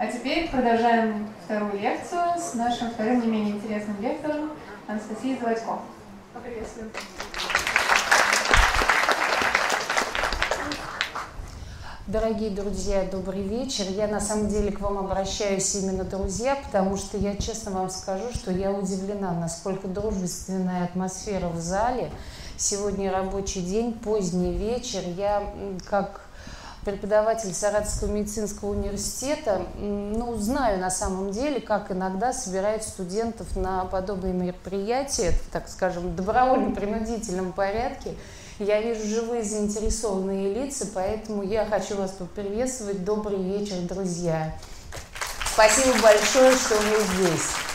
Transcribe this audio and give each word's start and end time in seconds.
А 0.00 0.06
теперь 0.06 0.48
продолжаем 0.48 1.28
вторую 1.44 1.78
лекцию 1.78 2.22
с 2.38 2.54
нашим 2.54 2.90
вторым 2.90 3.20
не 3.20 3.26
менее 3.26 3.56
интересным 3.56 4.00
лектором 4.00 4.52
Анастасией 4.86 5.38
Заводько. 5.38 5.80
Поприветствуем. 6.32 6.90
Дорогие 12.06 12.48
друзья, 12.48 13.04
добрый 13.12 13.42
вечер. 13.42 13.84
Я 13.90 14.08
на 14.08 14.20
самом 14.20 14.48
деле 14.48 14.72
к 14.72 14.80
вам 14.80 14.96
обращаюсь 14.96 15.74
именно 15.74 16.04
друзья, 16.04 16.56
потому 16.56 16.96
что 16.96 17.18
я 17.18 17.36
честно 17.36 17.70
вам 17.72 17.90
скажу, 17.90 18.32
что 18.32 18.50
я 18.52 18.72
удивлена, 18.72 19.34
насколько 19.34 19.86
дружественная 19.86 20.84
атмосфера 20.84 21.48
в 21.48 21.60
зале. 21.60 22.10
Сегодня 22.56 23.12
рабочий 23.12 23.60
день, 23.60 23.92
поздний 23.92 24.54
вечер. 24.54 25.02
Я 25.14 25.42
как 25.90 26.22
преподаватель 26.84 27.52
Саратовского 27.52 28.08
медицинского 28.08 28.70
университета, 28.70 29.62
ну, 29.78 30.36
знаю 30.36 30.78
на 30.78 30.90
самом 30.90 31.30
деле, 31.30 31.60
как 31.60 31.92
иногда 31.92 32.32
собирают 32.32 32.82
студентов 32.82 33.56
на 33.56 33.84
подобные 33.84 34.32
мероприятия, 34.32 35.32
так 35.52 35.68
скажем, 35.68 36.12
в 36.12 36.16
добровольно-принудительном 36.16 37.52
порядке. 37.52 38.14
Я 38.58 38.80
вижу 38.82 39.06
живые 39.06 39.42
заинтересованные 39.42 40.52
лица, 40.52 40.86
поэтому 40.92 41.42
я 41.42 41.64
хочу 41.64 41.96
вас 41.96 42.10
поприветствовать. 42.10 43.04
Добрый 43.04 43.42
вечер, 43.42 43.76
друзья. 43.82 44.54
Спасибо 45.52 45.94
большое, 46.02 46.52
что 46.56 46.74
вы 46.74 47.24
здесь. 47.24 47.69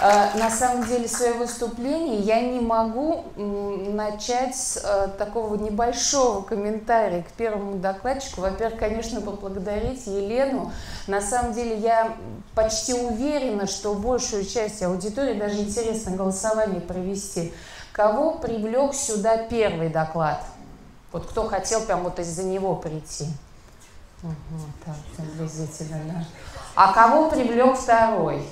А, 0.00 0.36
на 0.36 0.50
самом 0.50 0.86
деле 0.86 1.08
свое 1.08 1.32
выступление 1.34 2.20
я 2.20 2.40
не 2.40 2.60
могу 2.60 3.24
начать 3.36 4.56
с 4.56 4.76
а, 4.76 5.08
такого 5.08 5.56
небольшого 5.56 6.42
комментария 6.42 7.22
к 7.22 7.32
первому 7.32 7.78
докладчику. 7.78 8.42
Во-первых, 8.42 8.78
конечно, 8.78 9.20
поблагодарить 9.20 10.06
Елену. 10.06 10.72
На 11.06 11.20
самом 11.20 11.52
деле 11.52 11.76
я 11.76 12.16
почти 12.54 12.94
уверена, 12.94 13.66
что 13.66 13.94
большую 13.94 14.44
часть 14.44 14.82
аудитории 14.82 15.34
даже 15.34 15.60
интересно 15.60 16.16
голосование 16.16 16.80
провести– 16.80 17.52
Кого 17.98 18.38
привлек 18.38 18.94
сюда 18.94 19.38
первый 19.38 19.88
доклад? 19.88 20.40
Вот 21.10 21.26
кто 21.26 21.48
хотел 21.48 21.80
прям 21.80 22.04
вот 22.04 22.20
из-за 22.20 22.44
него 22.44 22.76
прийти? 22.76 23.26
Угу, 24.22 24.60
так, 24.86 24.94
приблизительно, 25.16 26.00
да. 26.04 26.24
А 26.76 26.92
кого 26.92 27.28
привлек 27.28 27.76
второй? 27.76 28.46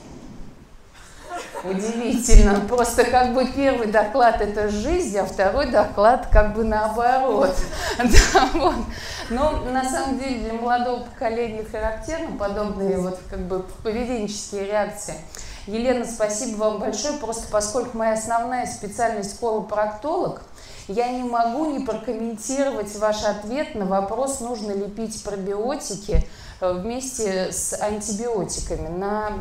Удивительно. 1.65 2.61
Просто 2.69 3.05
как 3.05 3.34
бы 3.34 3.47
первый 3.47 3.89
доклад 3.89 4.41
это 4.41 4.69
жизнь, 4.69 5.19
а 5.19 5.25
второй 5.25 5.70
доклад 5.70 6.29
как 6.33 6.55
бы 6.55 6.65
наоборот. 6.65 7.55
Да, 7.98 8.48
вот. 8.55 8.75
Но 9.31 9.62
на 9.70 9.89
самом 9.89 10.19
деле 10.19 10.39
для 10.39 10.53
молодого 10.53 11.05
поколения 11.05 11.64
характерны 11.64 12.37
подобные 12.39 12.98
вот 12.98 13.19
как 13.31 13.41
бы 13.41 13.64
поведенческие 13.83 14.67
реакции. 14.67 15.14
Елена, 15.67 16.05
спасибо 16.05 16.59
вам 16.59 16.79
большое, 16.79 17.19
просто 17.19 17.48
поскольку 17.51 17.98
моя 17.98 18.12
основная 18.12 18.67
специальность 18.67 19.39
колопроктолог, 19.41 20.42
я 20.87 21.09
не 21.09 21.25
могу 21.25 21.73
не 21.73 21.84
прокомментировать 21.84 22.95
ваш 22.97 23.25
ответ 23.25 23.75
на 23.75 23.84
вопрос, 23.84 24.41
нужно 24.41 24.70
ли 24.70 24.84
пить 24.84 25.25
пробиотики 25.25 26.25
вместе 26.60 27.52
с 27.52 27.74
антибиотиками. 27.80 28.88
На 28.88 29.32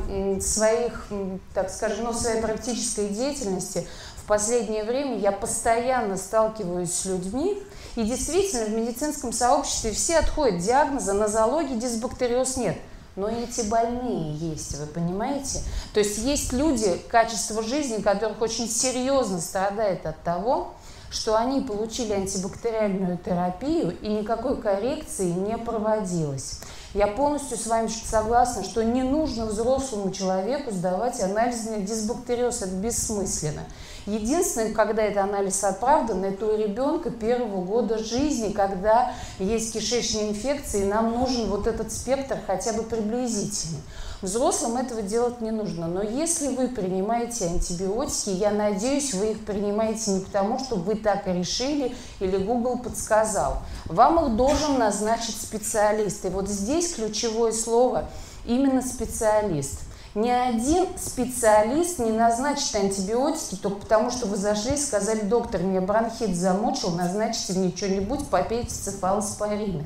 своих, 0.42 1.08
так 1.54 1.70
скажем, 1.70 2.06
ну, 2.06 2.14
своей 2.14 2.42
практической 2.42 3.10
деятельности 3.10 3.88
в 4.18 4.28
последнее 4.28 4.84
время 4.84 5.18
я 5.18 5.32
постоянно 5.32 6.18
сталкиваюсь 6.18 6.94
с 6.94 7.06
людьми, 7.06 7.62
и 7.96 8.04
действительно 8.04 8.66
в 8.66 8.72
медицинском 8.72 9.32
сообществе 9.32 9.92
все 9.92 10.18
отходят 10.18 10.60
диагноза 10.60 11.14
нозологии 11.14 11.76
дисбактериоз 11.76 12.58
нет– 12.58 12.78
но 13.16 13.30
эти 13.30 13.62
больные 13.62 14.34
есть, 14.34 14.76
вы 14.76 14.86
понимаете? 14.88 15.62
То 15.94 16.00
есть 16.00 16.18
есть 16.18 16.52
люди, 16.52 17.00
качество 17.08 17.64
жизни 17.64 18.02
которых 18.02 18.42
очень 18.42 18.68
серьезно 18.70 19.40
страдает 19.40 20.06
от 20.06 20.22
того, 20.24 20.74
что 21.10 21.38
они 21.38 21.62
получили 21.62 22.12
антибактериальную 22.12 23.18
терапию 23.18 23.98
и 24.02 24.10
никакой 24.10 24.62
коррекции 24.62 25.32
не 25.32 25.58
проводилось. 25.58 26.60
Я 26.96 27.08
полностью 27.08 27.58
с 27.58 27.68
вами 27.68 27.90
согласна, 27.90 28.64
что 28.64 28.82
не 28.82 29.04
нужно 29.04 29.48
взрослому 29.48 30.12
человеку 30.12 30.72
сдавать 30.72 31.20
анализ 31.20 31.66
на 31.66 31.80
дисбактериоз, 31.80 32.62
это 32.62 32.72
бессмысленно. 32.72 33.64
Единственное, 34.06 34.74
когда 34.74 35.02
это 35.04 35.22
анализ 35.22 35.62
оправдан, 35.66 36.24
это 36.24 36.46
у 36.46 36.58
ребенка 36.58 37.10
первого 37.10 37.66
года 37.66 37.98
жизни, 37.98 38.54
когда 38.54 39.12
есть 39.40 39.74
кишечные 39.74 40.30
инфекции, 40.30 40.84
и 40.84 40.86
нам 40.86 41.12
нужен 41.12 41.50
вот 41.50 41.68
этот 41.68 41.92
спектр 41.92 42.38
хотя 42.48 42.72
бы 42.72 42.84
приблизительный. 42.84 43.82
Взрослым 44.26 44.78
этого 44.78 45.04
делать 45.04 45.40
не 45.40 45.52
нужно. 45.52 45.88
Но 45.88 46.02
если 46.02 46.48
вы 46.48 46.68
принимаете 46.68 47.46
антибиотики, 47.46 48.32
я 48.32 48.50
надеюсь, 48.50 49.14
вы 49.14 49.34
их 49.34 49.46
принимаете 49.46 50.12
не 50.12 50.20
потому, 50.22 50.58
что 50.58 50.78
вы 50.78 50.96
так 50.96 51.28
решили 51.28 51.96
или 52.20 52.38
Google 52.38 52.80
подсказал. 52.80 53.60
Вам 53.86 54.26
их 54.26 54.36
должен 54.36 54.80
назначить 54.80 55.40
специалист. 55.40 56.26
И 56.26 56.30
вот 56.30 56.50
здесь 56.50 56.96
ключевое 56.96 57.52
слово 57.52 58.10
именно 58.46 58.82
специалист– 58.82 59.82
ни 60.16 60.30
один 60.30 60.88
специалист 60.98 62.00
не 62.00 62.12
назначит 62.12 62.74
антибиотики 62.74 63.56
только 63.56 63.82
потому, 63.82 64.12
что 64.12 64.28
вы 64.28 64.38
зашли 64.38 64.76
и 64.76 64.78
сказали, 64.78 65.20
доктор, 65.20 65.60
мне 65.62 65.82
бронхит 65.82 66.38
замучил, 66.38 66.92
назначите 66.92 67.52
мне 67.60 67.76
что-нибудь, 67.76 68.26
попейте 68.28 68.70
цефалоспорина. 68.70 69.84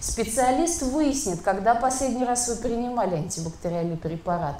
Специалист 0.00 0.80
выяснит, 0.82 1.42
когда 1.42 1.74
последний 1.74 2.24
раз 2.24 2.48
вы 2.48 2.56
принимали 2.56 3.16
антибактериальный 3.16 3.98
препарат. 3.98 4.56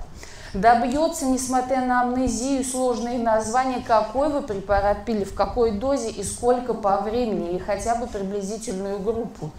Добьется, 0.52 1.26
несмотря 1.26 1.80
на 1.80 2.02
амнезию, 2.02 2.62
сложные 2.62 3.18
названия, 3.18 3.82
какой 3.86 4.28
вы 4.30 4.42
препарат 4.42 5.04
пили, 5.06 5.24
в 5.24 5.32
какой 5.32 5.70
дозе 5.70 6.10
и 6.10 6.22
сколько 6.24 6.74
по 6.74 6.98
времени, 6.98 7.50
или 7.50 7.58
хотя 7.58 7.94
бы 7.94 8.06
приблизительную 8.06 8.98
группу 8.98 9.50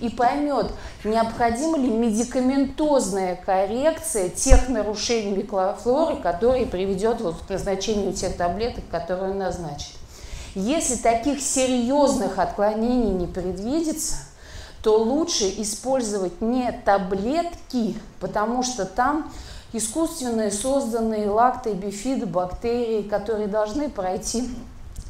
и 0.00 0.10
поймет, 0.10 0.72
необходима 1.04 1.78
ли 1.78 1.88
медикаментозная 1.88 3.36
коррекция 3.36 4.28
тех 4.28 4.68
нарушений 4.68 5.36
микрофлоры, 5.36 6.16
которые 6.16 6.66
приведет 6.66 7.20
вот 7.20 7.36
к 7.46 7.48
назначению 7.48 8.12
тех 8.12 8.36
таблеток, 8.36 8.84
которые 8.90 9.30
он 9.30 9.38
назначит. 9.38 9.94
Если 10.54 10.96
таких 10.96 11.40
серьезных 11.40 12.38
отклонений 12.38 13.12
не 13.12 13.26
предвидится, 13.26 14.16
то 14.82 14.98
лучше 14.98 15.44
использовать 15.58 16.40
не 16.40 16.72
таблетки, 16.84 17.96
потому 18.18 18.62
что 18.62 18.84
там 18.84 19.30
искусственные 19.72 20.50
созданные 20.50 21.28
лакты, 21.28 21.72
бифиды, 21.72 22.26
бактерии, 22.26 23.02
которые 23.02 23.46
должны 23.46 23.88
пройти 23.88 24.48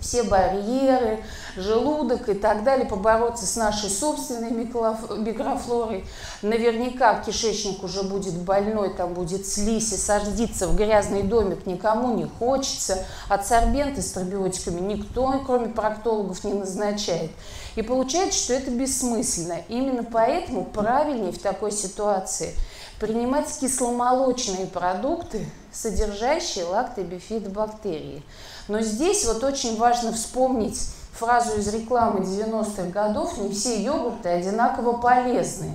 все 0.01 0.23
барьеры, 0.23 1.23
желудок 1.57 2.29
и 2.31 2.35
так 2.35 2.65
далее, 2.65 2.87
побороться 2.87 3.47
с 3.47 3.57
нашей 3.57 3.91
собственной 3.91 4.51
микрофлорой. 4.51 6.07
Наверняка 6.41 7.21
кишечник 7.21 7.83
уже 7.83 8.03
будет 8.03 8.35
больной, 8.35 8.95
там 8.95 9.13
будет 9.13 9.47
слизь 9.47 9.93
и 9.93 9.97
садиться 9.97 10.69
в 10.69 10.77
грязный 10.77 11.23
домик 11.23 11.67
никому 11.67 12.15
не 12.15 12.25
хочется. 12.25 13.05
Адсорбенты 13.29 14.01
с 14.01 14.13
пробиотиками 14.13 14.81
никто, 14.81 15.43
кроме 15.45 15.69
проктологов, 15.69 16.45
не 16.45 16.55
назначает. 16.55 17.31
И 17.77 17.83
получается, 17.83 18.39
что 18.39 18.53
это 18.55 18.71
бессмысленно. 18.71 19.59
Именно 19.69 20.05
поэтому 20.05 20.65
правильнее 20.65 21.33
в 21.33 21.39
такой 21.39 21.73
ситуации 21.73 22.55
принимать 22.99 23.47
кисломолочные 23.59 24.67
продукты, 24.67 25.47
содержащие 25.73 26.65
лактобифидобактерии. 26.65 28.23
Но 28.69 28.81
здесь 28.81 29.25
вот 29.25 29.43
очень 29.43 29.79
важно 29.79 30.13
вспомнить 30.13 30.79
фразу 31.13 31.59
из 31.59 31.69
рекламы 31.69 32.21
90-х 32.21 32.91
годов 32.91 33.39
«Не 33.39 33.53
все 33.53 33.83
йогурты 33.83 34.29
одинаково 34.29 34.99
полезны». 34.99 35.73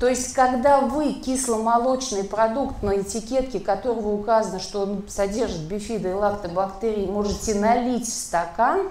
То 0.00 0.08
есть, 0.08 0.34
когда 0.34 0.80
вы 0.80 1.14
кисломолочный 1.14 2.24
продукт, 2.24 2.82
на 2.82 3.00
этикетке 3.00 3.60
которого 3.60 4.12
указано, 4.12 4.60
что 4.60 4.82
он 4.82 5.04
содержит 5.08 5.62
бифиды 5.62 6.10
и 6.10 6.12
лактобактерии, 6.12 7.06
можете 7.06 7.54
налить 7.54 8.06
в 8.06 8.12
стакан, 8.12 8.88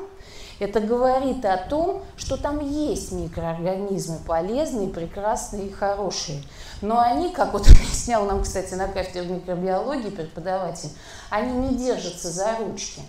это 0.60 0.80
говорит 0.80 1.44
о 1.46 1.58
том, 1.58 2.04
что 2.18 2.38
там 2.38 2.60
есть 2.60 3.12
микроорганизмы 3.12 4.20
полезные, 4.26 4.88
прекрасные 4.88 5.68
и 5.68 5.72
хорошие. 5.72 6.42
Но 6.82 7.00
они, 7.00 7.30
как 7.30 7.54
вот 7.54 7.68
объяснял 7.70 8.26
нам, 8.26 8.44
кстати, 8.44 8.74
на 8.74 8.88
кафедре 8.88 9.36
микробиологии 9.36 10.10
преподаватель, 10.10 10.90
они 11.30 11.68
не 11.68 11.76
держатся 11.76 12.30
за 12.30 12.58
ручки. 12.60 13.02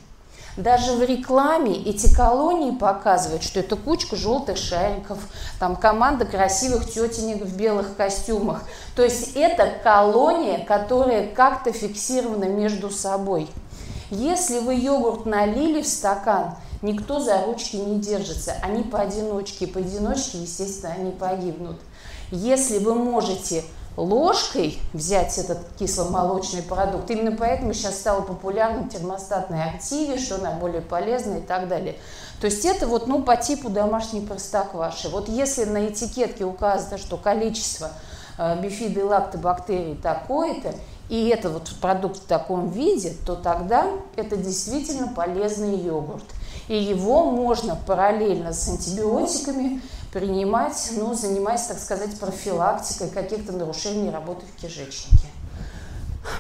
Даже 0.57 0.93
в 0.93 1.03
рекламе 1.03 1.75
эти 1.75 2.13
колонии 2.13 2.71
показывают, 2.71 3.43
что 3.43 3.61
это 3.61 3.77
кучка 3.77 4.17
желтых 4.17 4.57
шариков, 4.57 5.19
там 5.61 5.77
команда 5.77 6.25
красивых 6.25 6.91
тетенек 6.91 7.43
в 7.43 7.57
белых 7.57 7.95
костюмах. 7.95 8.63
То 8.95 9.03
есть 9.03 9.37
это 9.37 9.71
колония, 9.85 10.65
которая 10.65 11.29
как-то 11.29 11.73
фиксирована 11.73 12.45
между 12.45 12.91
собой. 12.91 13.51
Если 14.11 14.61
вы 14.61 14.77
йогурт 14.77 15.27
налили 15.27 15.83
в 15.83 15.87
стакан, 15.87 16.57
никто 16.83 17.21
за 17.21 17.45
ручки 17.45 17.77
не 17.77 17.99
держится. 17.99 18.55
Они 18.63 18.83
поодиночке, 18.83 19.67
поодиночке, 19.67 20.39
естественно, 20.39 20.93
они 20.95 21.11
погибнут. 21.11 21.77
Если 22.31 22.79
вы 22.79 22.95
можете 22.95 23.65
ложкой 23.97 24.79
взять 24.93 25.39
этот 25.39 25.59
кисломолочный 25.79 26.63
продукт. 26.63 27.11
Именно 27.11 27.37
поэтому 27.37 27.73
сейчас 27.73 27.99
стало 27.99 28.21
популярным 28.21 28.89
термостатная 28.89 29.71
активия, 29.71 30.19
что 30.19 30.37
она 30.37 30.53
более 30.53 30.83
полезна 30.83 31.39
и 31.39 31.41
так 31.41 31.69
далее. 31.69 31.97
То 32.41 32.47
есть 32.47 32.65
это 32.65 32.87
вот 32.87 33.07
ну, 33.07 33.23
по 33.23 33.37
типу 33.37 33.71
домашней 33.71 34.21
простокваши. 34.21 35.09
Вот 35.09 35.29
если 35.29 35.65
на 35.65 35.89
этикетке 35.89 36.45
указано, 36.45 36.99
что 36.99 37.17
количество 37.17 37.91
э, 38.39 38.61
бифиды 38.61 39.01
и 39.01 39.05
лактобактерий 39.05 39.97
такое-то, 39.97 40.75
и 41.09 41.29
это 41.29 41.49
вот 41.49 41.71
продукт 41.81 42.19
в 42.19 42.27
таком 42.27 42.69
виде, 42.69 43.15
то 43.25 43.37
тогда 43.37 43.87
это 44.17 44.37
действительно 44.37 45.09
полезный 45.09 45.77
йогурт. 45.77 46.25
И 46.69 46.77
его 46.77 47.31
можно 47.31 47.77
параллельно 47.77 48.53
с 48.53 48.69
антибиотиками 48.69 49.81
принимать, 50.13 50.91
ну, 50.93 51.15
занимаясь, 51.15 51.63
так 51.63 51.79
сказать, 51.79 52.19
профилактикой 52.19 53.09
каких-то 53.11 53.53
нарушений 53.53 54.11
работы 54.11 54.45
в 54.47 54.61
кишечнике. 54.61 55.27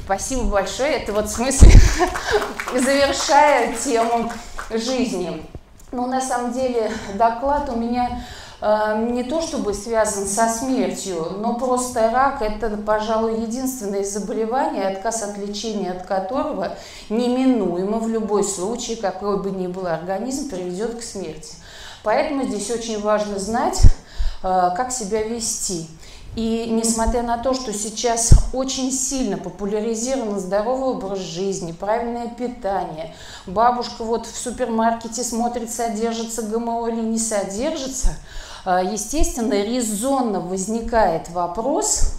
Спасибо 0.04 0.44
большое. 0.44 0.92
Это 0.92 1.12
вот 1.12 1.26
в 1.26 1.30
смысле 1.30 1.70
завершая 2.72 3.76
тему 3.76 4.32
жизни. 4.70 5.44
Ну, 5.92 6.06
на 6.06 6.20
самом 6.20 6.52
деле, 6.52 6.90
доклад 7.14 7.68
у 7.68 7.76
меня 7.76 8.24
не 8.60 9.22
то 9.22 9.42
чтобы 9.42 9.74
связан 9.74 10.26
со 10.26 10.48
смертью, 10.48 11.36
но 11.38 11.54
просто 11.58 12.10
рак– 12.10 12.40
это, 12.40 12.70
пожалуй, 12.78 13.42
единственное 13.42 14.02
заболевание, 14.02 14.88
отказ 14.88 15.22
от 15.22 15.36
лечения 15.36 15.90
от 15.90 16.06
которого 16.06 16.76
неминуемо 17.10 17.98
в 17.98 18.08
любой 18.08 18.44
случае, 18.44 18.96
какой 18.96 19.42
бы 19.42 19.50
ни 19.50 19.66
был 19.66 19.86
организм, 19.86 20.48
приведет 20.48 20.98
к 20.98 21.02
смерти. 21.02 21.54
Поэтому 22.02 22.44
здесь 22.44 22.70
очень 22.70 23.00
важно 23.00 23.38
знать, 23.38 23.82
э, 24.42 24.70
как 24.74 24.90
себя 24.90 25.22
вести. 25.22 25.86
И 26.34 26.68
несмотря 26.70 27.22
на 27.22 27.38
то, 27.38 27.54
что 27.54 27.72
сейчас 27.72 28.30
очень 28.52 28.92
сильно 28.92 29.38
популяризирован 29.38 30.38
здоровый 30.38 30.90
образ 30.90 31.18
жизни, 31.18 31.72
правильное 31.72 32.28
питание, 32.28 33.14
бабушка 33.46 34.04
вот 34.04 34.26
в 34.26 34.36
супермаркете 34.36 35.24
смотрит, 35.24 35.70
содержится 35.70 36.42
ГМО 36.42 36.88
или 36.88 37.00
не 37.00 37.18
содержится, 37.18 38.10
э, 38.10 38.45
естественно, 38.66 39.54
резонно 39.62 40.40
возникает 40.40 41.30
вопрос, 41.30 42.16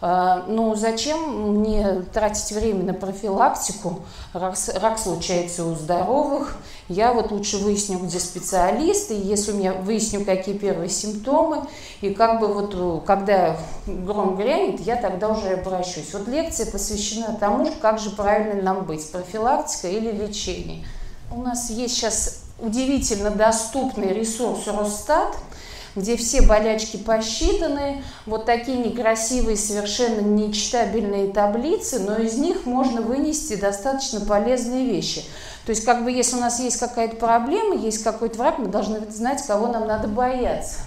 а, 0.00 0.44
ну, 0.46 0.76
зачем 0.76 1.58
мне 1.58 2.02
тратить 2.12 2.52
время 2.52 2.84
на 2.84 2.94
профилактику? 2.94 4.00
Рак, 4.32 4.54
рак 4.80 4.98
случается 4.98 5.64
у 5.64 5.74
здоровых. 5.74 6.56
Я 6.88 7.12
вот 7.12 7.32
лучше 7.32 7.58
выясню, 7.58 7.98
где 7.98 8.20
специалисты, 8.20 9.14
если 9.14 9.52
у 9.52 9.56
меня 9.56 9.72
выясню, 9.72 10.24
какие 10.24 10.56
первые 10.56 10.88
симптомы, 10.88 11.66
и 12.00 12.14
как 12.14 12.38
бы 12.38 12.46
вот, 12.46 13.04
когда 13.04 13.56
гром 13.86 14.36
грянет, 14.36 14.78
я 14.80 14.94
тогда 14.96 15.30
уже 15.30 15.54
обращусь. 15.54 16.12
Вот 16.12 16.28
лекция 16.28 16.70
посвящена 16.70 17.36
тому, 17.38 17.68
как 17.82 17.98
же 17.98 18.10
правильно 18.10 18.62
нам 18.62 18.84
быть, 18.84 19.10
профилактика 19.10 19.88
или 19.88 20.12
лечение. 20.12 20.86
У 21.32 21.42
нас 21.42 21.70
есть 21.70 21.96
сейчас 21.96 22.44
удивительно 22.60 23.30
доступный 23.30 24.12
ресурс 24.12 24.68
Росстат– 24.68 25.36
где 25.96 26.16
все 26.16 26.42
болячки 26.42 26.96
посчитаны, 26.96 28.02
вот 28.26 28.44
такие 28.44 28.78
некрасивые, 28.78 29.56
совершенно 29.56 30.20
нечитабельные 30.20 31.32
таблицы, 31.32 32.00
но 32.00 32.16
из 32.16 32.36
них 32.36 32.66
можно 32.66 33.00
вынести 33.00 33.56
достаточно 33.56 34.20
полезные 34.20 34.86
вещи. 34.86 35.24
То 35.66 35.70
есть, 35.70 35.84
как 35.84 36.04
бы, 36.04 36.10
если 36.10 36.36
у 36.36 36.40
нас 36.40 36.60
есть 36.60 36.78
какая-то 36.78 37.16
проблема, 37.16 37.76
есть 37.76 38.02
какой-то 38.02 38.38
враг, 38.38 38.58
мы 38.58 38.68
должны 38.68 39.00
знать, 39.10 39.42
кого 39.46 39.66
нам 39.66 39.86
надо 39.86 40.08
бояться. 40.08 40.78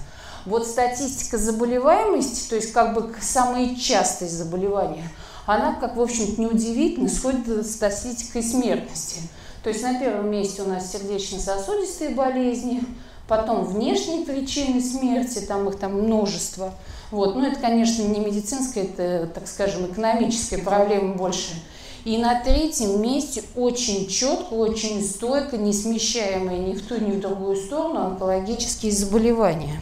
Вот 0.46 0.66
статистика 0.66 1.38
заболеваемости, 1.38 2.50
то 2.50 2.56
есть 2.56 2.72
как 2.72 2.96
бы 2.96 3.14
самые 3.22 3.76
частые 3.76 4.30
заболевания, 4.30 5.08
она, 5.46 5.76
как, 5.76 5.98
в 5.98 6.02
общем-то, 6.02 6.42
неудивительно, 6.42 7.10
сходит 7.10 7.48
с 7.48 7.74
статистикой 7.74 8.42
смертности. 8.42 9.22
То 9.64 9.70
есть 9.70 9.84
на 9.84 10.00
первом 10.00 10.32
месте 10.32 10.64
у 10.64 10.68
нас 10.68 10.92
сердечно-сосудистые 10.92 12.16
болезни, 12.16 12.82
потом 13.32 13.64
внешние 13.64 14.26
причины 14.26 14.82
смерти, 14.82 15.40
там 15.40 15.70
их 15.70 15.80
там 15.80 15.94
множество. 15.94 16.74
Вот. 17.12 17.38
Но 17.38 17.48
это, 17.48 17.62
конечно, 17.62 18.02
не 18.02 18.20
медицинская, 18.20 18.84
это, 18.84 19.32
так 19.34 19.48
скажем, 19.48 19.86
экономическая 19.86 20.58
проблема 20.58 21.16
больше. 21.16 21.54
И 22.04 22.18
на 22.18 22.44
третьем 22.44 23.02
месте 23.02 23.44
очень 23.56 24.10
четко, 24.10 24.54
очень 24.56 25.02
стойко, 25.02 25.56
не 25.56 25.72
смещаемые 25.72 26.60
ни 26.60 26.74
в 26.74 26.86
ту, 26.86 27.00
ни 27.00 27.12
в 27.12 27.22
другую 27.22 27.56
сторону 27.56 28.02
онкологические 28.02 28.92
заболевания. 28.92 29.80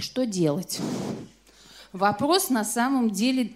Что 0.00 0.24
делать? 0.24 0.80
Вопрос 1.96 2.50
на 2.50 2.62
самом 2.62 3.10
деле, 3.10 3.52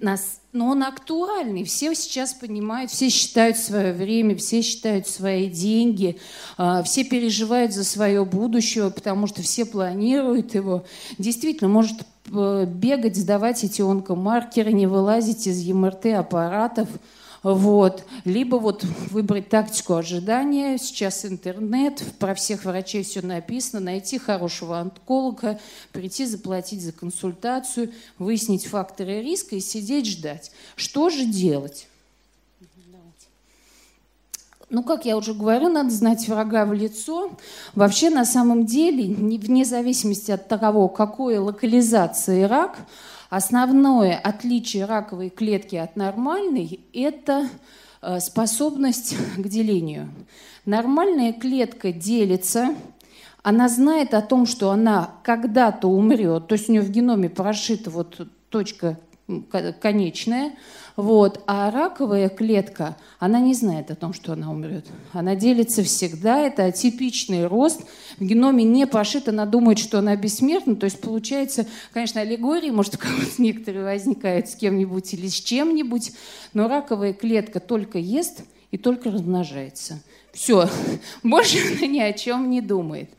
но 0.52 0.68
он 0.68 0.82
актуальный. 0.82 1.64
Все 1.64 1.94
сейчас 1.94 2.32
понимают, 2.32 2.90
все 2.90 3.10
считают 3.10 3.58
свое 3.58 3.92
время, 3.92 4.34
все 4.34 4.62
считают 4.62 5.06
свои 5.06 5.50
деньги, 5.50 6.18
а, 6.56 6.82
все 6.82 7.04
переживают 7.04 7.74
за 7.74 7.84
свое 7.84 8.24
будущее, 8.24 8.90
потому 8.90 9.26
что 9.26 9.42
все 9.42 9.66
планируют 9.66 10.54
его. 10.54 10.84
Действительно, 11.18 11.68
может 11.68 11.98
бегать, 12.26 13.16
сдавать 13.16 13.62
эти 13.62 13.82
онкомаркеры, 13.82 14.72
не 14.72 14.86
вылазить 14.86 15.46
из 15.46 15.58
ЕМРТ-аппаратов– 15.58 16.88
вот. 17.42 18.04
Либо 18.24 18.56
вот 18.56 18.84
выбрать 19.10 19.48
тактику 19.48 19.94
ожидания. 19.94 20.78
Сейчас 20.78 21.24
интернет, 21.24 22.02
про 22.18 22.34
всех 22.34 22.64
врачей 22.64 23.02
все 23.02 23.22
написано. 23.22 23.80
Найти 23.80 24.18
хорошего 24.18 24.78
онколога, 24.78 25.58
прийти 25.92 26.26
заплатить 26.26 26.82
за 26.82 26.92
консультацию, 26.92 27.92
выяснить 28.18 28.66
факторы 28.66 29.22
риска 29.22 29.56
и 29.56 29.60
сидеть 29.60 30.06
ждать. 30.06 30.52
Что 30.76 31.08
же 31.08 31.24
делать? 31.24 31.86
Ну, 34.70 34.84
как 34.84 35.04
я 35.04 35.16
уже 35.16 35.34
говорю, 35.34 35.68
надо 35.68 35.90
знать 35.90 36.28
врага 36.28 36.64
в 36.64 36.72
лицо. 36.72 37.32
Вообще, 37.74 38.08
на 38.08 38.24
самом 38.24 38.66
деле, 38.66 39.12
вне 39.12 39.64
зависимости 39.64 40.30
от 40.30 40.46
того, 40.46 40.86
какой 40.86 41.38
локализации 41.38 42.44
рак, 42.44 42.78
Основное 43.30 44.18
отличие 44.18 44.86
раковой 44.86 45.30
клетки 45.30 45.76
от 45.76 45.94
нормальной– 45.94 46.80
это 46.92 47.48
э, 48.02 48.18
способность 48.18 49.16
к 49.36 49.48
делению. 49.48 50.10
Нормальная 50.66 51.32
клетка 51.32 51.92
делится, 51.92 52.74
она 53.44 53.68
знает 53.68 54.14
о 54.14 54.20
том, 54.20 54.46
что 54.46 54.72
она 54.72 55.12
когда-то 55.22 55.86
умрет, 55.86 56.48
то 56.48 56.54
есть 56.54 56.68
у 56.68 56.72
нее 56.72 56.82
в 56.82 56.90
геноме 56.90 57.30
прошита 57.30 57.88
вот 57.88 58.26
точка 58.48 58.98
конечная, 59.80 60.54
вот. 61.00 61.42
А 61.46 61.70
раковая 61.70 62.28
клетка, 62.28 62.96
она 63.18 63.40
не 63.40 63.54
знает 63.54 63.90
о 63.90 63.94
том, 63.94 64.12
что 64.12 64.32
она 64.32 64.50
умрет. 64.50 64.86
Она 65.12 65.34
делится 65.34 65.82
всегда, 65.82 66.40
это 66.40 66.64
атипичный 66.64 67.46
рост. 67.46 67.82
В 68.18 68.24
геноме 68.24 68.64
не 68.64 68.86
пошит, 68.86 69.28
она 69.28 69.46
думает, 69.46 69.78
что 69.78 69.98
она 69.98 70.16
бессмертна. 70.16 70.76
То 70.76 70.84
есть 70.84 71.00
получается, 71.00 71.66
конечно, 71.92 72.20
аллегории, 72.20 72.70
может, 72.70 72.94
у 72.94 72.98
кого-то 72.98 73.42
некоторые 73.42 73.84
возникают 73.84 74.48
с 74.48 74.56
кем-нибудь 74.56 75.12
или 75.14 75.28
с 75.28 75.40
чем-нибудь, 75.40 76.12
но 76.52 76.68
раковая 76.68 77.12
клетка 77.12 77.60
только 77.60 77.98
ест 77.98 78.42
и 78.70 78.78
только 78.78 79.10
размножается. 79.10 80.00
Все, 80.32 80.68
больше 81.22 81.58
она 81.58 81.86
ни 81.86 82.00
о 82.00 82.12
чем 82.12 82.50
не 82.50 82.60
думает. 82.60 83.10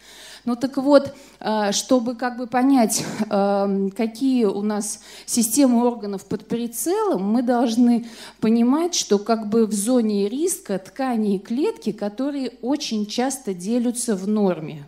Ну 0.44 0.56
так 0.56 0.78
вот, 0.78 1.14
э, 1.40 1.72
чтобы 1.72 2.16
как 2.16 2.38
бы 2.38 2.48
понять, 2.48 3.06
э, 3.30 3.90
какие 3.96 4.46
у 4.46 4.64
нас 4.64 5.02
системы 5.28 5.86
органов 5.86 6.26
под 6.26 6.48
прицелом, 6.48 7.24
мы 7.24 7.44
должны 7.44 8.08
понимать, 8.40 8.96
что 8.96 9.20
как 9.20 9.50
бы 9.50 9.68
в 9.68 9.74
зоне 9.74 10.28
риска 10.30 10.80
ткани 10.80 11.36
и 11.36 11.40
клетки, 11.40 11.92
которые 11.92 12.54
очень 12.62 13.06
часто 13.06 13.54
делятся 13.54 14.16
в 14.16 14.28
норме. 14.28 14.84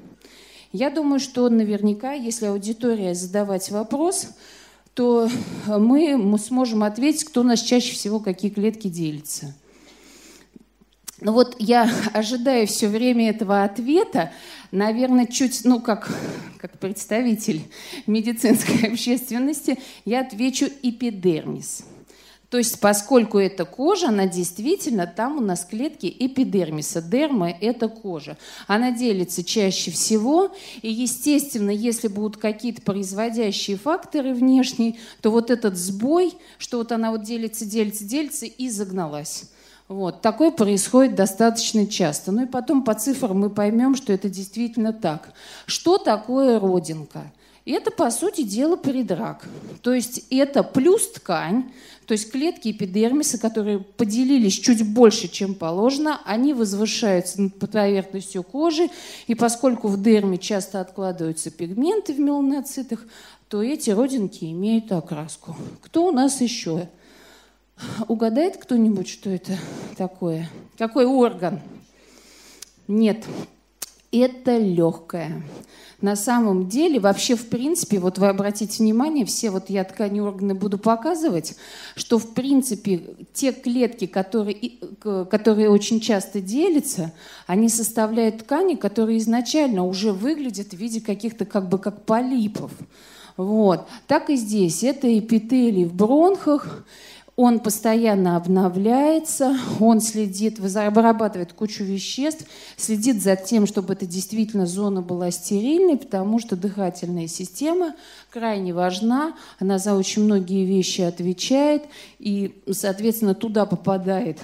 Я 0.71 0.89
думаю, 0.89 1.19
что 1.19 1.47
наверняка, 1.49 2.13
если 2.13 2.47
аудитория 2.47 3.13
задавать 3.13 3.69
вопрос, 3.69 4.29
то 4.95 5.29
мы 5.67 6.37
сможем 6.39 6.83
ответить, 6.83 7.25
кто 7.25 7.41
у 7.41 7.43
нас 7.43 7.61
чаще 7.61 7.93
всего 7.93 8.19
какие 8.19 8.49
клетки 8.49 8.87
делятся. 8.87 9.53
Ну 11.23 11.31
вот 11.31 11.55
я 11.59 11.89
ожидаю 12.13 12.67
все 12.67 12.87
время 12.89 13.29
этого 13.29 13.63
ответа, 13.63 14.31
наверное, 14.71 15.25
чуть, 15.25 15.61
ну 15.63 15.79
как, 15.79 16.09
как 16.57 16.77
представитель 16.79 17.61
медицинской 18.07 18.87
общественности, 18.91 19.79
я 20.05 20.21
отвечу 20.21 20.67
эпидермис. 20.81 21.85
То 22.49 22.59
есть, 22.59 22.79
поскольку 22.79 23.39
это 23.39 23.65
кожа, 23.65 24.09
она 24.09 24.27
действительно, 24.27 25.07
там 25.07 25.37
у 25.37 25.41
нас 25.41 25.65
клетки 25.65 26.05
эпидермиса. 26.19 27.01
Дерма– 27.01 27.49
это 27.61 27.87
кожа. 27.87 28.37
Она 28.67 28.91
делится 28.91 29.43
чаще 29.43 29.89
всего, 29.89 30.51
и, 30.83 30.91
естественно, 30.91 31.71
если 31.71 32.09
будут 32.09 32.37
какие-то 32.37 32.83
производящие 32.83 33.75
факторы 33.75 34.35
внешние, 34.35 34.97
то 35.21 35.31
вот 35.31 35.49
этот 35.49 35.75
сбой, 35.77 36.33
что 36.59 36.77
вот 36.77 36.91
она 36.91 37.09
вот 37.09 37.23
делится, 37.23 37.65
делится, 37.65 38.03
делится 38.03 38.45
и 38.45 38.69
загналась. 38.69 39.45
Вот. 39.93 40.21
Такое 40.21 40.49
происходит 40.49 41.13
достаточно 41.13 41.85
часто. 41.85 42.31
Ну 42.31 42.43
и 42.43 42.47
потом 42.47 42.83
по 42.83 42.95
цифрам 42.95 43.37
мы 43.37 43.51
поймем, 43.51 43.95
что 43.95 44.11
это 44.11 44.27
действительно 44.27 44.91
так. 44.91 45.33
Что 45.67 45.99
такое 45.99 46.59
родинка? 46.59 47.31
Это, 47.63 47.91
по 47.91 48.09
сути 48.09 48.41
дела, 48.41 48.75
предрак. 48.75 49.47
То 49.83 49.93
есть 49.93 50.25
это 50.31 50.63
плюс 50.63 51.11
ткань, 51.11 51.71
то 52.07 52.13
есть 52.13 52.31
клетки 52.31 52.71
эпидермиса, 52.71 53.37
которые 53.37 53.79
поделились 53.79 54.53
чуть 54.53 54.83
больше, 54.93 55.27
чем 55.27 55.53
положено, 55.53 56.19
они 56.25 56.55
возвышаются 56.55 57.43
над 57.43 57.59
поверхностью 57.59 58.41
кожи, 58.41 58.89
и 59.27 59.35
поскольку 59.35 59.87
в 59.87 60.01
дерме 60.01 60.39
часто 60.39 60.81
откладываются 60.81 61.51
пигменты 61.51 62.13
в 62.13 62.19
меланоцитах, 62.19 63.05
то 63.47 63.61
эти 63.61 63.91
родинки 63.91 64.45
имеют 64.45 64.91
окраску. 64.91 65.55
Кто 65.83 66.07
у 66.07 66.11
нас 66.11 66.41
еще? 66.41 66.89
Угадает 68.07 68.57
кто-нибудь, 68.57 69.07
что 69.07 69.29
это 69.29 69.57
такое? 69.97 70.49
Какой 70.77 71.05
орган? 71.05 71.61
Нет, 72.87 73.25
это 74.11 74.57
легкое. 74.57 75.43
На 76.01 76.17
самом 76.17 76.67
деле, 76.67 76.99
вообще, 76.99 77.35
в 77.35 77.47
принципе, 77.47 77.97
вот 77.97 78.17
вы 78.17 78.27
обратите 78.27 78.83
внимание, 78.83 79.25
все 79.25 79.49
вот 79.51 79.69
я 79.69 79.85
ткани 79.85 80.19
органы 80.19 80.53
буду 80.53 80.77
показывать, 80.77 81.55
что, 81.95 82.19
в 82.19 82.33
принципе, 82.33 83.15
те 83.33 83.53
клетки, 83.53 84.05
которые, 84.05 84.73
которые 85.01 85.69
очень 85.69 86.01
часто 86.01 86.41
делятся, 86.41 87.13
они 87.47 87.69
составляют 87.69 88.39
ткани, 88.39 88.75
которые 88.75 89.19
изначально 89.19 89.85
уже 89.85 90.11
выглядят 90.11 90.73
в 90.73 90.77
виде 90.77 90.99
каких-то 90.99 91.45
как 91.45 91.69
бы 91.69 91.79
как 91.79 92.03
полипов. 92.05 92.71
Вот. 93.37 93.87
Так 94.05 94.29
и 94.29 94.35
здесь. 94.35 94.83
Это 94.83 95.17
эпителий 95.17 95.85
в 95.85 95.93
бронхах, 95.93 96.85
он 97.35 97.59
постоянно 97.59 98.35
обновляется, 98.37 99.57
он 99.79 100.01
следит, 100.01 100.59
вырабатывает 100.59 101.53
кучу 101.53 101.83
веществ, 101.83 102.45
следит 102.77 103.23
за 103.23 103.35
тем, 103.35 103.65
чтобы 103.65 103.93
эта 103.93 104.05
действительно 104.05 104.67
зона 104.67 105.01
была 105.01 105.31
стерильной, 105.31 105.97
потому 105.97 106.39
что 106.39 106.55
дыхательная 106.55 107.27
система 107.27 107.95
крайне 108.29 108.73
важна, 108.73 109.35
она 109.59 109.79
за 109.79 109.95
очень 109.95 110.23
многие 110.23 110.65
вещи 110.65 111.01
отвечает, 111.01 111.83
и, 112.19 112.61
соответственно, 112.71 113.33
туда 113.33 113.65
попадает 113.65 114.37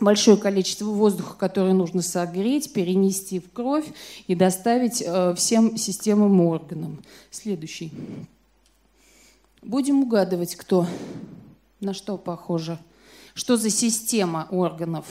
большое 0.00 0.38
количество 0.38 0.86
воздуха, 0.86 1.34
которое 1.38 1.74
нужно 1.74 2.00
согреть, 2.00 2.72
перенести 2.72 3.40
в 3.40 3.50
кровь 3.52 3.86
и 4.26 4.34
доставить 4.34 5.02
э, 5.04 5.34
всем 5.36 5.76
системам 5.76 6.40
органам. 6.40 7.02
Следующий. 7.30 7.92
Будем 9.62 10.02
угадывать, 10.02 10.54
кто. 10.54 10.86
На 11.80 11.92
что 11.92 12.16
похоже? 12.16 12.78
Что 13.34 13.56
за 13.56 13.70
система 13.70 14.48
органов? 14.50 15.04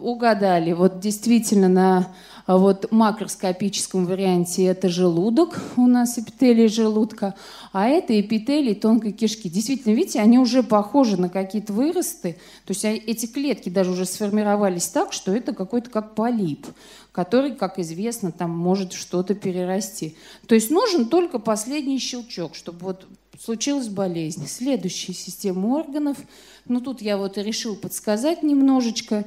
Угадали. 0.00 0.72
Вот 0.72 1.00
действительно 1.00 1.68
на 1.68 2.14
вот 2.46 2.90
макроскопическом 2.90 4.06
варианте 4.06 4.64
это 4.64 4.88
желудок, 4.88 5.60
у 5.76 5.86
нас 5.86 6.18
эпителий 6.18 6.66
желудка, 6.68 7.34
а 7.72 7.88
это 7.88 8.18
эпителий 8.18 8.74
тонкой 8.74 9.12
кишки. 9.12 9.48
Действительно, 9.48 9.94
видите, 9.94 10.20
они 10.20 10.38
уже 10.38 10.62
похожи 10.62 11.20
на 11.20 11.28
какие-то 11.28 11.72
выросты, 11.72 12.38
то 12.64 12.72
есть 12.72 12.84
эти 12.84 13.26
клетки 13.26 13.68
даже 13.68 13.90
уже 13.90 14.06
сформировались 14.06 14.88
так, 14.88 15.12
что 15.12 15.32
это 15.32 15.52
какой-то 15.52 15.90
как 15.90 16.14
полип, 16.14 16.66
который, 17.12 17.54
как 17.54 17.78
известно, 17.78 18.32
там 18.32 18.50
может 18.50 18.92
что-то 18.92 19.34
перерасти. 19.34 20.16
То 20.46 20.54
есть 20.54 20.70
нужен 20.70 21.06
только 21.06 21.38
последний 21.38 21.98
щелчок, 21.98 22.54
чтобы 22.54 22.78
вот 22.80 23.06
случилась 23.38 23.88
болезнь. 23.88 24.46
Следующая 24.46 25.14
система 25.14 25.68
органов. 25.68 26.18
Ну, 26.66 26.80
тут 26.80 27.00
я 27.00 27.16
вот 27.16 27.38
решил 27.38 27.76
подсказать 27.76 28.42
немножечко. 28.42 29.24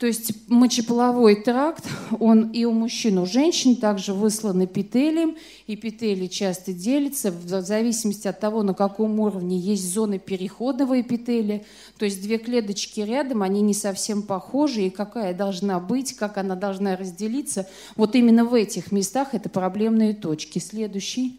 То 0.00 0.06
есть 0.06 0.32
мочеполовой 0.48 1.36
тракт, 1.36 1.84
он 2.20 2.52
и 2.52 2.64
у 2.64 2.72
мужчин, 2.72 3.18
у 3.18 3.26
женщин 3.26 3.76
также 3.76 4.14
выслан 4.14 4.64
эпителием. 4.64 5.36
Эпителий 5.66 6.30
часто 6.30 6.72
делится 6.72 7.30
в 7.30 7.46
зависимости 7.60 8.26
от 8.26 8.40
того, 8.40 8.62
на 8.62 8.72
каком 8.72 9.20
уровне 9.20 9.58
есть 9.58 9.92
зоны 9.92 10.18
переходного 10.18 11.02
эпителия. 11.02 11.66
То 11.98 12.06
есть 12.06 12.22
две 12.22 12.38
клеточки 12.38 13.00
рядом, 13.00 13.42
они 13.42 13.60
не 13.60 13.74
совсем 13.74 14.22
похожи, 14.22 14.86
и 14.86 14.90
какая 14.90 15.34
должна 15.34 15.78
быть, 15.78 16.14
как 16.14 16.38
она 16.38 16.54
должна 16.54 16.96
разделиться. 16.96 17.68
Вот 17.94 18.16
именно 18.16 18.46
в 18.46 18.54
этих 18.54 18.92
местах 18.92 19.34
это 19.34 19.50
проблемные 19.50 20.14
точки. 20.14 20.60
Следующий. 20.60 21.38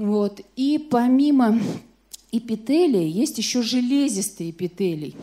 Вот. 0.00 0.40
И 0.56 0.78
помимо 0.78 1.60
эпителия 2.32 3.06
есть 3.06 3.36
еще 3.36 3.60
железистый 3.60 4.48
эпителий. 4.48 5.14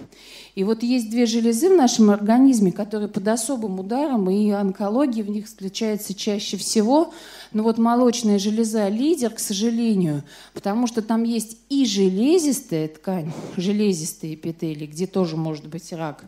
И 0.54 0.64
вот 0.64 0.84
есть 0.84 1.10
две 1.10 1.26
железы 1.26 1.70
в 1.70 1.76
нашем 1.76 2.12
организме, 2.12 2.72
которые 2.72 3.10
под 3.10 3.28
особым 3.28 3.80
ударом, 3.80 4.30
и 4.30 4.52
онкология 4.52 5.24
в 5.24 5.30
них 5.32 5.48
встречается 5.48 6.14
чаще 6.14 6.58
всего. 6.58 7.12
Но 7.54 7.64
вот 7.64 7.78
молочная 7.78 8.40
железа 8.40 8.90
лидер, 8.90 9.32
к 9.32 9.40
сожалению, 9.40 10.24
потому 10.54 10.88
что 10.88 11.02
там 11.02 11.24
есть 11.24 11.58
и 11.70 11.86
железистая 11.86 12.88
ткань, 12.88 13.32
железистые 13.58 14.36
эпителий, 14.36 14.88
где 14.88 15.08
тоже 15.08 15.38
может 15.38 15.68
быть 15.68 15.92
рак, 15.94 16.26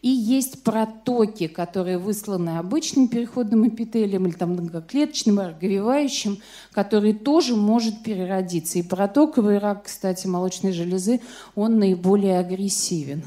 и 0.00 0.08
есть 0.08 0.62
протоки, 0.62 1.46
которые 1.46 1.98
высланы 1.98 2.58
обычным 2.58 3.08
переходным 3.08 3.68
эпителием 3.68 4.26
или 4.26 4.34
там 4.34 4.52
многоклеточным, 4.52 5.38
разговевающим, 5.38 6.38
который 6.72 7.12
тоже 7.12 7.54
может 7.54 8.02
переродиться. 8.02 8.78
И 8.78 8.82
протоковый 8.82 9.58
рак, 9.58 9.84
кстати, 9.84 10.26
молочной 10.26 10.72
железы, 10.72 11.20
он 11.54 11.78
наиболее 11.78 12.38
агрессивен. 12.38 13.22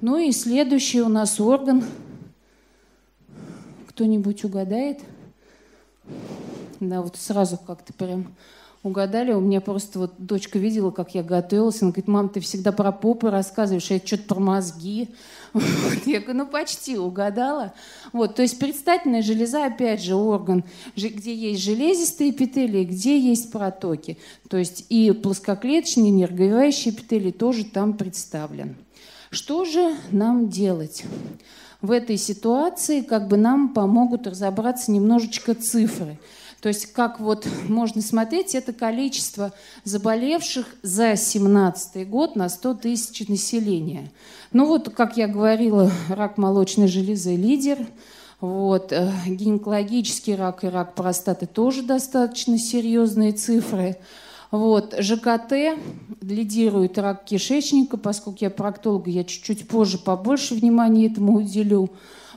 Ну 0.00 0.18
и 0.18 0.32
следующий 0.32 1.02
у 1.02 1.08
нас 1.08 1.40
орган. 1.40 1.84
Кто-нибудь 3.88 4.44
угадает? 4.44 5.00
Да, 6.80 7.02
вот 7.02 7.16
сразу 7.16 7.58
как-то 7.58 7.92
прям 7.92 8.34
угадали. 8.82 9.32
У 9.32 9.40
меня 9.40 9.60
просто 9.60 9.98
вот 9.98 10.14
дочка 10.18 10.58
видела, 10.58 10.90
как 10.90 11.14
я 11.14 11.22
готовилась. 11.22 11.82
Она 11.82 11.90
говорит, 11.90 12.08
мам, 12.08 12.28
ты 12.30 12.40
всегда 12.40 12.72
про 12.72 12.92
попы 12.92 13.30
рассказываешь, 13.30 13.90
а 13.90 13.94
я 13.94 14.00
что-то 14.04 14.24
про 14.24 14.40
мозги. 14.40 15.08
Вот. 15.52 16.06
Я 16.06 16.20
говорю, 16.20 16.38
ну 16.38 16.46
почти 16.46 16.96
угадала. 16.96 17.74
Вот, 18.12 18.36
то 18.36 18.42
есть 18.42 18.60
предстательная 18.60 19.20
железа, 19.20 19.66
опять 19.66 20.00
же, 20.00 20.14
орган, 20.14 20.62
где 20.94 21.34
есть 21.34 21.60
железистые 21.60 22.30
эпителии, 22.30 22.84
где 22.84 23.18
есть 23.18 23.50
протоки. 23.50 24.16
То 24.48 24.58
есть 24.58 24.86
и 24.90 25.10
плоскоклеточный, 25.10 26.10
нерговевающий 26.10 26.92
эпителий 26.92 27.32
тоже 27.32 27.64
там 27.64 27.94
представлен. 27.94 28.76
Что 29.30 29.64
же 29.64 29.96
нам 30.12 30.48
делать? 30.48 31.04
В 31.82 31.90
этой 31.90 32.16
ситуации 32.16 33.00
как 33.00 33.26
бы 33.26 33.36
нам 33.36 33.74
помогут 33.74 34.28
разобраться 34.28 34.92
немножечко 34.92 35.54
цифры. 35.54 36.16
То 36.60 36.68
есть 36.68 36.92
как 36.92 37.20
вот 37.20 37.46
можно 37.68 38.02
смотреть, 38.02 38.54
это 38.54 38.72
количество 38.72 39.52
заболевших 39.84 40.66
за 40.82 41.06
2017 41.06 42.08
год 42.08 42.36
на 42.36 42.48
100 42.48 42.74
тысяч 42.74 43.28
населения. 43.28 44.10
Ну 44.52 44.66
вот, 44.66 44.90
как 44.90 45.16
я 45.16 45.26
говорила, 45.26 45.90
рак 46.08 46.36
молочной 46.36 46.88
железы 46.88 47.36
лидер. 47.36 47.78
Вот, 48.40 48.92
э, 48.92 49.12
гинекологический 49.26 50.34
рак 50.34 50.64
и 50.64 50.68
рак 50.68 50.94
простаты 50.94 51.46
тоже 51.46 51.82
достаточно 51.82 52.58
серьезные 52.58 53.32
цифры. 53.32 53.96
Вот. 54.50 54.94
ЖКТ 54.98 55.78
лидирует 56.20 56.98
рак 56.98 57.24
кишечника, 57.24 57.96
поскольку 57.96 58.38
я 58.40 58.50
проктолог, 58.50 59.06
я 59.06 59.24
чуть-чуть 59.24 59.68
позже 59.68 59.98
побольше 59.98 60.54
внимания 60.54 61.06
этому 61.06 61.36
уделю. 61.36 61.90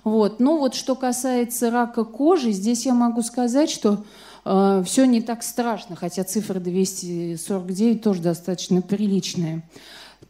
Вот. 0.03 0.39
Но 0.39 0.57
вот 0.57 0.75
что 0.75 0.95
касается 0.95 1.71
рака 1.71 2.03
кожи, 2.03 2.51
здесь 2.51 2.85
я 2.85 2.93
могу 2.93 3.21
сказать, 3.21 3.69
что 3.69 4.03
э, 4.45 4.83
все 4.85 5.05
не 5.05 5.21
так 5.21 5.43
страшно, 5.43 5.95
хотя 5.95 6.23
цифра 6.23 6.59
249 6.59 8.01
тоже 8.01 8.21
достаточно 8.21 8.81
приличная. 8.81 9.63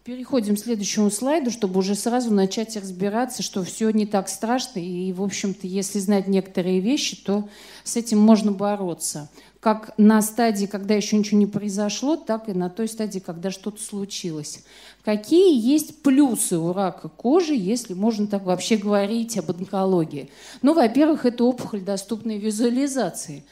Переходим 0.03 0.57
к 0.57 0.59
следующему 0.59 1.09
слайду, 1.09 1.49
чтобы 1.49 1.79
уже 1.79 1.95
сразу 1.95 2.29
начать 2.33 2.75
разбираться, 2.75 3.41
что 3.41 3.63
все 3.63 3.89
не 3.89 4.05
так 4.05 4.27
страшно. 4.27 4.79
И, 4.79 5.13
в 5.13 5.23
общем-то, 5.23 5.65
если 5.65 5.99
знать 5.99 6.27
некоторые 6.27 6.81
вещи, 6.81 7.15
то 7.15 7.47
с 7.85 7.95
этим 7.95 8.19
можно 8.19 8.51
бороться. 8.51 9.29
Как 9.61 9.93
на 9.97 10.21
стадии, 10.21 10.65
когда 10.65 10.93
еще 10.93 11.17
ничего 11.17 11.37
не 11.37 11.45
произошло, 11.47 12.17
так 12.17 12.49
и 12.49 12.53
на 12.53 12.69
той 12.69 12.89
стадии, 12.89 13.19
когда 13.19 13.49
что-то 13.49 13.81
случилось. 13.81 14.65
Какие 15.05 15.57
есть 15.57 16.01
плюсы 16.01 16.57
у 16.57 16.73
рака 16.73 17.07
кожи, 17.07 17.53
если 17.53 17.93
можно 17.93 18.27
так 18.27 18.43
вообще 18.43 18.75
говорить 18.75 19.37
об 19.37 19.51
онкологии? 19.51 20.29
Ну, 20.61 20.73
во-первых, 20.73 21.25
это 21.25 21.45
опухоль 21.45 21.79
доступной 21.79 22.39
визуализации. 22.39 23.45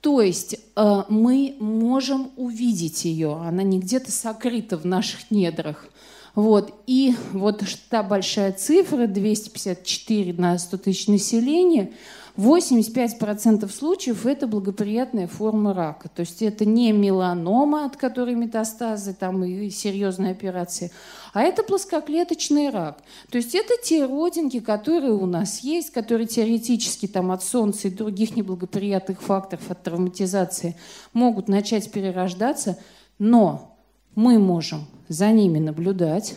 То 0.00 0.20
есть 0.20 0.56
э, 0.76 1.02
мы 1.08 1.56
можем 1.58 2.30
увидеть 2.36 3.04
ее, 3.04 3.34
она 3.34 3.62
не 3.62 3.80
где-то 3.80 4.12
сокрыта 4.12 4.76
в 4.76 4.84
наших 4.84 5.30
недрах. 5.30 5.86
Вот. 6.34 6.72
И 6.86 7.16
вот 7.32 7.64
та 7.90 8.04
большая 8.04 8.52
цифра, 8.52 9.08
254 9.08 10.34
на 10.34 10.56
100 10.56 10.76
тысяч 10.78 11.08
населения, 11.08 11.90
85% 12.36 13.68
случаев 13.68 14.24
это 14.24 14.46
благоприятная 14.46 15.26
форма 15.26 15.74
рака. 15.74 16.08
То 16.08 16.20
есть 16.20 16.40
это 16.40 16.64
не 16.64 16.92
меланома, 16.92 17.84
от 17.84 17.96
которой 17.96 18.36
метастазы 18.36 19.12
там, 19.12 19.42
и 19.42 19.68
серьезные 19.70 20.30
операции, 20.30 20.92
а 21.38 21.42
это 21.42 21.62
плоскоклеточный 21.62 22.70
рак. 22.70 22.98
То 23.30 23.38
есть 23.38 23.54
это 23.54 23.74
те 23.80 24.06
родинки, 24.06 24.58
которые 24.58 25.12
у 25.12 25.24
нас 25.24 25.60
есть, 25.60 25.92
которые 25.92 26.26
теоретически 26.26 27.06
там, 27.06 27.30
от 27.30 27.44
солнца 27.44 27.86
и 27.86 27.92
других 27.92 28.34
неблагоприятных 28.34 29.22
факторов, 29.22 29.70
от 29.70 29.80
травматизации 29.84 30.74
могут 31.12 31.46
начать 31.46 31.92
перерождаться, 31.92 32.76
но 33.20 33.76
мы 34.16 34.40
можем 34.40 34.88
за 35.06 35.30
ними 35.30 35.60
наблюдать, 35.60 36.34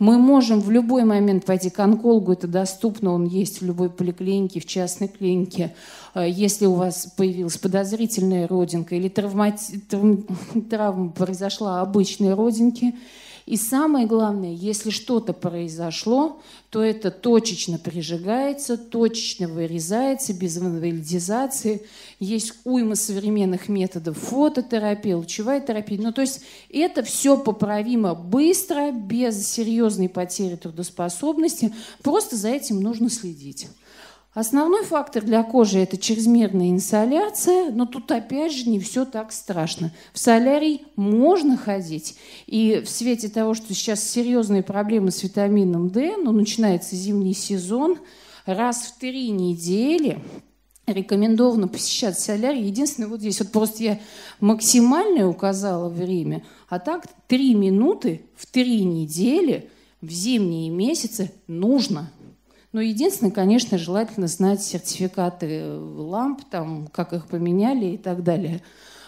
мы 0.00 0.18
можем 0.18 0.60
в 0.60 0.72
любой 0.72 1.04
момент 1.04 1.44
пойти 1.44 1.70
к 1.70 1.78
онкологу, 1.78 2.32
это 2.32 2.48
доступно, 2.48 3.12
он 3.12 3.26
есть 3.26 3.60
в 3.60 3.64
любой 3.64 3.90
поликлинике, 3.90 4.58
в 4.58 4.66
частной 4.66 5.06
клинике. 5.06 5.72
Э, 6.16 6.28
если 6.28 6.66
у 6.66 6.74
вас 6.74 7.14
появилась 7.16 7.58
подозрительная 7.58 8.48
родинка 8.48 8.96
или 8.96 9.08
травмати... 9.08 9.80
травма 10.68 11.10
произошла 11.10 11.80
обычной 11.80 12.34
родинки, 12.34 12.96
и 13.46 13.56
самое 13.56 14.08
главное, 14.08 14.52
если 14.52 14.90
что-то 14.90 15.32
произошло, 15.32 16.40
то 16.68 16.82
это 16.82 17.12
точечно 17.12 17.78
прижигается, 17.78 18.76
точечно 18.76 19.46
вырезается, 19.46 20.34
без 20.34 20.58
инвалидизации. 20.58 21.82
Есть 22.18 22.54
уйма 22.64 22.96
современных 22.96 23.68
методов 23.68 24.18
фототерапии, 24.18 25.12
лучевая 25.12 25.60
терапия. 25.60 26.00
Ну, 26.00 26.12
то 26.12 26.22
есть 26.22 26.40
это 26.70 27.04
все 27.04 27.36
поправимо 27.36 28.16
быстро, 28.16 28.90
без 28.90 29.48
серьезной 29.48 30.08
потери 30.08 30.56
трудоспособности. 30.56 31.72
Просто 32.02 32.34
за 32.34 32.48
этим 32.48 32.80
нужно 32.80 33.08
следить. 33.08 33.68
Основной 34.36 34.84
фактор 34.84 35.24
для 35.24 35.42
кожи– 35.42 35.78
это 35.80 35.96
чрезмерная 35.96 36.68
инсоляция, 36.68 37.70
но 37.70 37.86
тут 37.86 38.12
опять 38.12 38.52
же 38.52 38.68
не 38.68 38.78
все 38.78 39.06
так 39.06 39.32
страшно. 39.32 39.94
В 40.12 40.18
солярий 40.18 40.82
можно 40.94 41.56
ходить, 41.56 42.18
и 42.44 42.82
в 42.84 42.90
свете 42.90 43.30
того, 43.30 43.54
что 43.54 43.72
сейчас 43.72 44.02
серьезные 44.06 44.62
проблемы 44.62 45.10
с 45.10 45.22
витамином 45.22 45.88
D, 45.88 46.18
ну, 46.18 46.32
начинается 46.32 46.96
зимний 46.96 47.32
сезон, 47.32 47.96
раз 48.44 48.82
в 48.82 48.98
три 48.98 49.30
недели 49.30 50.18
рекомендовано 50.86 51.66
посещать 51.66 52.20
солярий. 52.20 52.64
Единственное, 52.64 53.08
вот 53.08 53.20
здесь 53.20 53.40
вот 53.40 53.52
просто 53.52 53.84
я 53.84 54.00
максимальное 54.40 55.26
указала 55.26 55.88
время, 55.88 56.44
а 56.68 56.78
так 56.78 57.06
три 57.26 57.54
минуты 57.54 58.20
в 58.36 58.44
три 58.44 58.84
недели 58.84 59.70
в 60.02 60.10
зимние 60.10 60.68
месяцы 60.68 61.32
нужно– 61.46 62.10
но 62.72 62.80
единственное, 62.80 63.32
конечно, 63.32 63.78
желательно 63.78 64.26
знать 64.26 64.62
сертификаты 64.62 65.46
э, 65.46 65.78
ламп, 65.78 66.42
там, 66.50 66.88
как 66.88 67.12
их 67.12 67.26
поменяли 67.26 67.94
и 67.94 67.96
так 67.96 68.22
далее. 68.22 68.62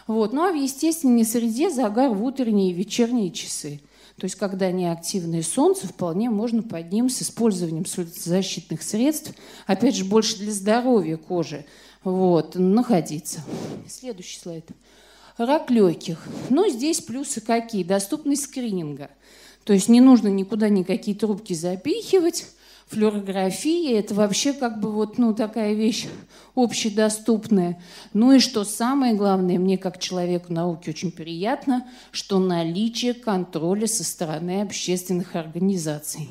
Вот. 0.06 0.32
Ну 0.32 0.42
а 0.42 0.52
в 0.52 0.56
естественной 0.56 1.24
среде 1.24 1.70
загар 1.70 2.10
в 2.10 2.24
утренние 2.24 2.70
и 2.70 2.74
вечерние 2.74 3.30
часы. 3.30 3.80
То 4.16 4.24
есть, 4.24 4.34
когда 4.34 4.72
неактивное 4.72 5.42
солнце, 5.42 5.86
вполне 5.86 6.28
можно 6.28 6.62
под 6.62 6.90
ним 6.90 7.08
с 7.08 7.22
использованием 7.22 7.84
защитных 7.86 8.82
средств, 8.82 9.32
опять 9.66 9.94
же, 9.94 10.04
больше 10.04 10.38
для 10.38 10.50
здоровья 10.50 11.16
кожи, 11.16 11.66
вот, 12.02 12.56
находиться. 12.56 13.44
Следующий 13.86 14.40
слайд. 14.40 14.66
Рак 15.36 15.70
легких. 15.70 16.26
Ну, 16.50 16.68
здесь 16.68 17.00
плюсы 17.00 17.40
какие? 17.40 17.84
Доступность 17.84 18.42
скрининга. 18.42 19.08
То 19.62 19.72
есть 19.72 19.88
не 19.88 20.00
нужно 20.00 20.26
никуда 20.28 20.68
никакие 20.68 21.16
трубки 21.16 21.52
запихивать, 21.52 22.46
флюорография– 22.88 23.98
это 24.00 24.14
вообще 24.14 24.52
как 24.52 24.80
бы 24.80 24.90
вот, 24.90 25.18
ну, 25.18 25.34
такая 25.34 25.74
вещь 25.74 26.06
общедоступная. 26.54 27.80
Ну 28.12 28.32
и 28.32 28.38
что 28.40 28.64
самое 28.64 29.14
главное, 29.14 29.58
мне 29.58 29.78
как 29.78 29.98
человеку 29.98 30.52
науки 30.52 30.90
очень 30.90 31.12
приятно, 31.12 31.86
что 32.10 32.38
наличие 32.38 33.14
контроля 33.14 33.86
со 33.86 34.04
стороны 34.04 34.62
общественных 34.62 35.36
организаций. 35.36 36.28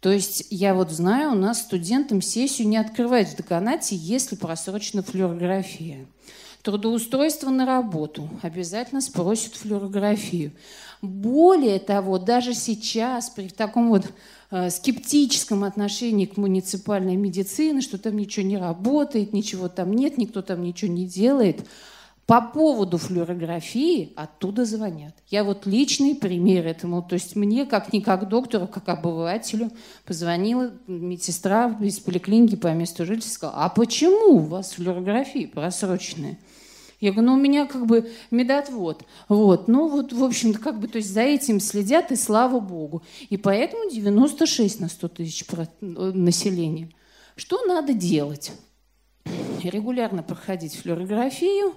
То 0.00 0.10
есть 0.10 0.48
я 0.50 0.74
вот 0.74 0.90
знаю, 0.90 1.32
у 1.32 1.36
нас 1.36 1.60
студентам 1.60 2.22
сессию 2.22 2.66
не 2.66 2.76
открывают 2.76 3.28
в 3.28 3.36
деканате, 3.36 3.94
если 3.94 4.34
просрочена 4.34 5.04
флюорография. 5.04 6.06
Трудоустройство 6.62 7.50
на 7.50 7.66
работу. 7.66 8.28
Обязательно 8.42 9.00
спросят 9.00 9.54
флюорографию. 9.54 10.52
Более 11.02 11.78
того, 11.78 12.18
даже 12.18 12.54
сейчас 12.54 13.30
при 13.30 13.48
таком 13.48 13.90
вот 13.90 14.06
скептическом 14.70 15.64
отношении 15.64 16.26
к 16.26 16.36
муниципальной 16.36 17.16
медицине, 17.16 17.80
что 17.80 17.98
там 17.98 18.16
ничего 18.16 18.46
не 18.46 18.58
работает, 18.58 19.32
ничего 19.32 19.68
там 19.68 19.92
нет, 19.92 20.18
никто 20.18 20.42
там 20.42 20.62
ничего 20.62 20.92
не 20.92 21.06
делает. 21.06 21.66
По 22.26 22.40
поводу 22.40 22.98
флюорографии 22.98 24.12
оттуда 24.14 24.64
звонят. 24.64 25.14
Я 25.28 25.42
вот 25.42 25.66
личный 25.66 26.14
пример 26.14 26.66
этому. 26.66 27.02
То 27.02 27.14
есть 27.14 27.34
мне, 27.34 27.66
как 27.66 27.92
не 27.92 28.00
как 28.00 28.28
доктору, 28.28 28.68
как 28.68 28.88
обывателю, 28.88 29.70
позвонила 30.06 30.72
медсестра 30.86 31.76
из 31.80 31.98
поликлиники 31.98 32.54
по 32.54 32.68
месту 32.68 33.04
жительства, 33.04 33.52
а 33.54 33.68
почему 33.68 34.36
у 34.36 34.38
вас 34.38 34.72
флюорография 34.72 35.48
просроченная? 35.48 36.38
Я 37.02 37.10
говорю, 37.10 37.30
ну 37.30 37.34
у 37.34 37.36
меня 37.36 37.66
как 37.66 37.84
бы 37.86 38.08
медотвод. 38.30 39.02
Вот. 39.28 39.66
Ну 39.66 39.88
вот, 39.88 40.12
в 40.12 40.22
общем-то, 40.22 40.60
как 40.60 40.78
бы, 40.78 40.86
то 40.86 40.98
есть 40.98 41.12
за 41.12 41.22
этим 41.22 41.58
следят, 41.58 42.12
и 42.12 42.16
слава 42.16 42.60
богу. 42.60 43.02
И 43.28 43.36
поэтому 43.36 43.90
96 43.90 44.78
на 44.78 44.88
100 44.88 45.08
тысяч 45.08 45.44
э, 45.50 45.66
населения. 45.80 46.90
Что 47.34 47.64
надо 47.66 47.92
делать? 47.92 48.52
Регулярно 49.70 50.22
проходить 50.22 50.76
флюорографию. 50.76 51.74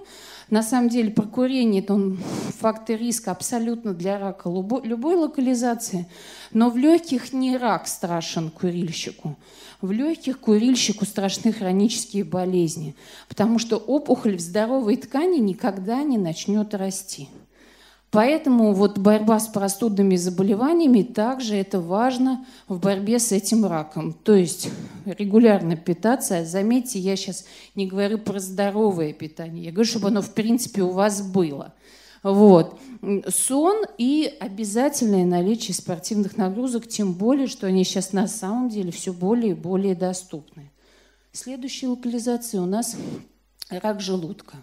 На 0.50 0.62
самом 0.62 0.88
деле 0.88 1.10
про 1.10 1.24
курение 1.24 1.82
это 1.82 2.16
фактор 2.58 2.98
риска 2.98 3.32
абсолютно 3.32 3.94
для 3.94 4.18
рака 4.18 4.48
любой 4.48 5.16
локализации. 5.16 6.06
Но 6.52 6.70
в 6.70 6.76
легких 6.76 7.32
не 7.32 7.56
рак 7.56 7.88
страшен 7.88 8.50
курильщику. 8.50 9.36
В 9.80 9.90
легких 9.90 10.40
курильщику 10.40 11.04
страшны 11.04 11.52
хронические 11.52 12.24
болезни, 12.24 12.96
потому 13.28 13.58
что 13.58 13.76
опухоль 13.76 14.36
в 14.36 14.40
здоровой 14.40 14.96
ткани 14.96 15.38
никогда 15.38 16.02
не 16.02 16.16
начнет 16.16 16.74
расти. 16.74 17.28
Поэтому 18.10 18.72
вот 18.72 18.98
борьба 18.98 19.38
с 19.40 19.48
простудными 19.48 20.16
заболеваниями 20.16 21.02
также 21.02 21.56
это 21.56 21.80
важно 21.80 22.46
в 22.68 22.78
борьбе 22.78 23.18
с 23.18 23.32
этим 23.32 23.66
раком. 23.66 24.12
То 24.12 24.34
есть 24.34 24.70
регулярно 25.04 25.76
питаться. 25.76 26.44
Заметьте, 26.44 26.98
я 26.98 27.16
сейчас 27.16 27.44
не 27.74 27.86
говорю 27.86 28.18
про 28.18 28.38
здоровое 28.38 29.12
питание. 29.12 29.64
Я 29.64 29.72
говорю, 29.72 29.88
чтобы 29.88 30.08
оно 30.08 30.22
в 30.22 30.32
принципе 30.32 30.82
у 30.82 30.90
вас 30.90 31.20
было. 31.20 31.74
Вот. 32.22 32.78
Сон 33.28 33.84
и 33.98 34.34
обязательное 34.40 35.24
наличие 35.24 35.74
спортивных 35.74 36.36
нагрузок, 36.36 36.88
тем 36.88 37.12
более, 37.12 37.46
что 37.46 37.66
они 37.66 37.84
сейчас 37.84 38.12
на 38.12 38.26
самом 38.26 38.68
деле 38.68 38.90
все 38.90 39.12
более 39.12 39.50
и 39.50 39.54
более 39.54 39.94
доступны. 39.94 40.72
Следующая 41.32 41.88
локализация 41.88 42.60
у 42.60 42.66
нас 42.66 42.96
рак 43.68 44.00
желудка. 44.00 44.56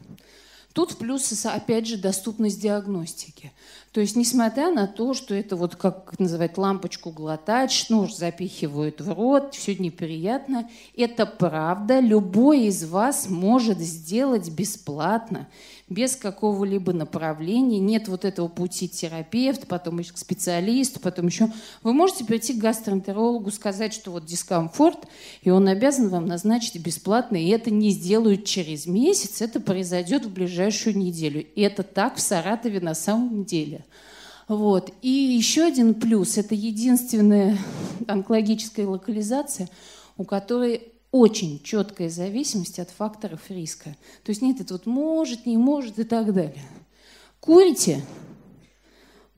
Тут 0.74 0.92
в 0.92 0.98
плюсы, 0.98 1.36
опять 1.46 1.88
же, 1.88 1.98
доступность 1.98 2.60
диагностики. 2.60 3.52
То 3.92 4.02
есть, 4.02 4.16
несмотря 4.16 4.72
на 4.72 4.88
то, 4.88 5.14
что 5.14 5.36
это 5.36 5.56
вот, 5.56 5.76
как 5.76 6.20
называть, 6.20 6.58
лампочку 6.58 7.12
глотать, 7.12 7.72
шнур 7.72 8.12
запихивают 8.12 9.00
в 9.00 9.14
рот, 9.14 9.54
все 9.54 9.76
неприятно, 9.76 10.68
это 10.98 11.28
правда. 11.28 12.00
Любой 12.00 12.66
из 12.66 12.84
вас 12.86 13.30
может 13.30 13.78
сделать 13.78 14.50
бесплатно 14.50 15.48
без 15.90 16.16
какого-либо 16.16 16.94
направления, 16.94 17.80
нет 17.80 18.08
вот 18.08 18.26
этого 18.26 18.48
пути 18.48 18.88
терапевт, 18.88 19.68
потом 19.68 20.00
еще 20.00 20.14
к 20.14 20.18
специалисту, 20.18 21.00
потом 21.00 21.28
еще... 21.28 21.50
Вы 21.84 21.94
можете 21.94 22.26
прийти 22.26 22.54
к 22.54 22.58
гастроэнтерологу, 22.58 23.52
сказать, 23.52 23.94
что 23.94 24.12
вот 24.12 24.26
дискомфорт, 24.26 25.08
и 25.42 25.50
он 25.50 25.68
обязан 25.68 26.10
вам 26.10 26.26
назначить 26.26 26.82
бесплатно, 26.82 27.36
и 27.36 27.50
это 27.50 27.70
не 27.70 27.92
сделают 27.92 28.46
через 28.46 28.86
месяц, 28.88 29.42
это 29.42 29.60
произойдет 29.60 30.26
в 30.26 30.34
ближайшую 30.34 30.98
неделю. 30.98 31.46
И 31.56 31.62
это 31.62 31.84
так 31.84 32.16
в 32.16 32.22
Саратове 32.22 32.80
на 32.80 32.96
самом 32.96 33.44
деле. 33.46 33.86
Вот. 34.48 34.92
И 35.02 35.10
еще 35.10 35.64
один 35.64 35.94
плюс– 35.94 36.38
это 36.40 36.56
единственная 36.56 37.58
онкологическая 38.08 38.86
локализация, 38.86 39.70
у 40.18 40.24
которой 40.24 40.94
очень 41.14 41.62
четкая 41.64 42.10
зависимость 42.10 42.80
от 42.80 42.90
факторов 42.90 43.40
риска. 43.50 43.96
То 44.24 44.32
есть 44.32 44.42
нет, 44.42 44.60
это 44.60 44.74
вот 44.74 44.88
может, 44.88 45.46
не 45.46 45.58
может 45.58 46.00
и 46.00 46.04
так 46.06 46.34
далее. 46.34 46.66
Курите, 47.40 48.04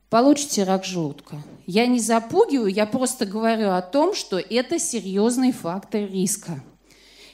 получите 0.10 0.64
рак 0.64 0.86
желудка. 0.86 1.44
Я 1.68 1.86
не 1.86 2.00
запугиваю, 2.00 2.72
я 2.72 2.86
просто 2.86 3.26
говорю 3.26 3.72
о 3.72 3.82
том, 3.82 4.16
что 4.16 4.40
это 4.40 4.80
серьезный 4.80 5.52
фактор 5.52 6.10
риска. 6.10 6.64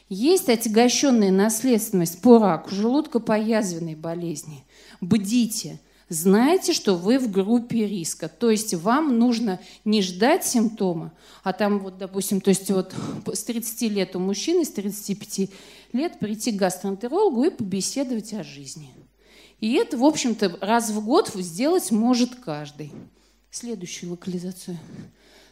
Есть 0.10 0.50
отягощенная 0.50 1.32
наследственность 1.32 2.20
по 2.20 2.40
раку 2.40 2.72
желудка, 2.72 3.20
по 3.20 3.38
язвенной 3.38 3.96
болезни. 3.96 4.66
Бдите– 5.00 5.80
знаете, 6.12 6.74
что 6.74 6.95
вы 6.95 7.17
в 7.17 7.32
группе 7.32 7.88
риска. 7.88 8.28
То 8.28 8.52
есть 8.52 8.74
вам 8.74 9.17
нужно 9.17 9.62
не 9.86 10.02
ждать 10.02 10.45
симптома, 10.45 11.13
а 11.41 11.54
там 11.54 11.80
вот, 11.80 11.97
допустим, 11.97 12.41
то 12.41 12.50
есть 12.50 12.69
вот 12.69 12.93
с 13.34 13.43
30 13.45 13.82
лет 13.84 14.15
у 14.17 14.19
мужчины, 14.19 14.65
с 14.65 14.71
35 14.71 15.50
лет 15.93 16.19
прийти 16.19 16.52
к 16.52 16.56
гастроэнтерологу 16.56 17.45
и 17.45 17.50
побеседовать 17.50 18.34
о 18.34 18.43
жизни. 18.43 18.93
И 19.62 19.74
это, 19.76 19.97
в 19.97 20.04
общем-то, 20.04 20.58
раз 20.60 20.89
в 20.89 21.06
год 21.06 21.32
сделать 21.34 21.91
может 21.91 22.36
каждый. 22.36 22.91
Следующую 23.50 24.12
локализацию. 24.12 24.78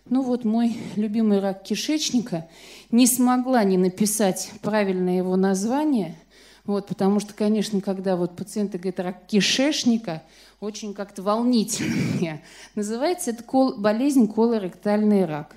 Ну 0.10 0.24
вот 0.24 0.44
мой 0.44 0.76
любимый 0.98 1.40
рак 1.40 1.64
кишечника 1.64 2.50
не 2.92 3.08
смогла 3.08 3.64
не 3.64 3.78
написать 3.78 4.52
правильное 4.62 5.18
его 5.18 5.38
название, 5.38 6.18
вот, 6.66 6.86
потому 6.86 7.20
что, 7.20 7.34
конечно, 7.34 7.82
когда 7.82 8.16
вот 8.16 8.36
пациенты 8.36 8.78
говорят 8.78 9.00
рак 9.00 9.26
кишечника, 9.26 10.22
очень 10.60 10.94
как-то 10.94 11.22
волнительно. 11.22 12.42
Называется 12.76 13.32
это 13.32 13.44
кол, 13.44 13.78
болезнь 13.78 14.32
колоректальный 14.32 15.26
рак. 15.26 15.56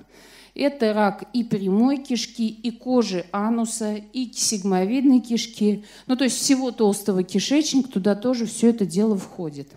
Это 0.55 0.93
рак 0.93 1.23
и 1.33 1.43
прямой 1.43 1.97
кишки, 1.97 2.47
и 2.47 2.69
кожи 2.69 3.25
ануса, 3.31 3.95
и 3.95 4.31
сигмовидной 4.31 5.19
кишки. 5.19 5.83
Ну, 6.05 6.15
то 6.15 6.25
есть 6.25 6.37
всего 6.37 6.71
толстого 6.71 7.23
кишечника, 7.23 7.89
туда 7.89 8.15
тоже 8.15 8.45
все 8.45 8.69
это 8.69 8.85
дело 8.85 9.17
входит. 9.17 9.69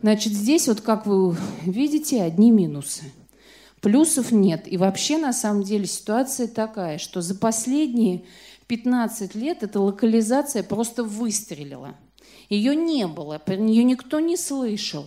Значит, 0.00 0.32
здесь 0.32 0.68
вот, 0.68 0.80
как 0.80 1.06
вы 1.06 1.36
видите, 1.62 2.22
одни 2.22 2.50
минусы. 2.50 3.04
Плюсов 3.82 4.32
нет. 4.32 4.70
И 4.70 4.78
вообще, 4.78 5.18
на 5.18 5.34
самом 5.34 5.62
деле, 5.62 5.86
ситуация 5.86 6.48
такая, 6.48 6.98
что 6.98 7.20
за 7.20 7.34
последние 7.34 8.24
15 8.68 9.34
лет 9.34 9.62
эта 9.62 9.80
локализация 9.80 10.62
просто 10.62 11.04
выстрелила. 11.04 11.94
Ее 12.48 12.76
не 12.76 13.06
было, 13.06 13.40
нее 13.48 13.84
никто 13.84 14.20
не 14.20 14.36
слышал. 14.36 15.06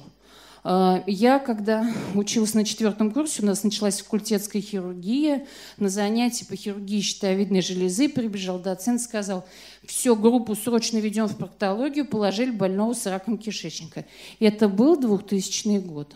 А, 0.63 1.04
я, 1.08 1.39
когда 1.39 1.89
училась 2.13 2.54
на 2.54 2.65
четвертом 2.65 3.12
курсе, 3.12 3.43
у 3.43 3.45
нас 3.45 3.63
началась 3.63 4.02
факультетская 4.02 4.62
хирургия. 4.62 5.47
На 5.78 5.89
занятии 5.89 6.45
по 6.45 6.56
хирургии 6.56 7.02
щитовидной 7.02 7.62
железы 7.62 8.10
прибежал 8.10 8.60
доцент, 8.60 9.02
сказал, 9.02 9.45
все, 9.86 10.15
группу 10.15 10.56
срочно 10.56 10.97
ведем 10.97 11.28
в 11.28 11.38
проктологию, 11.38 12.06
положили 12.06 12.52
больного 12.52 12.93
с 12.93 13.06
раком 13.06 13.38
кишечника. 13.38 14.06
Это 14.39 14.67
был 14.67 14.97
2000 14.97 15.80
год. 15.80 16.15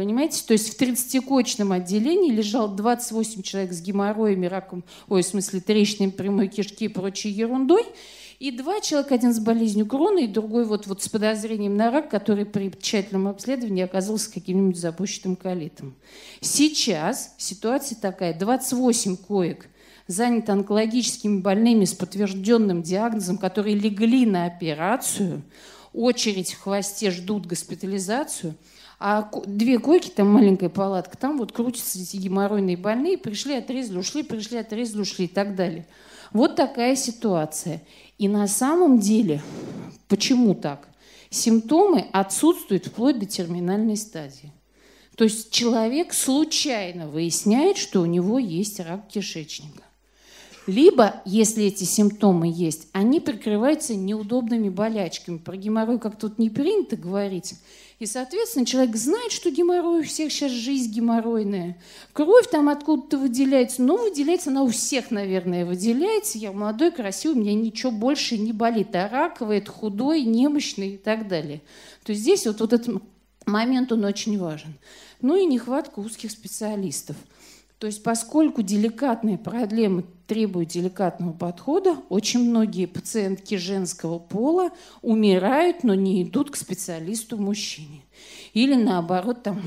Понимаете? 0.00 0.42
То 0.46 0.54
есть 0.54 0.74
в 0.74 0.80
30-кочном 0.80 1.74
отделении 1.74 2.32
лежал 2.32 2.74
28 2.74 3.42
человек 3.42 3.70
с 3.74 3.82
геморроями, 3.82 4.46
раком, 4.46 4.82
ой, 5.10 5.22
в 5.22 5.26
смысле 5.26 5.60
трещинами 5.60 6.10
прямой 6.10 6.48
кишки 6.48 6.86
и 6.86 6.88
прочей 6.88 7.28
ерундой– 7.28 7.84
и 8.38 8.50
два 8.50 8.80
человека, 8.80 9.16
один 9.16 9.34
с 9.34 9.38
болезнью 9.38 9.84
Крона, 9.84 10.20
и 10.20 10.26
другой 10.26 10.64
вот, 10.64 10.86
вот 10.86 11.02
с 11.02 11.10
подозрением 11.10 11.76
на 11.76 11.90
рак, 11.90 12.08
который 12.08 12.46
при 12.46 12.70
тщательном 12.70 13.28
обследовании 13.28 13.84
оказался 13.84 14.32
каким-нибудь 14.32 14.78
запущенным 14.78 15.36
колитом. 15.36 15.94
Сейчас 16.40 17.34
ситуация 17.36 18.00
такая. 18.00 18.32
28 18.32 19.18
коек 19.18 19.68
заняты 20.06 20.52
онкологическими 20.52 21.42
больными 21.42 21.84
с 21.84 21.92
подтвержденным 21.92 22.82
диагнозом, 22.82 23.36
которые 23.36 23.76
легли 23.76 24.24
на 24.24 24.46
операцию, 24.46 25.42
очередь 25.92 26.54
в 26.54 26.62
хвосте 26.62 27.10
ждут 27.10 27.44
госпитализацию, 27.44 28.54
а 29.00 29.30
две 29.46 29.78
койки, 29.78 30.10
там 30.10 30.28
маленькая 30.28 30.68
палатка, 30.68 31.16
там 31.16 31.38
вот 31.38 31.52
крутятся 31.52 31.98
эти 31.98 32.18
геморройные 32.18 32.76
больные, 32.76 33.16
пришли, 33.16 33.54
отрезали, 33.54 33.98
ушли, 33.98 34.22
пришли, 34.22 34.58
отрезали, 34.58 35.00
ушли 35.00 35.24
и 35.24 35.28
так 35.28 35.56
далее. 35.56 35.86
Вот 36.32 36.54
такая 36.54 36.94
ситуация. 36.96 37.82
И 38.18 38.28
на 38.28 38.46
самом 38.46 38.98
деле, 38.98 39.42
почему 40.06 40.54
так? 40.54 40.88
Симптомы 41.30 42.08
отсутствуют 42.12 42.88
вплоть 42.88 43.18
до 43.18 43.24
терминальной 43.24 43.96
стадии. 43.96 44.52
То 45.16 45.24
есть 45.24 45.50
человек 45.50 46.12
случайно 46.12 47.08
выясняет, 47.08 47.78
что 47.78 48.02
у 48.02 48.06
него 48.06 48.38
есть 48.38 48.80
рак 48.80 49.08
кишечника. 49.08 49.82
Либо, 50.66 51.22
если 51.24 51.64
эти 51.64 51.84
симптомы 51.84 52.52
есть, 52.54 52.88
они 52.92 53.18
прикрываются 53.18 53.94
неудобными 53.94 54.68
болячками. 54.68 55.38
Про 55.38 55.56
геморрой 55.56 55.98
как 55.98 56.18
тут 56.18 56.38
не 56.38 56.50
принято 56.50 56.96
говорить. 56.96 57.54
И, 58.00 58.06
соответственно, 58.06 58.64
человек 58.64 58.96
знает, 58.96 59.30
что 59.30 59.50
геморрой 59.50 60.00
у 60.00 60.02
всех 60.02 60.32
сейчас 60.32 60.52
жизнь 60.52 60.90
геморройная. 60.90 61.76
Кровь 62.14 62.48
там 62.50 62.70
откуда-то 62.70 63.18
выделяется. 63.18 63.82
Ну, 63.82 63.98
выделяется 63.98 64.48
она 64.48 64.62
у 64.62 64.68
всех, 64.68 65.10
наверное, 65.10 65.66
выделяется. 65.66 66.38
Я 66.38 66.52
молодой, 66.52 66.92
красивый, 66.92 67.36
у 67.36 67.40
меня 67.40 67.52
ничего 67.52 67.92
больше 67.92 68.38
не 68.38 68.54
болит. 68.54 68.96
А 68.96 69.06
раковый, 69.06 69.58
это 69.58 69.70
худой, 69.70 70.22
немощный 70.22 70.94
и 70.94 70.96
так 70.96 71.28
далее. 71.28 71.60
То 72.02 72.12
есть 72.12 72.22
здесь 72.22 72.46
вот, 72.46 72.60
вот 72.60 72.72
этот 72.72 73.02
момент, 73.44 73.92
он 73.92 74.02
очень 74.06 74.38
важен. 74.38 74.78
Ну 75.20 75.36
и 75.36 75.44
нехватка 75.44 75.98
узких 75.98 76.30
специалистов. 76.30 77.16
То 77.80 77.86
есть 77.86 78.02
поскольку 78.02 78.60
деликатные 78.60 79.38
проблемы 79.38 80.04
требуют 80.26 80.68
деликатного 80.68 81.32
подхода, 81.32 81.96
очень 82.10 82.50
многие 82.50 82.84
пациентки 82.84 83.54
женского 83.54 84.18
пола 84.18 84.70
умирают, 85.00 85.82
но 85.82 85.94
не 85.94 86.22
идут 86.22 86.50
к 86.50 86.56
специалисту-мужчине. 86.56 88.02
Или 88.52 88.74
наоборот, 88.74 89.42
там, 89.42 89.62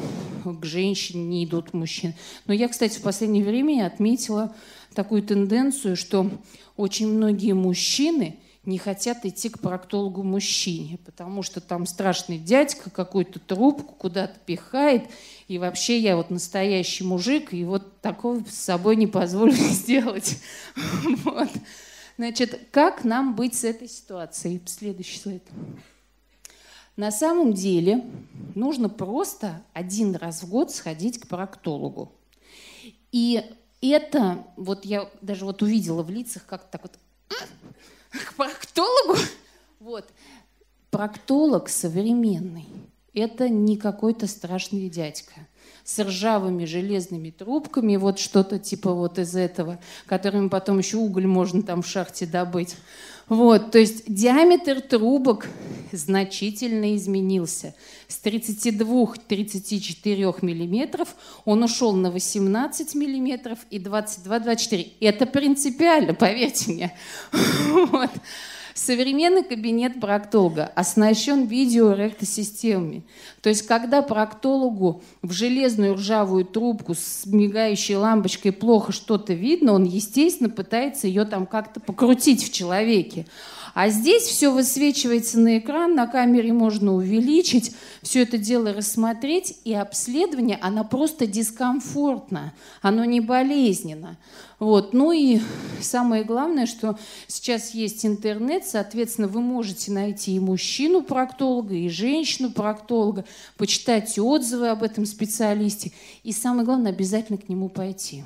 к 0.46 0.64
женщине 0.64 1.24
не 1.24 1.46
идут 1.46 1.74
мужчины. 1.74 2.16
Но 2.46 2.54
я, 2.54 2.68
кстати, 2.68 3.00
в 3.00 3.02
последнее 3.02 3.44
время 3.44 3.88
отметила 3.88 4.54
такую 4.94 5.24
тенденцию, 5.24 5.96
что 5.96 6.30
очень 6.78 7.08
многие 7.08 7.54
мужчины 7.54 8.38
не 8.66 8.78
хотят 8.78 9.26
идти 9.26 9.50
к 9.50 9.60
проктологу 9.60 10.24
мужчине, 10.24 10.98
потому 11.06 11.44
что 11.44 11.60
там 11.60 11.86
страшный 11.86 12.38
дядька 12.38 12.90
какую-то 12.90 13.40
трубку 13.40 13.94
куда-то 13.94 14.40
пихает, 14.46 15.04
и 15.48 15.58
вообще 15.58 16.00
я 16.00 16.16
вот 16.16 16.30
настоящий 16.30 17.04
мужик, 17.04 17.54
и 17.54 17.66
вот 17.66 18.00
такого 18.00 18.44
с 18.46 18.56
собой 18.56 18.96
не 18.96 19.08
позволю 19.08 19.52
сделать. 19.56 20.38
Вот. 21.24 21.50
Значит, 22.18 22.68
как 22.72 23.04
нам 23.04 23.36
быть 23.36 23.56
с 23.56 23.64
этой 23.64 23.90
ситуацией? 23.90 24.62
Следующий 24.66 25.20
слайд. 25.20 25.44
На 26.96 27.12
самом 27.12 27.54
деле 27.54 28.06
нужно 28.54 28.88
просто 28.88 29.64
один 29.74 30.16
раз 30.16 30.44
в 30.44 30.50
год 30.50 30.72
сходить 30.72 31.20
к 31.20 31.28
проктологу. 31.28 32.12
И 33.12 33.44
это, 33.82 34.46
вот 34.56 34.86
я 34.86 35.10
даже 35.22 35.46
вот 35.46 35.62
увидела 35.64 36.04
в 36.04 36.10
лицах 36.12 36.46
как-то 36.46 36.72
так 36.72 36.84
вот 36.84 37.00
к 38.14 38.36
проктологу. 38.36 39.18
Вот. 39.80 40.06
Проктолог 40.92 41.70
современный. 41.70 42.68
Это 43.14 43.50
не 43.50 43.78
какой-то 43.78 44.28
страшный 44.28 44.90
дядька 44.90 45.34
с 45.84 46.00
ржавыми 46.00 46.66
железными 46.66 47.30
трубками, 47.30 47.98
вот 47.98 48.18
что-то 48.18 48.58
типа 48.58 48.94
вот 48.94 49.20
из 49.20 49.36
этого, 49.36 49.80
которыми 50.06 50.48
потом 50.48 50.78
еще 50.78 50.98
уголь 50.98 51.28
можно 51.28 51.62
там 51.62 51.82
в 51.82 51.88
шахте 51.88 52.26
добыть. 52.26 52.78
Вот, 53.30 53.72
то 53.72 53.80
есть 53.80 54.14
диаметр 54.14 54.82
трубок 54.82 55.48
значительно 55.92 56.96
изменился. 56.96 57.74
С 58.08 58.20
32-34 58.24 60.38
миллиметров 60.42 61.16
он 61.46 61.64
ушел 61.64 61.94
на 61.94 62.12
18 62.12 62.94
миллиметров 62.96 63.60
и 63.70 63.80
22-24. 63.80 64.94
Это 65.00 65.26
принципиально, 65.26 66.14
поверьте 66.14 66.72
мне. 66.72 66.94
Вот. 67.92 68.12
Современный 68.74 69.44
кабинет 69.44 70.00
проктолога 70.00 70.72
оснащен 70.76 71.46
видеоректосистемами. 71.46 73.04
То 73.42 73.50
есть, 73.50 73.68
когда 73.68 74.02
проктологу 74.02 75.04
в 75.22 75.32
железную 75.32 75.94
ржавую 75.94 76.46
трубку 76.46 76.96
с 76.96 77.26
мигающей 77.26 77.96
лампочкой 77.96 78.52
плохо 78.52 78.92
что-то 78.92 79.34
видно, 79.34 79.74
он, 79.74 79.84
естественно, 79.84 80.50
пытается 80.50 81.08
ее 81.08 81.26
там 81.26 81.46
как-то 81.46 81.80
покрутить 81.80 82.44
в 82.44 82.52
человеке. 82.52 83.28
А 83.74 83.90
здесь 83.90 84.24
все 84.24 84.50
высвечивается 84.50 85.40
на 85.40 85.58
экран, 85.58 85.96
на 85.96 86.06
камере 86.06 86.54
можно 86.54 86.94
увеличить, 86.94 87.76
все 88.04 88.22
это 88.22 88.38
дело 88.38 88.72
рассмотреть, 88.72 89.58
и 89.64 89.74
обследование, 89.74 90.60
оно 90.62 90.84
просто 90.84 91.26
дискомфортно, 91.26 92.54
оно 92.82 93.04
не 93.04 93.20
болезненно. 93.20 94.18
Вот. 94.60 94.94
Ну 94.94 95.12
и 95.12 95.40
самое 95.82 96.24
главное, 96.24 96.68
что 96.68 96.98
сейчас 97.28 97.72
есть 97.72 98.06
интернет, 98.06 98.64
соответственно, 98.66 99.28
вы 99.28 99.42
можете 99.42 99.92
найти 99.92 100.36
и 100.36 100.40
мужчину-проктолога, 100.40 101.74
и 101.74 101.90
женщину-проктолога, 101.90 103.26
почитать 103.58 104.18
отзывы 104.20 104.70
об 104.70 104.84
этом 104.84 105.06
специалисте, 105.08 105.92
и 106.24 106.32
самое 106.32 106.64
главное, 106.64 106.92
обязательно 106.92 107.40
к 107.40 107.50
нему 107.50 107.70
пойти. 107.70 108.24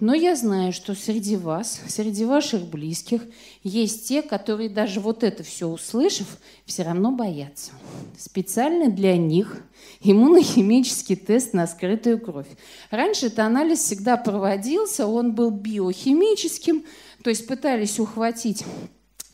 Но 0.00 0.12
я 0.12 0.34
знаю, 0.34 0.72
что 0.72 0.94
среди 0.94 1.36
вас, 1.36 1.80
среди 1.86 2.24
ваших 2.24 2.64
близких, 2.64 3.22
есть 3.62 4.08
те, 4.08 4.22
которые 4.22 4.68
даже 4.68 4.98
вот 5.00 5.22
это 5.22 5.44
все 5.44 5.68
услышав, 5.68 6.26
все 6.66 6.82
равно 6.82 7.12
боятся. 7.12 7.70
Специально 8.18 8.90
для 8.90 9.16
них 9.16 9.62
иммунохимический 10.00 11.14
тест 11.14 11.54
на 11.54 11.66
скрытую 11.66 12.20
кровь. 12.20 12.48
Раньше 12.90 13.26
этот 13.26 13.38
анализ 13.40 13.80
всегда 13.80 14.16
проводился, 14.16 15.06
он 15.06 15.32
был 15.32 15.50
биохимическим, 15.50 16.84
то 17.22 17.30
есть 17.30 17.46
пытались 17.46 18.00
ухватить 18.00 18.64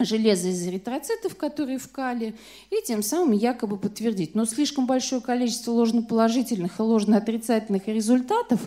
железо 0.04 0.48
из 0.48 0.66
эритроцитов, 0.66 1.36
которые 1.36 1.78
в 1.78 1.90
кале, 1.90 2.34
и 2.70 2.76
тем 2.84 3.02
самым 3.02 3.32
якобы 3.32 3.76
подтвердить. 3.76 4.34
Но 4.34 4.44
слишком 4.44 4.86
большое 4.86 5.20
количество 5.20 5.72
ложноположительных 5.72 6.78
и 6.78 6.82
ложноотрицательных 6.82 7.88
результатов 7.88 8.60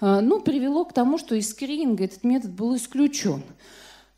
э, 0.00 0.20
ну, 0.20 0.40
привело 0.40 0.84
к 0.84 0.92
тому, 0.92 1.18
что 1.18 1.34
из 1.34 1.50
скрининга 1.50 2.04
этот 2.04 2.24
метод 2.24 2.50
был 2.50 2.76
исключен. 2.76 3.42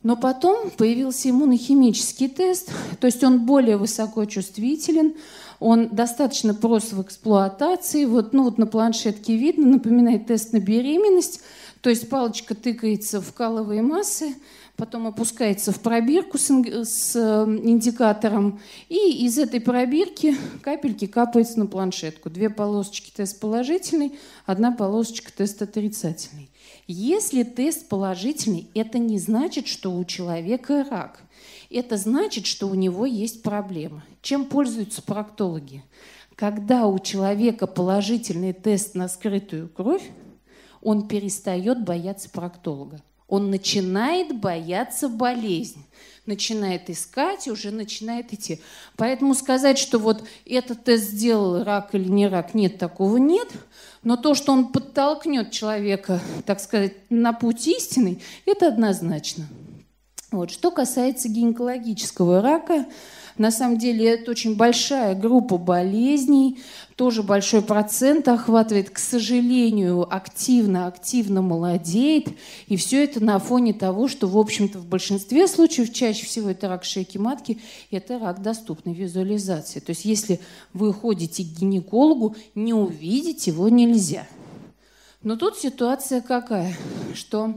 Но 0.03 0.15
потом 0.17 0.71
появился 0.71 1.29
иммунохимический 1.29 2.27
тест, 2.27 2.71
то 2.99 3.05
есть 3.05 3.23
он 3.23 3.45
более 3.45 3.77
высокочувствителен, 3.77 5.13
он 5.59 5.89
достаточно 5.89 6.55
прост 6.55 6.91
в 6.93 7.03
эксплуатации. 7.03 8.05
Вот, 8.05 8.33
ну, 8.33 8.45
вот 8.45 8.57
на 8.57 8.65
планшетке 8.65 9.35
видно, 9.37 9.67
напоминает 9.67 10.25
тест 10.25 10.53
на 10.53 10.59
беременность. 10.59 11.41
То 11.81 11.91
есть 11.91 12.09
палочка 12.09 12.55
тыкается 12.55 13.21
в 13.21 13.31
каловые 13.33 13.83
массы, 13.83 14.35
потом 14.81 15.05
опускается 15.05 15.71
в 15.71 15.79
пробирку 15.79 16.39
с, 16.39 16.49
с 16.49 17.15
э, 17.15 17.43
индикатором, 17.63 18.59
и 18.89 19.25
из 19.27 19.37
этой 19.37 19.61
пробирки 19.61 20.35
капельки 20.63 21.05
капаются 21.05 21.59
на 21.59 21.67
планшетку. 21.67 22.31
Две 22.31 22.49
полосочки 22.49 23.11
тест 23.15 23.39
положительный, 23.39 24.17
одна 24.47 24.71
полосочка 24.71 25.31
тест 25.31 25.61
отрицательный. 25.61 26.49
Если 26.87 27.43
тест 27.43 27.89
положительный, 27.89 28.69
это 28.73 28.97
не 28.97 29.19
значит, 29.19 29.67
что 29.67 29.95
у 29.95 30.03
человека 30.03 30.83
рак. 30.89 31.21
Это 31.69 31.95
значит, 31.95 32.47
что 32.47 32.67
у 32.67 32.73
него 32.73 33.05
есть 33.05 33.43
проблема. 33.43 34.03
Чем 34.23 34.45
пользуются 34.45 35.03
проктологи? 35.03 35.83
Когда 36.33 36.87
у 36.87 36.97
человека 36.97 37.67
положительный 37.67 38.53
тест 38.53 38.95
на 38.95 39.07
скрытую 39.07 39.69
кровь, 39.69 40.09
он 40.81 41.07
перестает 41.07 41.83
бояться 41.85 42.31
проктолога. 42.31 43.03
Он 43.31 43.49
начинает 43.49 44.37
бояться 44.37 45.07
болезни, 45.07 45.85
начинает 46.25 46.89
искать 46.89 47.47
уже 47.47 47.71
начинает 47.71 48.33
идти. 48.33 48.59
Поэтому 48.97 49.35
сказать, 49.35 49.77
что 49.77 49.99
вот 49.99 50.25
этот 50.45 50.83
тест 50.83 51.05
сделал 51.05 51.63
рак 51.63 51.95
или 51.95 52.09
не 52.09 52.27
рак, 52.27 52.53
нет, 52.53 52.77
такого 52.77 53.15
нет. 53.15 53.47
Но 54.03 54.17
то, 54.17 54.35
что 54.35 54.51
он 54.51 54.67
подтолкнет 54.67 55.49
человека, 55.51 56.19
так 56.45 56.59
сказать, 56.59 56.95
на 57.09 57.31
путь 57.31 57.65
истины, 57.67 58.19
это 58.45 58.67
однозначно. 58.67 59.47
Вот. 60.31 60.51
Что 60.51 60.69
касается 60.69 61.29
гинекологического 61.29 62.41
рака, 62.41 62.85
на 63.37 63.51
самом 63.51 63.77
деле 63.77 64.07
это 64.09 64.31
очень 64.31 64.55
большая 64.55 65.15
группа 65.15 65.57
болезней, 65.57 66.59
тоже 66.95 67.23
большой 67.23 67.61
процент 67.61 68.27
охватывает, 68.27 68.89
к 68.89 68.99
сожалению, 68.99 70.07
активно-активно 70.13 71.41
молодеет. 71.41 72.27
И 72.67 72.75
все 72.75 73.03
это 73.03 73.23
на 73.23 73.39
фоне 73.39 73.73
того, 73.73 74.07
что, 74.07 74.27
в 74.27 74.37
общем-то, 74.37 74.77
в 74.79 74.85
большинстве 74.85 75.47
случаев, 75.47 75.91
чаще 75.91 76.25
всего 76.25 76.49
это 76.49 76.67
рак 76.67 76.83
шейки 76.83 77.17
матки, 77.17 77.59
это 77.89 78.19
рак 78.19 78.41
доступной 78.41 78.93
визуализации. 78.93 79.79
То 79.79 79.91
есть 79.91 80.05
если 80.05 80.39
вы 80.73 80.93
ходите 80.93 81.43
к 81.43 81.47
гинекологу, 81.47 82.35
не 82.53 82.73
увидеть 82.73 83.47
его 83.47 83.69
нельзя. 83.69 84.27
Но 85.23 85.35
тут 85.35 85.57
ситуация 85.57 86.21
какая, 86.21 86.75
что 87.13 87.55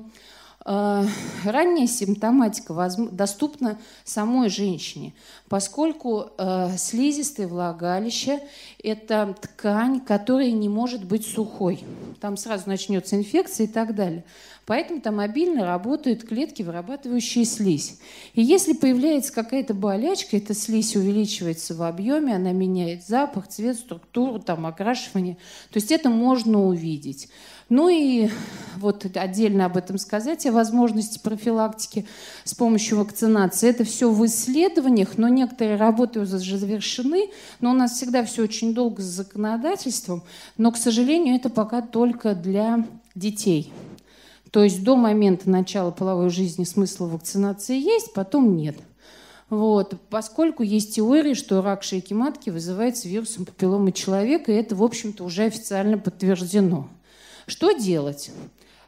ранняя 0.65 1.87
симптоматика 1.87 2.91
доступна 3.13 3.79
самой 4.05 4.49
женщине, 4.49 5.13
поскольку 5.49 6.31
э, 6.39 6.77
слизистое 6.79 7.47
влагалище– 7.49 8.41
это 8.83 9.35
ткань, 9.41 10.01
которая 10.01 10.53
не 10.53 10.71
может 10.71 11.05
быть 11.05 11.27
сухой. 11.27 11.85
Там 12.21 12.39
сразу 12.39 12.65
начнется 12.67 13.17
инфекция 13.17 13.67
и 13.67 13.69
так 13.69 13.95
далее. 13.95 14.25
Поэтому 14.67 15.03
там 15.03 15.21
обильно 15.21 15.67
работают 15.67 16.25
клетки, 16.25 16.63
вырабатывающие 16.63 17.45
слизь. 17.45 17.99
И 18.33 18.43
если 18.43 18.73
появляется 18.73 19.33
какая-то 19.33 19.75
болячка, 19.75 20.39
эта 20.39 20.55
слизь 20.55 20.97
увеличивается 20.97 21.75
в 21.75 21.83
объеме, 21.83 22.37
она 22.37 22.53
меняет 22.53 23.07
запах, 23.07 23.49
цвет, 23.49 23.77
структуру, 23.77 24.41
там, 24.41 24.65
окрашивание. 24.65 25.35
То 25.71 25.79
есть 25.79 25.93
это 25.93 26.09
можно 26.09 26.65
увидеть. 26.65 27.29
Ну 27.75 27.89
и 27.89 28.29
вот 28.77 29.05
отдельно 29.17 29.65
об 29.65 29.77
этом 29.77 29.99
сказать, 29.99 30.47
о 30.47 30.53
возможности 30.53 31.19
профилактики 31.19 32.07
с 32.45 32.55
помощью 32.55 32.99
вакцинации. 32.99 33.69
Это 33.69 33.83
все 33.83 34.13
в 34.13 34.25
исследованиях, 34.27 35.19
но 35.19 35.27
некоторые 35.27 35.77
работы 35.77 36.21
уже 36.21 36.39
завершены, 36.39 37.31
но 37.61 37.73
у 37.73 37.75
нас 37.75 37.95
всегда 37.95 38.25
все 38.25 38.45
очень 38.45 38.75
долго 38.75 39.03
с 39.03 39.07
законодательством, 39.07 40.23
но, 40.57 40.71
к 40.71 40.77
сожалению, 40.77 41.35
это 41.35 41.51
пока 41.51 41.83
только 41.83 42.37
для 42.37 42.87
детей. 43.17 43.73
То 44.53 44.63
есть 44.63 44.85
до 44.85 44.95
момента 44.95 45.51
начала 45.51 45.91
половой 45.91 46.31
жизни 46.31 46.63
смысл 46.63 47.09
вакцинации 47.09 47.77
есть, 47.77 48.13
потом 48.13 48.57
нет. 48.57 48.77
Вот, 49.51 50.01
поскольку 50.11 50.63
есть 50.63 50.95
теория, 50.95 51.35
что 51.35 51.61
рак 51.61 51.83
шейки 51.83 52.15
матки 52.15 52.51
вызывается 52.51 53.09
вирусом 53.09 53.45
папилломы 53.47 53.91
человека, 53.91 54.53
и 54.53 54.55
это, 54.55 54.77
в 54.77 54.83
общем-то, 54.85 55.25
уже 55.25 55.43
официально 55.43 55.99
подтверждено. 55.99 56.89
Что 57.47 57.73
делать? 57.73 58.31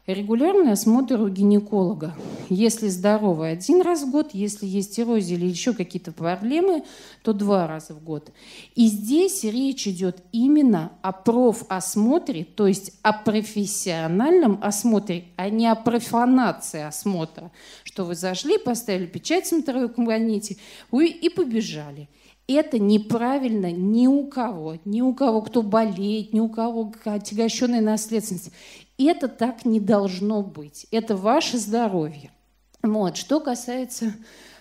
Регулярный 0.07 0.71
осмотр 0.71 1.19
у 1.19 1.27
гинеколога. 1.27 2.15
Если 2.47 2.87
здоровый 2.87 3.51
один 3.51 3.81
раз 3.81 4.03
в 4.03 4.09
год, 4.09 4.29
если 4.31 4.65
есть 4.65 4.97
эрозия 4.97 5.35
или 5.35 5.45
еще 5.45 5.73
какие-то 5.73 6.13
проблемы, 6.13 6.85
то 7.23 7.33
два 7.33 7.67
раза 7.67 7.93
в 7.93 8.01
год. 8.01 8.31
И 8.73 8.87
здесь 8.87 9.43
речь 9.43 9.85
идет 9.85 10.23
именно 10.31 10.93
о 11.01 11.11
профосмотре, 11.11 12.45
то 12.45 12.67
есть 12.67 12.93
о 13.01 13.11
профессиональном 13.11 14.59
осмотре, 14.63 15.25
а 15.35 15.49
не 15.49 15.67
о 15.67 15.75
профанации 15.75 16.83
осмотра, 16.83 17.51
что 17.83 18.05
вы 18.05 18.15
зашли, 18.15 18.57
поставили 18.57 19.07
печать 19.07 19.43
в 19.43 19.49
смотровой 19.49 19.89
кабинете 19.89 20.55
и 20.93 21.29
побежали 21.29 22.07
это 22.47 22.79
неправильно 22.79 23.71
ни 23.71 24.07
у 24.07 24.27
кого, 24.27 24.77
ни 24.85 25.01
у 25.01 25.13
кого, 25.13 25.41
кто 25.41 25.61
болеет, 25.61 26.33
ни 26.33 26.39
у 26.39 26.49
кого 26.49 26.93
отягощенная 27.03 27.81
наследственность. 27.81 28.51
Это 28.97 29.27
так 29.27 29.65
не 29.65 29.79
должно 29.79 30.41
быть. 30.41 30.87
Это 30.91 31.15
ваше 31.15 31.57
здоровье. 31.57 32.31
Вот. 32.81 33.17
Что 33.17 33.39
касается 33.39 34.13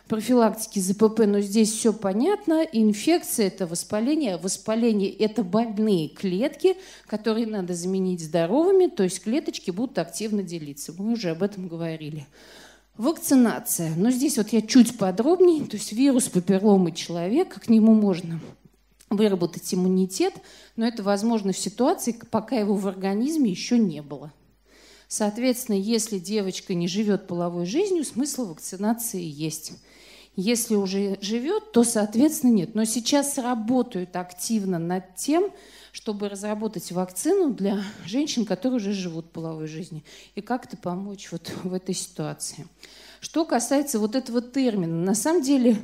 профилактики 0.09 0.79
ЗПП, 0.79 1.21
но 1.27 1.41
здесь 1.41 1.73
все 1.73 1.93
понятно. 1.93 2.67
Инфекция– 2.73 3.47
это 3.49 3.67
воспаление. 3.67 4.37
Воспаление– 4.37 5.11
это 5.19 5.43
больные 5.43 6.09
клетки, 6.09 6.77
которые 7.07 7.47
надо 7.47 7.75
заменить 7.75 8.23
здоровыми, 8.23 8.87
то 8.87 9.03
есть 9.03 9.23
клеточки 9.23 9.71
будут 9.71 9.99
активно 9.99 10.43
делиться. 10.43 10.93
Мы 10.97 11.13
уже 11.13 11.31
об 11.31 11.43
этом 11.43 11.69
говорили. 11.69 12.27
Вакцинация. 12.99 13.95
Но 13.97 14.11
здесь 14.11 14.39
вот 14.39 14.49
я 14.51 14.63
чуть 14.63 14.97
подробнее. 14.97 15.67
То 15.67 15.77
есть 15.77 15.93
вирус 15.93 16.29
папилломы 16.29 16.93
человека, 16.93 17.61
к 17.61 17.69
нему 17.69 17.95
можно 17.95 18.41
выработать 19.11 19.73
иммунитет, 19.73 20.35
но 20.77 20.87
это 20.87 21.03
возможно 21.03 21.53
в 21.53 21.59
ситуации, 21.59 22.19
пока 22.31 22.57
его 22.57 22.75
в 22.75 22.89
организме 22.89 23.51
еще 23.51 23.79
не 23.79 24.03
было. 24.03 24.33
Соответственно, 25.09 25.77
если 25.77 26.19
девочка 26.19 26.75
не 26.75 26.89
живет 26.89 27.29
половой 27.29 27.67
жизнью, 27.67 28.05
смысл 28.05 28.47
вакцинации 28.47 29.23
есть. 29.23 29.73
Если 30.35 30.75
уже 30.75 31.17
живет, 31.21 31.73
то, 31.73 31.85
соответственно, 31.85 32.51
нет. 32.51 32.75
Но 32.75 32.85
сейчас 32.85 33.39
работают 33.39 34.17
активно 34.17 34.79
над 34.79 35.15
тем, 35.15 35.51
чтобы 35.97 36.29
разработать 36.29 36.93
вакцину 36.93 37.55
для 37.55 37.83
женщин, 38.05 38.45
которые 38.45 38.77
уже 38.77 38.93
живут 38.93 39.31
половой 39.31 39.67
жизнью, 39.67 40.03
и 40.35 40.43
как-то 40.43 40.77
помочь 40.77 41.33
вот 41.33 41.51
в 41.65 41.73
этой 41.73 41.95
ситуации. 41.95 42.67
Что 43.19 43.47
касается 43.47 43.99
вот 43.99 44.15
этого 44.15 44.43
термина, 44.43 44.95
на 44.95 45.15
самом 45.15 45.41
деле 45.41 45.79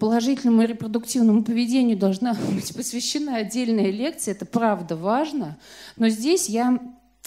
положительному 0.00 0.62
репродуктивному 0.62 1.44
поведению 1.44 1.98
должна 1.98 2.32
быть 2.54 2.74
посвящена 2.74 3.36
отдельная 3.36 3.90
лекция, 3.90 4.32
это 4.32 4.46
правда 4.46 4.96
важно, 4.96 5.58
но 5.98 6.08
здесь 6.08 6.48
я 6.48 6.80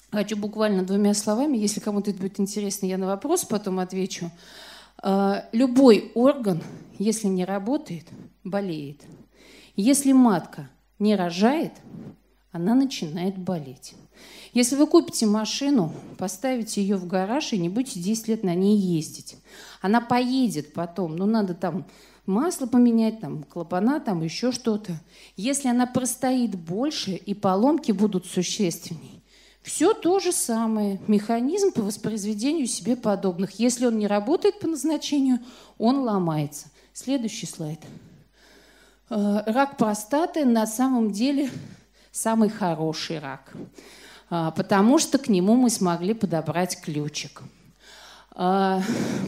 хочу 0.10 0.36
буквально 0.36 0.82
двумя 0.82 1.14
словами, 1.14 1.58
если 1.58 1.80
кому-то 1.80 2.10
это 2.10 2.22
будет 2.22 2.40
интересно, 2.40 2.88
я 2.88 2.98
на 2.98 3.06
вопрос 3.06 3.46
потом 3.46 3.78
отвечу. 3.78 4.32
А, 4.98 5.46
любой 5.52 6.12
орган, 6.16 6.64
если 6.98 7.28
не 7.28 7.46
работает, 7.46 8.08
болеет. 8.44 9.04
Если 9.76 10.12
матка 10.12 10.70
не 11.00 11.16
рожает, 11.16 11.74
она 12.52 12.76
начинает 12.76 13.38
болеть. 13.38 13.96
Если 14.54 14.76
вы 14.76 14.88
купите 14.88 15.26
машину, 15.26 15.94
поставите 16.18 16.82
ее 16.82 16.98
в 16.98 17.08
гараж 17.08 17.54
и 17.54 17.58
не 17.58 17.70
будете 17.70 18.00
10 18.00 18.28
лет 18.28 18.44
на 18.44 18.56
ней 18.56 18.78
ездить, 18.78 19.38
она 19.82 20.02
поедет 20.02 20.74
потом, 20.74 21.16
ну 21.16 21.26
надо 21.26 21.54
там 21.54 21.86
масло 22.26 22.66
поменять, 22.66 23.20
там 23.22 23.44
клапана, 23.44 24.00
там 24.00 24.24
еще 24.24 24.52
что-то. 24.52 24.94
Если 25.36 25.68
она 25.68 25.86
простоит 25.86 26.56
больше 26.56 27.12
и 27.12 27.34
поломки 27.34 27.92
будут 27.92 28.26
существенней, 28.26 29.24
все 29.62 29.94
то 29.94 30.20
же 30.20 30.32
самое. 30.32 31.00
Механизм 31.08 31.72
по 31.72 31.82
воспроизведению 31.82 32.66
себе 32.66 32.96
подобных. 32.96 33.60
Если 33.60 33.86
он 33.86 34.00
не 34.00 34.08
работает 34.08 34.60
по 34.60 34.68
назначению, 34.68 35.40
он 35.78 36.00
ломается. 36.00 36.68
Следующий 36.94 37.46
слайд. 37.46 37.80
Э, 39.10 39.42
рак 39.48 39.78
простаты 39.78 40.46
на 40.46 40.68
самом 40.68 41.12
деле 41.12 41.50
самый 42.12 42.50
хороший 42.50 43.20
рак, 43.20 43.54
э, 44.30 44.52
потому 44.56 45.00
что 45.00 45.18
к 45.18 45.30
нему 45.30 45.56
мы 45.56 45.72
смогли 45.72 46.14
подобрать 46.14 46.80
ключик. 46.80 47.42
Э, 48.36 48.82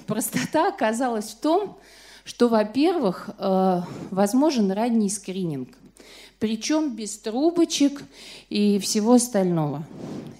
простота 0.05 0.67
оказалась 0.67 1.31
в 1.31 1.39
том, 1.39 1.79
что, 2.23 2.49
во-первых, 2.49 3.31
возможен 4.11 4.71
ранний 4.71 5.09
скрининг, 5.09 5.69
причем 6.37 6.95
без 6.95 7.17
трубочек 7.17 8.03
и 8.47 8.77
всего 8.77 9.13
остального. 9.13 9.83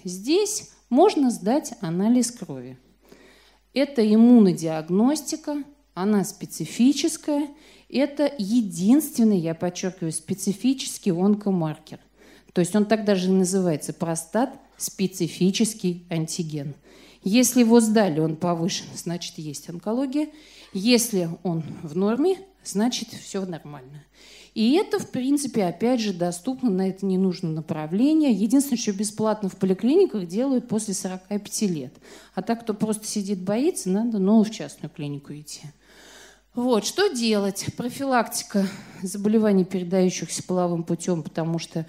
Здесь 0.04 0.70
можно 0.90 1.32
сдать 1.32 1.74
анализ 1.80 2.30
крови. 2.30 2.78
Это 3.74 4.00
иммунодиагностика, 4.14 5.64
она 5.94 6.22
специфическая, 6.22 7.48
это 7.96 8.32
единственный, 8.38 9.38
я 9.38 9.54
подчеркиваю, 9.54 10.12
специфический 10.12 11.10
онкомаркер. 11.10 11.98
То 12.52 12.60
есть 12.60 12.74
он 12.74 12.84
так 12.84 13.04
даже 13.04 13.28
и 13.28 13.32
называется 13.32 13.92
простат 13.92 14.54
специфический 14.76 16.04
антиген. 16.10 16.74
Если 17.24 17.60
его 17.60 17.80
сдали, 17.80 18.20
он 18.20 18.36
повышен, 18.36 18.86
значит, 18.94 19.38
есть 19.38 19.68
онкология. 19.68 20.28
Если 20.72 21.28
он 21.42 21.62
в 21.82 21.96
норме, 21.96 22.38
значит, 22.64 23.08
все 23.08 23.44
нормально. 23.44 24.04
И 24.54 24.74
это, 24.74 24.98
в 24.98 25.10
принципе, 25.10 25.64
опять 25.64 26.00
же, 26.00 26.12
доступно, 26.12 26.68
на 26.68 26.88
это 26.88 27.06
не 27.06 27.16
нужно 27.16 27.50
направление. 27.50 28.32
Единственное, 28.32 28.78
что 28.78 28.92
бесплатно 28.92 29.48
в 29.48 29.56
поликлиниках 29.56 30.26
делают 30.26 30.68
после 30.68 30.94
45 30.94 31.62
лет. 31.62 31.94
А 32.34 32.42
так, 32.42 32.62
кто 32.62 32.74
просто 32.74 33.06
сидит, 33.06 33.40
боится, 33.40 33.88
надо, 33.88 34.18
ну, 34.18 34.42
в 34.42 34.50
частную 34.50 34.90
клинику 34.90 35.32
идти. 35.32 35.62
Вот, 36.54 36.84
что 36.84 37.08
делать? 37.08 37.64
Профилактика 37.78 38.66
заболеваний, 39.02 39.64
передающихся 39.64 40.42
половым 40.42 40.82
путем, 40.84 41.22
потому 41.22 41.58
что 41.58 41.86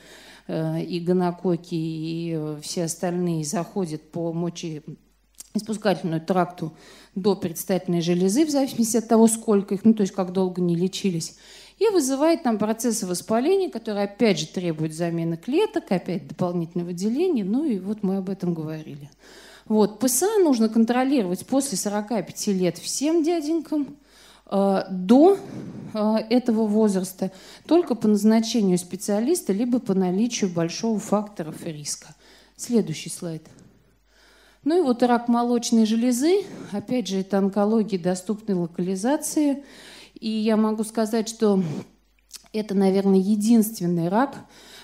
э, 0.47 0.81
и 0.83 1.01
гонококи, 1.01 1.75
и 1.75 2.33
э, 2.33 2.59
все 2.61 2.85
остальные 2.85 3.43
заходят 3.43 4.09
по 4.11 4.31
мочи 4.31 4.81
испускательную 5.53 6.21
тракту 6.21 6.71
до 7.13 7.35
предстательной 7.35 7.99
железы, 7.99 8.45
в 8.45 8.49
зависимости 8.49 8.95
от 8.95 9.07
того, 9.09 9.27
сколько 9.27 9.75
их, 9.75 9.83
ну, 9.83 9.93
то 9.93 10.01
есть 10.01 10.13
как 10.13 10.31
долго 10.31 10.61
не 10.61 10.77
лечились, 10.77 11.35
и 11.77 11.89
вызывает 11.89 12.43
там 12.43 12.57
процессы 12.57 13.05
воспаления, 13.05 13.69
которые 13.69 14.05
опять 14.05 14.39
же 14.39 14.47
требуют 14.47 14.93
замены 14.93 15.35
клеток, 15.35 15.91
опять 15.91 16.25
дополнительного 16.29 16.87
выделения, 16.87 17.43
ну 17.43 17.65
и 17.65 17.79
вот 17.79 18.01
мы 18.01 18.15
об 18.17 18.29
этом 18.29 18.53
говорили. 18.53 19.11
Вот, 19.65 19.99
ПСА 19.99 20.37
нужно 20.39 20.69
контролировать 20.69 21.45
после 21.45 21.77
45 21.77 22.47
лет 22.47 22.77
всем 22.77 23.23
дяденькам, 23.23 23.97
до 24.51 25.37
э, 25.93 26.15
этого 26.29 26.67
возраста 26.67 27.31
только 27.65 27.95
по 27.95 28.07
назначению 28.07 28.77
специалиста, 28.77 29.53
либо 29.53 29.79
по 29.79 29.93
наличию 29.93 30.49
большого 30.49 30.99
факторов 30.99 31.65
риска. 31.65 32.15
Следующий 32.55 33.09
слайд. 33.09 33.43
Ну 34.63 34.79
и 34.79 34.81
вот 34.81 35.03
рак 35.03 35.27
молочной 35.27 35.85
железы, 35.85 36.43
опять 36.71 37.07
же, 37.07 37.17
это 37.19 37.37
онкология 37.37 37.99
доступной 37.99 38.55
локализации. 38.55 39.63
И 40.13 40.29
я 40.29 40.55
могу 40.55 40.85
сказать, 40.85 41.27
что 41.27 41.61
это, 42.53 42.73
наверное, 42.73 43.19
единственный 43.19 44.07
рак, 44.07 44.37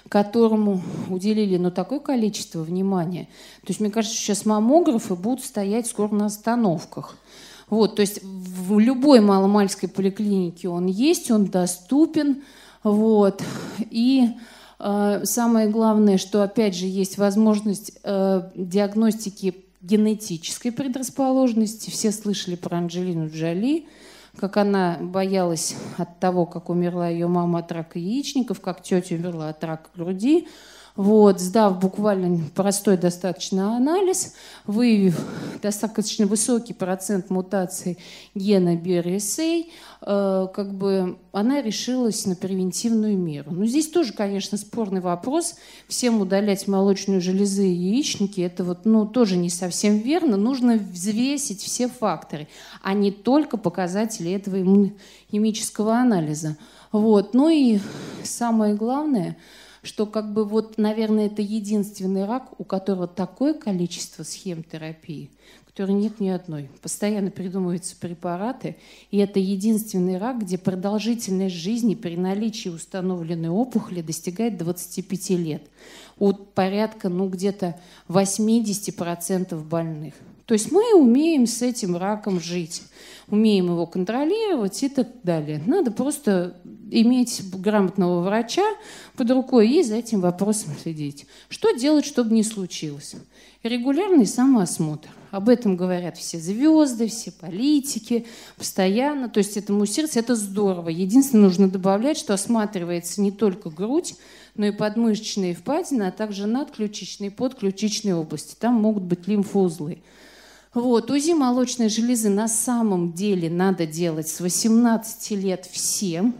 которому 0.10 0.82
уделили 1.10 1.56
ну, 1.58 1.72
такое 1.72 2.00
количество 2.00 2.62
внимания. 2.62 3.30
То 3.62 3.68
есть, 3.68 3.80
мне 3.80 3.92
кажется, 3.92 4.18
сейчас 4.18 4.46
маммографы 4.46 5.16
будут 5.16 5.46
стоять 5.46 5.88
скоро 5.88 6.14
на 6.14 6.26
остановках. 6.26 7.16
Вот, 7.70 7.96
то 7.96 8.02
есть 8.02 8.22
в 8.24 8.80
любой 8.80 9.20
маломальской 9.20 9.90
поликлинике 9.90 10.70
он 10.70 10.88
есть, 10.88 11.32
он 11.32 11.46
доступен. 11.46 12.44
Вот. 12.84 13.42
И 13.90 14.30
э, 14.80 15.22
самое 15.24 15.70
главное, 15.70 16.18
что 16.18 16.42
опять 16.44 16.76
же 16.76 16.86
есть 16.86 17.18
возможность 17.18 17.94
э, 18.04 18.42
диагностики 18.56 19.66
генетической 19.82 20.72
предрасположенности. 20.72 21.90
Все 21.90 22.12
слышали 22.12 22.56
про 22.56 22.78
Анджелину 22.78 23.30
Джоли, 23.30 23.88
как 24.36 24.58
она 24.58 24.98
боялась 25.00 25.76
от 25.98 26.20
того, 26.20 26.46
как 26.46 26.70
умерла 26.70 27.08
ее 27.08 27.28
мама 27.28 27.60
от 27.60 27.72
рака 27.72 28.00
яичников, 28.00 28.60
как 28.62 28.84
тетя 28.84 29.16
умерла 29.16 29.50
от 29.50 29.64
рака 29.64 29.90
груди. 29.96 30.48
Вот, 30.96 31.40
сдав 31.40 31.80
буквально 31.80 32.42
простой 32.56 32.98
достаточно 32.98 33.78
анализ, 33.78 34.34
выявив 34.66 35.20
достаточно 35.62 36.26
высокий 36.26 36.74
процент 36.74 37.30
мутаций 37.30 37.98
гена 38.36 38.76
BRSA, 38.76 39.66
э, 40.02 40.48
как 40.54 40.74
бы 40.74 41.18
она 41.32 41.62
решилась 41.62 42.26
на 42.26 42.36
превентивную 42.36 43.18
меру. 43.18 43.52
Но 43.52 43.66
здесь 43.66 43.90
тоже, 43.90 44.14
конечно, 44.14 44.58
спорный 44.58 45.00
вопрос. 45.00 45.56
Всем 45.88 46.22
удалять 46.22 46.68
молочную 46.68 47.22
железы 47.22 47.68
и 47.68 47.74
яичники, 47.74 48.42
это 48.42 48.64
вот, 48.64 48.86
ну, 48.86 49.06
тоже 49.06 49.38
не 49.38 49.50
совсем 49.50 50.00
верно. 50.00 50.38
Нужно 50.38 50.74
взвесить 50.76 51.62
все 51.62 51.88
факторы, 51.88 52.48
а 52.82 52.94
не 52.94 53.12
только 53.12 53.58
показатели 53.58 54.32
этого 54.32 54.62
иммунохимического 54.62 55.96
анализа. 55.96 56.58
Вот. 56.92 57.34
Ну 57.34 57.50
и 57.50 57.80
самое 58.24 58.74
главное– 58.74 59.38
что 59.82 60.06
как 60.06 60.34
бы 60.34 60.46
вот, 60.46 60.78
наверное, 60.78 61.28
это 61.28 61.42
единственный 61.42 62.26
рак, 62.26 62.60
у 62.60 62.64
которого 62.64 63.08
такое 63.08 63.54
количество 63.54 64.24
схем 64.24 64.64
терапии, 64.64 65.30
которой 65.66 65.94
нет 65.94 66.20
ни 66.20 66.30
одной. 66.30 66.70
Постоянно 66.82 67.32
придумываются 67.32 67.96
препараты, 67.96 68.76
и 69.12 69.18
это 69.18 69.40
единственный 69.40 70.18
рак, 70.18 70.42
где 70.42 70.58
продолжительность 70.58 71.56
жизни 71.56 71.96
при 71.96 72.18
наличии 72.18 72.70
установленной 72.70 73.50
опухоли 73.50 74.02
достигает 74.02 74.58
25 74.58 75.30
лет. 75.32 75.64
У 76.18 76.34
порядка, 76.34 77.08
ну, 77.08 77.30
где-то 77.30 77.80
80% 78.10 79.64
больных. 79.64 80.16
То 80.50 80.54
есть 80.54 80.72
мы 80.72 80.96
умеем 80.96 81.46
с 81.46 81.62
этим 81.62 81.96
раком 81.96 82.40
жить, 82.40 82.82
умеем 83.28 83.68
его 83.68 83.86
контролировать 83.86 84.82
и 84.82 84.90
так 84.90 85.08
далее. 85.22 85.62
Надо 85.68 85.92
просто 85.92 86.56
иметь 86.90 87.44
грамотного 87.54 88.22
врача 88.22 88.66
под 89.16 89.30
рукой 89.30 89.70
и 89.70 89.84
за 89.84 89.98
этим 89.98 90.22
вопросом 90.22 90.72
следить. 90.82 91.28
Что 91.50 91.70
делать, 91.74 92.04
чтобы 92.04 92.34
не 92.34 92.42
случилось? 92.42 93.14
Регулярный 93.62 94.26
самоосмотр. 94.26 95.10
Об 95.30 95.50
этом 95.50 95.78
говорят 95.78 96.18
все 96.18 96.40
звезды, 96.40 97.10
все 97.10 97.32
политики, 97.32 98.26
постоянно. 98.58 99.30
То 99.30 99.38
есть 99.38 99.56
этому 99.56 99.86
сердцу 99.86 100.18
это 100.18 100.36
здорово. 100.36 100.90
Единственное, 100.90 101.44
нужно 101.44 101.70
добавлять, 101.70 102.18
что 102.18 102.34
осматривается 102.34 103.22
не 103.22 103.32
только 103.32 103.70
грудь, 103.70 104.16
но 104.56 104.66
и 104.66 104.72
подмышечные 104.72 105.54
впадины, 105.54 106.08
а 106.08 106.12
также 106.12 106.48
надключичные 106.48 107.30
и 107.30 107.34
подключичные 107.34 108.16
области. 108.16 108.56
Там 108.60 108.74
могут 108.74 109.04
быть 109.04 109.28
лимфоузлы. 109.28 110.00
Вот, 110.74 111.10
УЗИ 111.10 111.32
молочной 111.32 111.90
железы 111.90 112.30
на 112.30 112.48
самом 112.48 113.14
деле 113.14 113.50
надо 113.50 113.88
делать 113.88 114.28
с 114.28 114.40
18 114.40 115.32
лет 115.32 115.66
всем, 115.66 116.36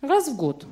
раз 0.00 0.28
в 0.28 0.36
год. 0.36 0.66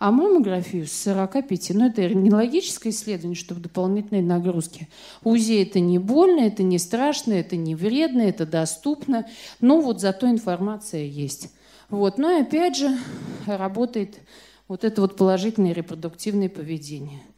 А 0.00 0.10
маммографию 0.10 0.88
с 0.88 0.92
45. 0.92 1.70
Ну, 1.74 1.86
это 1.86 2.12
нелогическое 2.12 2.92
исследование, 2.92 3.36
чтобы 3.36 3.60
дополнительные 3.60 4.22
нагрузки. 4.22 4.88
УЗИ 5.22 5.62
это 5.62 5.78
не 5.78 5.98
больно, 5.98 6.40
это 6.40 6.64
не 6.64 6.78
страшно, 6.78 7.32
это 7.34 7.54
не 7.54 7.76
вредно, 7.76 8.22
это 8.22 8.44
доступно. 8.44 9.26
Но 9.60 9.80
вот 9.80 10.00
зато 10.00 10.28
информация 10.28 11.04
есть. 11.04 11.50
Вот. 11.88 12.18
Но 12.18 12.32
и 12.32 12.42
опять 12.42 12.76
же 12.76 12.98
работает 13.46 14.18
вот 14.66 14.82
это 14.82 15.00
вот 15.00 15.16
положительное 15.16 15.72
репродуктивное 15.72 16.48
поведение– 16.48 17.22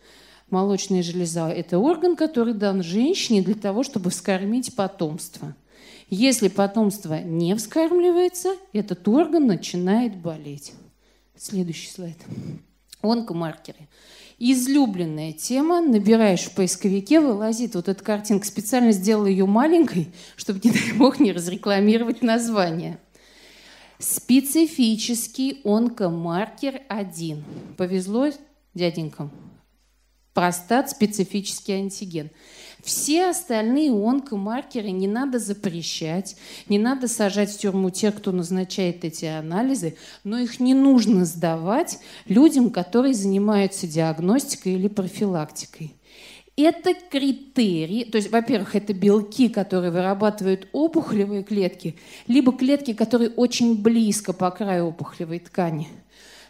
Молочная 0.51 1.03
железа– 1.03 1.49
это 1.51 1.79
орган, 1.79 2.15
который 2.15 2.55
дан 2.55 2.83
женщине 2.83 3.43
для 3.43 3.55
того, 3.55 3.83
чтобы 3.83 4.11
вскормить 4.11 4.77
потомство. 4.77 5.57
Если 6.09 6.47
потомство 6.47 7.21
не 7.21 7.57
вскармливается, 7.57 8.55
этот 8.73 9.09
орган 9.09 9.47
начинает 9.47 10.17
болеть. 10.17 10.73
Следующий 11.37 11.91
слайд. 11.91 12.19
Онкомаркеры. 13.03 13.89
Излюбленная 14.39 15.33
тема. 15.33 15.81
Набираешь 15.81 16.45
в 16.45 16.55
поисковике, 16.55 17.21
вылазит 17.21 17.75
вот 17.75 17.89
эта 17.89 18.05
картинка. 18.05 18.47
Специально 18.47 18.93
сделала 18.93 19.27
ее 19.27 19.47
маленькой, 19.47 20.13
чтобы, 20.37 20.61
не 20.63 20.71
дай 20.71 20.93
бог, 20.93 21.19
не 21.19 21.33
разрекламировать 21.33 22.23
название. 22.23 22.99
Специфический 23.99 25.61
онкомаркер 25.65 26.83
1. 26.89 27.45
Повезло 27.77 28.31
дяденькам? 28.75 29.33
Простат 30.37 30.91
специфический 30.91 31.73
антиген. 31.73 32.29
Все 32.85 33.31
остальные 33.31 33.91
онкомаркеры 33.91 34.91
не 34.91 35.09
надо 35.09 35.39
запрещать, 35.39 36.37
не 36.69 36.79
надо 36.79 37.09
сажать 37.09 37.51
в 37.51 37.59
тюрьму 37.59 37.89
тех, 37.89 38.15
кто 38.15 38.33
назначает 38.33 39.03
эти 39.07 39.25
анализы, 39.25 39.97
но 40.25 40.39
их 40.39 40.61
не 40.61 40.75
нужно 40.75 41.25
сдавать 41.25 42.01
людям, 42.29 42.69
которые 42.69 43.15
занимаются 43.15 43.87
диагностикой 43.87 44.75
или 44.75 44.89
профилактикой. 44.89 45.95
Это 46.55 46.93
критерии, 46.93 48.05
то 48.05 48.17
есть, 48.17 48.31
во-первых, 48.31 48.77
это 48.77 48.93
белки, 48.93 49.49
которые 49.49 49.91
вырабатывают 49.91 50.69
опухолевые 50.73 51.45
клетки, 51.45 51.97
либо 52.27 52.53
клетки, 52.53 52.93
которые 52.93 53.31
очень 53.31 53.81
близко 53.81 54.35
по 54.35 54.51
краю 54.51 54.89
опухолевой 54.89 55.39
ткани– 55.39 55.89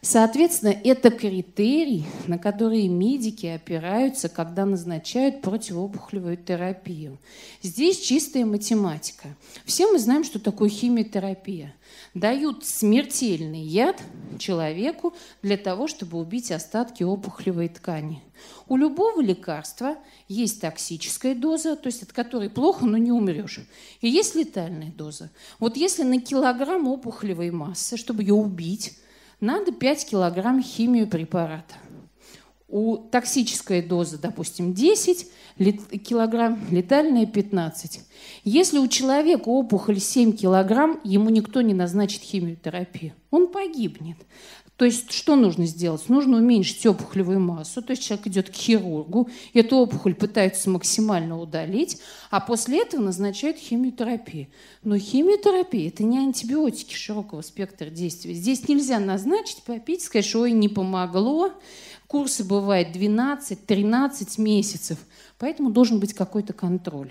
Соответственно, 0.08 0.68
это 0.84 1.10
критерий, 1.10 2.06
на 2.28 2.38
который 2.38 2.86
медики 2.86 3.46
опираются, 3.46 4.28
когда 4.28 4.64
назначают 4.64 5.42
противоопухолевую 5.42 6.36
терапию. 6.36 7.18
Здесь 7.60 7.98
чистая 7.98 8.46
математика. 8.46 9.34
Все 9.64 9.90
мы 9.90 9.98
знаем, 9.98 10.22
что 10.22 10.38
такое 10.38 10.68
химиотерапия. 10.68 11.74
Дают 12.14 12.64
смертельный 12.64 13.62
яд 13.62 14.00
человеку 14.38 15.12
для 15.42 15.56
того, 15.56 15.88
чтобы 15.88 16.18
убить 16.18 16.52
остатки 16.52 17.02
опухолевой 17.02 17.68
ткани. 17.68 18.22
У 18.68 18.76
любого 18.76 19.20
лекарства 19.20 19.96
есть 20.28 20.60
токсическая 20.60 21.34
доза, 21.34 21.74
то 21.74 21.88
есть 21.88 22.04
от 22.04 22.12
которой 22.12 22.48
плохо, 22.48 22.86
но 22.86 22.96
не 22.96 23.10
умрешь. 23.10 23.58
И 24.00 24.08
есть 24.08 24.36
летальная 24.36 24.92
доза. 24.92 25.30
Вот 25.58 25.76
если 25.76 26.04
на 26.04 26.20
килограмм 26.20 26.86
опухолевой 26.86 27.50
массы, 27.50 27.96
чтобы 27.96 28.22
ее 28.22 28.34
убить, 28.34 28.92
надо 29.40 29.72
5 29.72 30.06
килограмм 30.06 30.62
химиопрепарата. 30.62 31.74
У 32.68 32.96
токсической 32.96 33.80
дозы, 33.80 34.18
допустим, 34.18 34.74
10 34.74 35.30
килограмм, 36.02 36.58
летальная 36.70 37.26
15. 37.26 38.00
Если 38.44 38.78
у 38.78 38.88
человека 38.88 39.48
опухоль 39.48 40.00
7 40.00 40.32
килограмм, 40.32 41.00
ему 41.04 41.30
никто 41.30 41.60
не 41.60 41.74
назначит 41.74 42.22
химиотерапию. 42.22 43.12
Он 43.30 43.46
погибнет. 43.46 44.16
То 44.76 44.84
есть 44.84 45.10
что 45.10 45.36
нужно 45.36 45.64
сделать? 45.64 46.06
Нужно 46.10 46.36
уменьшить 46.36 46.84
опухолевую 46.84 47.40
массу, 47.40 47.80
то 47.80 47.92
есть 47.92 48.02
человек 48.02 48.26
идет 48.26 48.50
к 48.50 48.54
хирургу, 48.54 49.30
эту 49.54 49.76
опухоль 49.76 50.14
пытаются 50.14 50.68
максимально 50.68 51.40
удалить, 51.40 51.98
а 52.30 52.40
после 52.40 52.82
этого 52.82 53.00
назначают 53.00 53.56
химиотерапию. 53.56 54.48
Но 54.82 54.98
химиотерапия– 54.98 55.88
это 55.88 56.04
не 56.04 56.18
антибиотики 56.18 56.94
широкого 56.94 57.40
спектра 57.40 57.86
действия. 57.86 58.34
Здесь 58.34 58.68
нельзя 58.68 58.98
назначить, 58.98 59.62
попить, 59.62 60.02
сказать, 60.02 60.26
что 60.26 60.40
ой, 60.40 60.52
не 60.52 60.68
помогло. 60.68 61.52
Курсы 62.06 62.44
бывают 62.44 62.94
12-13 62.94 64.38
месяцев, 64.40 64.98
поэтому 65.38 65.70
должен 65.70 66.00
быть 66.00 66.12
какой-то 66.12 66.52
контроль. 66.52 67.10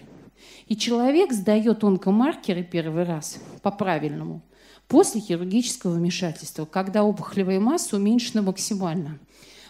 И 0.68 0.78
человек 0.78 1.34
сдает 1.34 1.84
онкомаркеры 1.84 2.64
первый 2.64 3.06
раз 3.06 3.40
по-правильному– 3.64 4.44
после 4.88 5.22
хирургического 5.22 5.94
вмешательства, 5.94 6.66
когда 6.66 7.04
опухолевая 7.04 7.60
масса 7.60 7.96
уменьшена 7.96 8.42
максимально. 8.42 9.20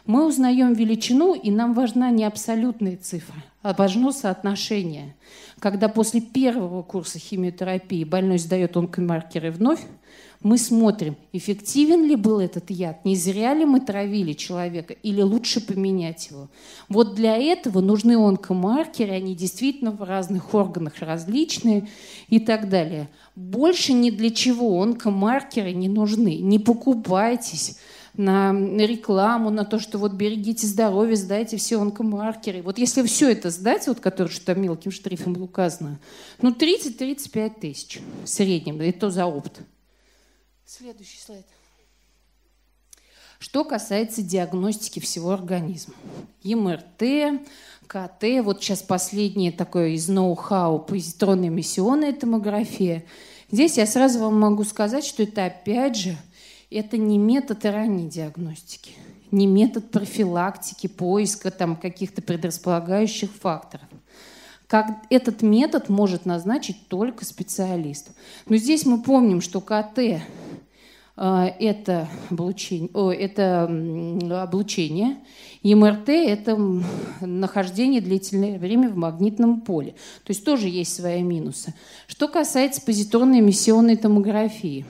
Мы 0.06 0.28
узнаем 0.28 0.74
величину, 0.74 1.34
и 1.34 1.50
нам 1.50 1.74
важна 1.74 2.12
не 2.12 2.26
абсолютная 2.26 2.96
цифра, 2.96 3.44
а 3.64 3.74
важно 3.74 4.12
соотношение. 4.12 5.16
Когда 5.60 5.90
после 5.90 6.22
первого 6.22 6.84
курса 6.84 7.18
химиотерапии 7.18 8.04
больной 8.04 8.38
сдает 8.38 8.78
онкомаркеры 8.78 9.50
вновь, 9.50 9.82
мы 10.44 10.60
смотрим, 10.60 11.16
эффективен 11.34 12.06
ли 12.06 12.16
был 12.16 12.40
этот 12.40 12.70
яд, 12.70 13.04
не 13.04 13.16
зря 13.16 13.56
ли 13.56 13.66
мы 13.66 13.80
травили 13.80 14.34
человека, 14.34 14.94
или 14.94 15.24
лучше 15.24 15.60
поменять 15.60 16.30
его. 16.30 16.50
Вот 16.88 17.16
для 17.16 17.36
этого 17.36 17.82
нужны 17.82 18.16
онкомаркеры, 18.16 19.12
они 19.12 19.34
действительно 19.34 19.90
в 19.90 20.04
разных 20.04 20.54
органах 20.54 21.00
различные 21.00 21.88
и 22.28 22.40
так 22.40 22.70
далее. 22.70 23.10
Больше 23.36 23.94
ни 23.94 24.10
для 24.12 24.32
чего 24.32 24.82
онкомаркеры 24.82 25.74
не 25.74 25.90
нужны. 25.90 26.38
Не 26.38 26.58
покупайтесь 26.58 27.78
на 28.18 28.54
рекламу, 28.54 29.50
на 29.50 29.66
то, 29.66 29.78
что 29.78 29.98
вот 29.98 30.14
берегите 30.14 30.66
здоровье, 30.68 31.18
сдайте 31.18 31.58
все 31.58 31.82
онкомаркеры. 31.82 32.62
Вот 32.62 32.78
если 32.78 33.04
все 33.04 33.32
это 33.32 33.50
сдать, 33.50 33.88
вот 33.88 34.00
которое 34.00 34.30
что 34.30 34.46
там 34.46 34.62
мелким 34.62 34.92
штрихом 34.92 35.42
указано, 35.42 36.00
ну 36.42 36.52
30-35 36.52 37.60
тысяч 37.60 38.00
в 38.24 38.28
среднем, 38.28 38.82
и 38.82 38.92
то 38.94 39.10
за 39.10 39.26
опт. 39.26 39.60
Следующий 40.66 41.20
слайд. 41.20 41.46
Что 43.38 43.66
касается 43.66 44.22
диагностики 44.22 45.00
всего 45.00 45.32
организма. 45.32 45.94
МРТ, 46.42 47.42
КТ, 47.88 48.44
вот 48.44 48.62
сейчас 48.62 48.82
последнее 48.82 49.52
такое 49.52 49.90
из 49.90 50.08
ноу-хау, 50.08 50.80
позитронная 50.80 51.50
эмиссионная 51.50 52.14
томография. 52.14 53.06
Здесь 53.52 53.78
я 53.78 53.86
сразу 53.86 54.20
вам 54.20 54.40
могу 54.40 54.64
сказать, 54.64 55.06
что 55.06 55.24
это 55.24 55.46
опять 55.46 55.96
же, 55.96 56.18
это 56.70 56.98
не 56.98 57.18
метод 57.18 57.66
ранней 57.66 58.10
диагностики, 58.10 58.92
не 59.32 59.48
метод 59.48 59.92
профилактики, 59.92 60.88
поиска 60.88 61.52
там 61.52 61.76
каких-то 61.76 62.22
предрасполагающих 62.22 63.32
факторов. 63.32 63.88
Как 64.68 64.88
этот 65.10 65.42
метод 65.42 65.90
может 65.90 66.26
назначить 66.26 66.88
только 66.88 67.24
специалист. 67.24 68.10
Но 68.50 68.58
здесь 68.58 68.86
мы 68.86 69.02
помним, 69.02 69.42
что 69.42 69.62
КТ 69.62 70.00
а, 70.00 70.22
это 71.18 72.10
облучение, 72.30 72.90
о, 72.94 73.12
это 73.12 73.64
облучение, 74.44 75.18
МРТ– 75.74 76.10
это 76.10 76.58
нахождение 77.22 78.02
длительное 78.02 78.60
время 78.60 78.90
в 78.90 78.98
магнитном 78.98 79.62
поле. 79.62 79.96
То 80.24 80.32
есть 80.32 80.46
тоже 80.46 80.68
есть 80.68 80.94
свои 80.94 81.24
минусы. 81.24 81.74
Что 82.08 82.28
касается 82.28 82.82
позитронной 82.82 83.40
эмиссионной 83.40 83.96
томографии, 83.96 84.86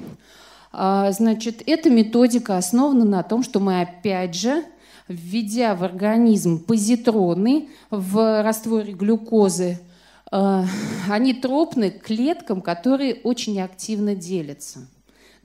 а, 0.73 1.11
значит, 1.11 1.63
эта 1.65 1.89
методика 1.89 2.57
основана 2.57 3.05
на 3.05 3.23
том, 3.23 3.43
что 3.43 3.61
мы 3.61 3.82
опять 3.82 4.36
же 4.36 4.65
введя 5.07 5.76
в 5.76 5.84
организм 5.84 6.59
позитроны 6.59 7.69
в 7.89 8.43
растворе 8.43 8.91
глюкозы, 8.91 9.80
а, 10.32 10.65
они 11.09 11.34
тропны 11.34 11.91
клеткам, 11.91 12.61
которые 12.61 13.15
очень 13.23 13.61
активно 13.61 14.15
делятся. 14.15 14.88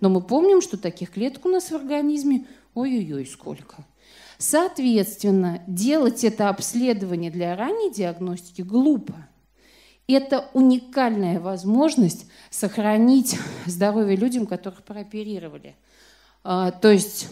Но 0.00 0.08
мы 0.08 0.20
помним, 0.20 0.60
что 0.60 0.76
таких 0.76 1.10
клеток 1.10 1.46
у 1.46 1.48
нас 1.48 1.70
в 1.70 1.74
организме 1.74 2.46
ой-ой-ой 2.74 3.26
сколько. 3.26 3.84
Соответственно, 4.38 5.62
делать 5.66 6.24
это 6.24 6.48
обследование 6.48 7.30
для 7.30 7.54
ранней 7.56 7.92
диагностики 7.92 8.62
глупо. 8.62 9.14
Это 10.08 10.48
уникальная 10.54 11.38
возможность 11.38 12.26
сохранить 12.48 13.38
здоровье 13.66 14.16
людям, 14.16 14.46
которых 14.46 14.82
прооперировали. 14.82 15.76
А, 16.42 16.70
то 16.70 16.90
есть 16.90 17.28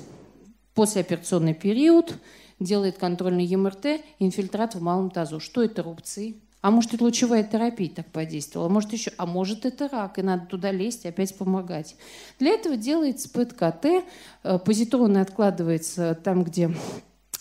послеоперационный 0.74 1.54
период, 1.54 2.14
делает 2.60 2.98
контрольный 2.98 3.44
ЕМРТ, 3.44 4.02
инфильтрат 4.18 4.74
в 4.74 4.82
малом 4.82 5.10
тазу. 5.10 5.40
Что 5.40 5.62
это 5.62 5.82
рубцы? 5.82 6.36
А 6.60 6.70
может, 6.72 6.94
это 6.94 7.04
лучевая 7.04 7.44
терапия 7.44 7.88
так 7.88 8.06
подействовала, 8.06 8.68
может 8.68 8.92
еще, 8.92 9.12
а 9.16 9.26
может, 9.26 9.64
это 9.64 9.88
рак, 9.88 10.18
и 10.18 10.22
надо 10.22 10.46
туда 10.46 10.72
лезть 10.72 11.04
и 11.04 11.08
опять 11.08 11.36
помогать. 11.36 11.94
Для 12.40 12.50
этого 12.50 12.76
делается 12.76 13.30
ПЭТ-КТ, 13.30 14.04
э, 14.42 14.58
позитронно 14.58 15.20
откладывается 15.20 16.16
там, 16.16 16.42
где 16.42 16.74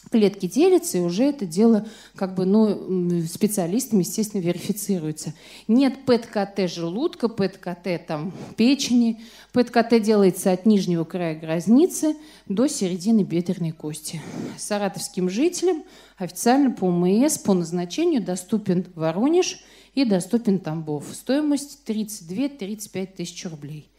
клетки 0.10 0.48
делятся, 0.48 0.98
и 0.98 1.02
уже 1.02 1.24
это 1.24 1.46
дело 1.46 1.88
как 2.16 2.36
бы, 2.36 2.46
ну, 2.46 3.22
специалистами, 3.26 4.02
естественно, 4.02 4.42
верифицируется. 4.42 5.34
Нет 5.68 6.06
ПЭТ-КТ 6.06 6.70
желудка, 6.70 7.28
ПЭТ-КТ 7.28 8.06
там 8.08 8.34
печени. 8.56 9.22
ПЭТ-КТ 9.54 10.02
делается 10.02 10.52
от 10.52 10.66
нижнего 10.66 11.04
края 11.04 11.40
глазницы 11.40 12.16
до 12.48 12.68
середины 12.68 13.22
бедренной 13.22 13.72
кости. 13.72 14.22
Саратовским 14.58 15.30
жителям 15.30 15.84
официально 16.18 16.72
по 16.72 16.86
УМС 16.86 17.38
по 17.40 17.54
назначению 17.54 18.24
доступен 18.24 18.86
Воронеж 18.96 19.60
и 19.94 20.06
доступен 20.06 20.60
Тамбов. 20.60 21.06
Стоимость 21.14 21.82
32-35 21.88 23.08
тысяч 23.16 23.46
рублей. 23.46 23.90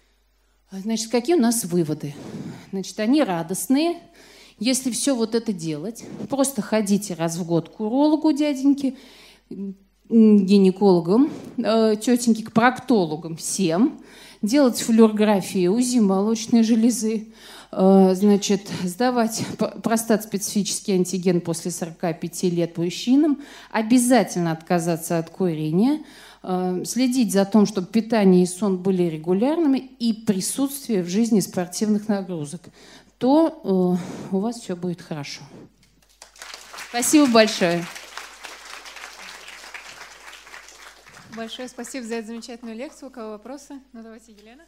Значит, 0.70 1.10
какие 1.10 1.34
у 1.34 1.40
нас 1.40 1.64
выводы? 1.64 2.14
Значит, 2.70 3.00
они 3.00 3.22
радостные, 3.22 3.98
если 4.58 4.90
все 4.90 5.14
вот 5.14 5.34
это 5.34 5.52
делать, 5.52 6.04
просто 6.28 6.62
ходите 6.62 7.14
раз 7.14 7.36
в 7.36 7.46
год 7.46 7.68
к 7.68 7.80
урологу 7.80 8.32
дяденьке, 8.32 8.94
гинекологам, 10.08 11.30
э, 11.58 11.96
тетеньке, 12.00 12.44
к 12.44 12.52
проктологам 12.52 13.36
всем, 13.36 14.00
делать 14.42 14.80
флюорографию 14.80 15.72
УЗИ 15.72 15.98
молочной 15.98 16.62
железы, 16.62 17.28
э, 17.72 18.14
значит, 18.14 18.62
сдавать 18.84 19.44
простат-специфический 19.82 20.92
антиген 20.92 21.40
после 21.40 21.70
45 21.70 22.50
лет 22.50 22.78
мужчинам, 22.78 23.38
обязательно 23.70 24.52
отказаться 24.52 25.18
от 25.18 25.28
курения, 25.28 26.00
э, 26.42 26.84
следить 26.86 27.32
за 27.32 27.44
тем, 27.44 27.66
чтобы 27.66 27.88
питание 27.88 28.44
и 28.44 28.46
сон 28.46 28.78
были 28.78 29.02
регулярными 29.02 29.90
и 29.98 30.14
присутствие 30.14 31.02
в 31.02 31.08
жизни 31.08 31.40
спортивных 31.40 32.08
нагрузок 32.08 32.62
то 33.18 33.48
э, 33.64 34.34
у 34.34 34.38
вас 34.38 34.56
все 34.60 34.76
будет 34.76 35.02
хорошо. 35.02 35.42
Спасибо 36.88 37.26
большое. 37.26 37.84
Большое 41.36 41.68
спасибо 41.68 42.06
за 42.06 42.16
эту 42.16 42.28
замечательную 42.28 42.76
лекцию. 42.76 43.10
У 43.10 43.12
кого 43.12 43.30
вопросы? 43.32 43.80
Ну, 43.92 44.02
давайте, 44.02 44.32
Елена. 44.32 44.64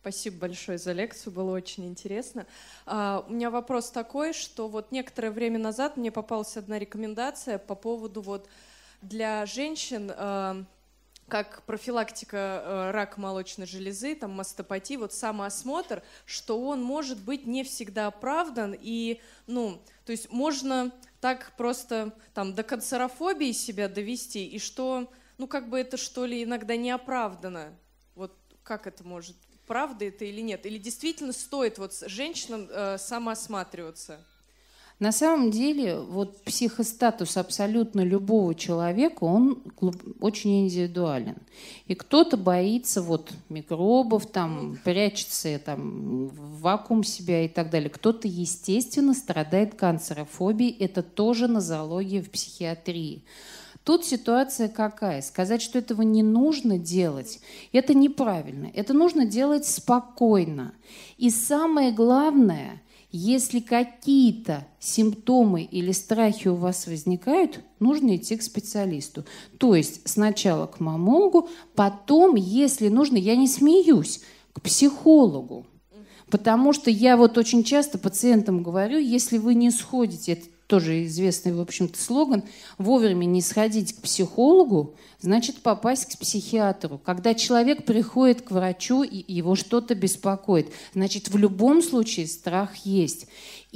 Спасибо 0.00 0.38
большое 0.38 0.78
за 0.78 0.92
лекцию, 0.92 1.32
было 1.32 1.50
очень 1.50 1.84
интересно. 1.86 2.46
Uh, 2.86 3.24
у 3.26 3.32
меня 3.32 3.50
вопрос 3.50 3.90
такой, 3.90 4.32
что 4.32 4.68
вот 4.68 4.92
некоторое 4.92 5.32
время 5.32 5.58
назад 5.58 5.96
мне 5.96 6.12
попалась 6.12 6.56
одна 6.56 6.78
рекомендация 6.78 7.58
по 7.58 7.74
поводу 7.74 8.20
вот 8.22 8.48
для 9.02 9.44
женщин 9.46 10.12
uh, 10.12 10.64
как 11.28 11.62
профилактика 11.64 12.36
э, 12.36 12.90
рака 12.92 13.20
молочной 13.20 13.66
железы, 13.66 14.14
там 14.14 14.32
мастопатии, 14.32 14.96
вот 14.96 15.12
самоосмотр, 15.12 16.02
что 16.24 16.60
он 16.60 16.82
может 16.82 17.20
быть 17.20 17.46
не 17.46 17.64
всегда 17.64 18.06
оправдан, 18.06 18.76
и, 18.78 19.20
ну, 19.46 19.82
то 20.04 20.12
есть 20.12 20.30
можно 20.30 20.92
так 21.20 21.56
просто 21.56 22.16
там 22.32 22.54
до 22.54 22.62
канцерофобии 22.62 23.52
себя 23.52 23.88
довести, 23.88 24.46
и 24.46 24.58
что, 24.58 25.12
ну, 25.38 25.48
как 25.48 25.68
бы 25.68 25.80
это 25.80 25.96
что 25.96 26.26
ли 26.26 26.44
иногда 26.44 26.76
не 26.76 26.90
оправдано. 26.90 27.76
Вот 28.14 28.32
как 28.62 28.86
это 28.86 29.02
может, 29.02 29.36
правда 29.66 30.04
это 30.04 30.24
или 30.24 30.40
нет? 30.40 30.64
Или 30.64 30.78
действительно 30.78 31.32
стоит 31.32 31.78
вот 31.78 31.92
женщинам 32.06 32.68
э, 32.70 32.98
самоосматриваться? 32.98 34.24
На 34.98 35.12
самом 35.12 35.50
деле, 35.50 35.98
вот 35.98 36.42
психостатус 36.42 37.36
абсолютно 37.36 38.00
любого 38.00 38.54
человека, 38.54 39.24
он 39.24 39.62
очень 40.20 40.64
индивидуален. 40.64 41.36
И 41.86 41.94
кто-то 41.94 42.38
боится 42.38 43.02
вот 43.02 43.30
микробов, 43.50 44.24
там, 44.24 44.78
прячется 44.84 45.58
там, 45.58 46.28
в 46.28 46.60
вакуум 46.62 47.04
себя 47.04 47.44
и 47.44 47.48
так 47.48 47.68
далее. 47.68 47.90
Кто-то, 47.90 48.26
естественно, 48.26 49.12
страдает 49.12 49.74
канцерофобией. 49.74 50.74
Это 50.78 51.02
тоже 51.02 51.46
нозология 51.46 52.22
в 52.22 52.30
психиатрии. 52.30 53.22
Тут 53.84 54.06
ситуация 54.06 54.68
какая? 54.68 55.20
Сказать, 55.20 55.60
что 55.60 55.78
этого 55.78 56.00
не 56.02 56.22
нужно 56.22 56.78
делать, 56.78 57.38
это 57.70 57.92
неправильно. 57.92 58.70
Это 58.74 58.94
нужно 58.94 59.26
делать 59.26 59.66
спокойно. 59.66 60.72
И 61.18 61.28
самое 61.28 61.92
главное– 61.92 62.82
если 63.12 63.60
какие-то 63.60 64.66
симптомы 64.78 65.62
или 65.62 65.92
страхи 65.92 66.48
у 66.48 66.56
вас 66.56 66.86
возникают, 66.86 67.60
нужно 67.78 68.16
идти 68.16 68.36
к 68.36 68.42
специалисту. 68.42 69.24
То 69.58 69.74
есть 69.74 70.08
сначала 70.08 70.66
к 70.66 70.80
мамологу, 70.80 71.48
потом, 71.74 72.34
если 72.34 72.88
нужно, 72.88 73.16
я 73.16 73.36
не 73.36 73.48
смеюсь, 73.48 74.22
к 74.52 74.60
психологу. 74.60 75.66
Потому 76.30 76.72
что 76.72 76.90
я 76.90 77.16
вот 77.16 77.38
очень 77.38 77.62
часто 77.62 77.98
пациентам 77.98 78.62
говорю, 78.62 78.98
если 78.98 79.38
вы 79.38 79.54
не 79.54 79.70
сходите, 79.70 80.32
это 80.32 80.46
тоже 80.66 81.04
известный, 81.04 81.52
в 81.52 81.60
общем-то, 81.60 82.00
слоган, 82.00 82.42
вовремя 82.78 83.24
не 83.24 83.40
сходить 83.40 83.94
к 83.94 84.02
психологу, 84.02 84.96
значит 85.20 85.62
попасть 85.62 86.06
к 86.06 86.18
психиатру. 86.18 86.98
Когда 86.98 87.34
человек 87.34 87.84
приходит 87.84 88.42
к 88.42 88.50
врачу 88.50 89.02
и 89.02 89.32
его 89.32 89.54
что-то 89.54 89.94
беспокоит, 89.94 90.72
значит 90.94 91.28
в 91.28 91.36
любом 91.36 91.82
случае 91.82 92.26
страх 92.26 92.76
есть. 92.84 93.26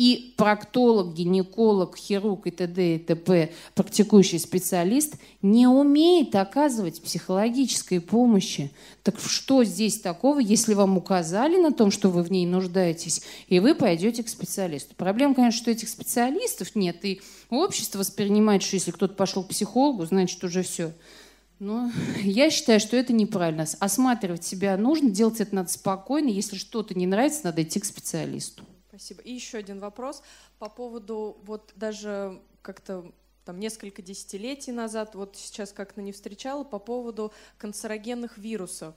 И 0.00 0.32
проктолог, 0.38 1.12
гинеколог, 1.12 1.94
хирург 1.94 2.46
и 2.46 2.50
т.д. 2.50 2.94
и 2.94 2.98
т.п. 2.98 3.52
практикующий 3.74 4.38
специалист 4.38 5.16
не 5.42 5.66
умеет 5.66 6.34
оказывать 6.34 7.02
психологической 7.02 8.00
помощи. 8.00 8.70
Так 9.02 9.20
что 9.20 9.62
здесь 9.62 10.00
такого, 10.00 10.38
если 10.38 10.72
вам 10.72 10.96
указали 10.96 11.60
на 11.60 11.70
том, 11.70 11.90
что 11.90 12.08
вы 12.08 12.22
в 12.22 12.32
ней 12.32 12.46
нуждаетесь, 12.46 13.20
и 13.48 13.60
вы 13.60 13.74
пойдете 13.74 14.22
к 14.22 14.30
специалисту? 14.30 14.94
Проблема, 14.96 15.34
конечно, 15.34 15.60
что 15.60 15.70
этих 15.70 15.90
специалистов 15.90 16.74
нет, 16.74 17.04
и 17.04 17.20
общество 17.50 17.98
воспринимает, 17.98 18.62
что 18.62 18.76
если 18.76 18.92
кто-то 18.92 19.12
пошел 19.12 19.44
к 19.44 19.48
психологу, 19.48 20.06
значит 20.06 20.42
уже 20.42 20.62
все. 20.62 20.94
Но 21.58 21.92
я 22.22 22.48
считаю, 22.48 22.80
что 22.80 22.96
это 22.96 23.12
неправильно. 23.12 23.66
Осматривать 23.80 24.44
себя 24.44 24.78
нужно, 24.78 25.10
делать 25.10 25.40
это 25.40 25.54
надо 25.54 25.68
спокойно. 25.68 26.28
Если 26.28 26.56
что-то 26.56 26.94
не 26.94 27.06
нравится, 27.06 27.40
надо 27.44 27.62
идти 27.64 27.80
к 27.80 27.84
специалисту. 27.84 28.64
Спасибо. 29.00 29.22
И 29.22 29.32
еще 29.32 29.56
один 29.56 29.80
вопрос 29.80 30.22
по 30.58 30.68
поводу 30.68 31.38
вот 31.44 31.72
даже 31.74 32.42
как-то 32.60 33.10
там 33.46 33.58
несколько 33.58 34.02
десятилетий 34.02 34.72
назад, 34.72 35.14
вот 35.14 35.36
сейчас 35.36 35.72
как-то 35.72 36.02
не 36.02 36.12
встречала, 36.12 36.64
по 36.64 36.78
поводу 36.78 37.32
канцерогенных 37.56 38.36
вирусов. 38.36 38.94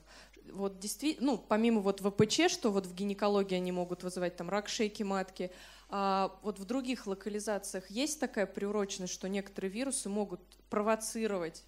Вот 0.52 0.78
действительно, 0.78 1.32
ну, 1.32 1.38
помимо 1.38 1.80
вот 1.80 2.00
ВПЧ, 2.00 2.50
что 2.50 2.70
вот 2.70 2.84
в 2.84 2.94
гинекологии 2.94 3.54
они 3.54 3.72
могут 3.72 4.02
вызывать 4.02 4.36
там 4.36 4.50
рак 4.50 4.68
шейки 4.68 5.02
матки, 5.02 5.50
а 5.88 6.38
вот 6.42 6.58
в 6.58 6.66
других 6.66 7.06
локализациях 7.06 7.90
есть 7.90 8.20
такая 8.20 8.44
приуроченность, 8.44 9.14
что 9.14 9.26
некоторые 9.26 9.70
вирусы 9.70 10.10
могут 10.10 10.42
провоцировать 10.68 11.64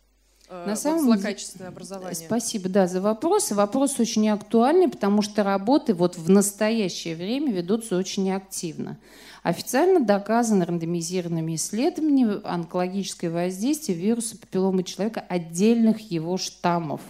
На 0.48 0.64
вот 0.66 0.78
самом 0.78 1.00
злокачественное 1.00 1.68
образование. 1.68 2.14
Спасибо, 2.14 2.68
да, 2.68 2.86
за 2.86 3.00
вопрос. 3.00 3.50
Вопрос 3.50 3.98
очень 3.98 4.28
актуальный, 4.28 4.88
потому 4.88 5.20
что 5.22 5.42
работы 5.42 5.92
вот 5.92 6.16
в 6.16 6.30
настоящее 6.30 7.16
время 7.16 7.52
ведутся 7.52 7.96
очень 7.96 8.30
активно. 8.30 8.96
Официально 9.42 10.00
доказано 10.00 10.64
рандомизированными 10.64 11.56
исследованиями 11.56 12.40
онкологическое 12.44 13.30
воздействие 13.30 13.98
вируса 13.98 14.36
папилломы 14.36 14.84
человека 14.84 15.24
отдельных 15.28 16.10
его 16.10 16.36
штаммов 16.36 17.00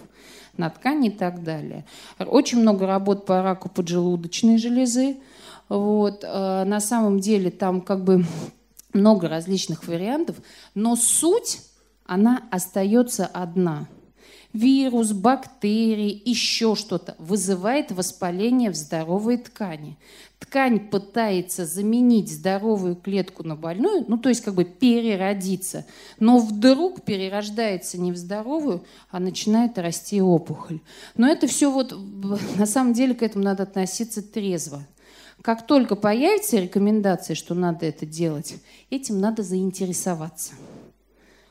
на 0.57 0.71
ткани 0.71 1.09
и 1.09 1.11
так 1.13 1.43
далее. 1.43 1.85
Очень 2.19 2.61
много 2.61 2.87
работ 2.87 3.27
по 3.27 3.43
раку 3.43 3.69
поджелудочной 3.69 4.57
железы. 4.57 5.17
Вот. 5.69 6.25
Э, 6.25 6.65
на 6.65 6.81
самом 6.81 7.21
деле 7.21 7.51
там 7.51 7.81
как 7.81 8.05
бы 8.05 8.25
много 8.93 9.29
различных 9.29 9.87
вариантов, 9.87 10.37
но 10.75 10.97
суть 10.97 11.61
она 12.07 12.45
остается 12.51 13.27
одна. 13.27 13.89
Вирус, 14.53 15.13
бактерии, 15.13 16.23
еще 16.25 16.77
что-то 16.77 17.15
вызывает 17.19 17.93
воспаление 17.93 18.71
в 18.71 18.75
здоровой 18.75 19.37
ткани. 19.37 19.99
Ткань 20.39 20.81
пытается 20.81 21.67
заменить 21.67 22.33
здоровую 22.33 22.97
клетку 22.97 23.43
на 23.43 23.55
больную, 23.55 24.05
ну 24.09 24.17
то 24.17 24.29
есть 24.31 24.43
как 24.43 24.55
бы 24.55 24.65
переродиться, 24.65 25.85
но 26.19 26.39
вдруг 26.39 27.03
перерождается 27.03 27.99
не 27.99 28.13
в 28.13 28.17
здоровую, 28.17 28.85
а 29.11 29.19
начинает 29.19 29.79
расти 29.79 30.23
опухоль. 30.23 30.81
Но 31.17 31.29
это 31.29 31.47
все 31.47 31.71
вот, 31.71 31.95
на 32.57 32.67
самом 32.67 32.95
деле 32.95 33.15
к 33.15 33.23
этому 33.23 33.45
надо 33.45 33.65
относиться 33.65 34.23
трезво. 34.23 34.87
Как 35.43 35.67
только 35.67 35.97
появится 35.97 36.59
рекомендация, 36.59 37.35
что 37.35 37.55
надо 37.55 37.85
это 37.85 38.07
делать, 38.07 38.55
этим 38.91 39.21
надо 39.21 39.43
заинтересоваться 39.43 40.55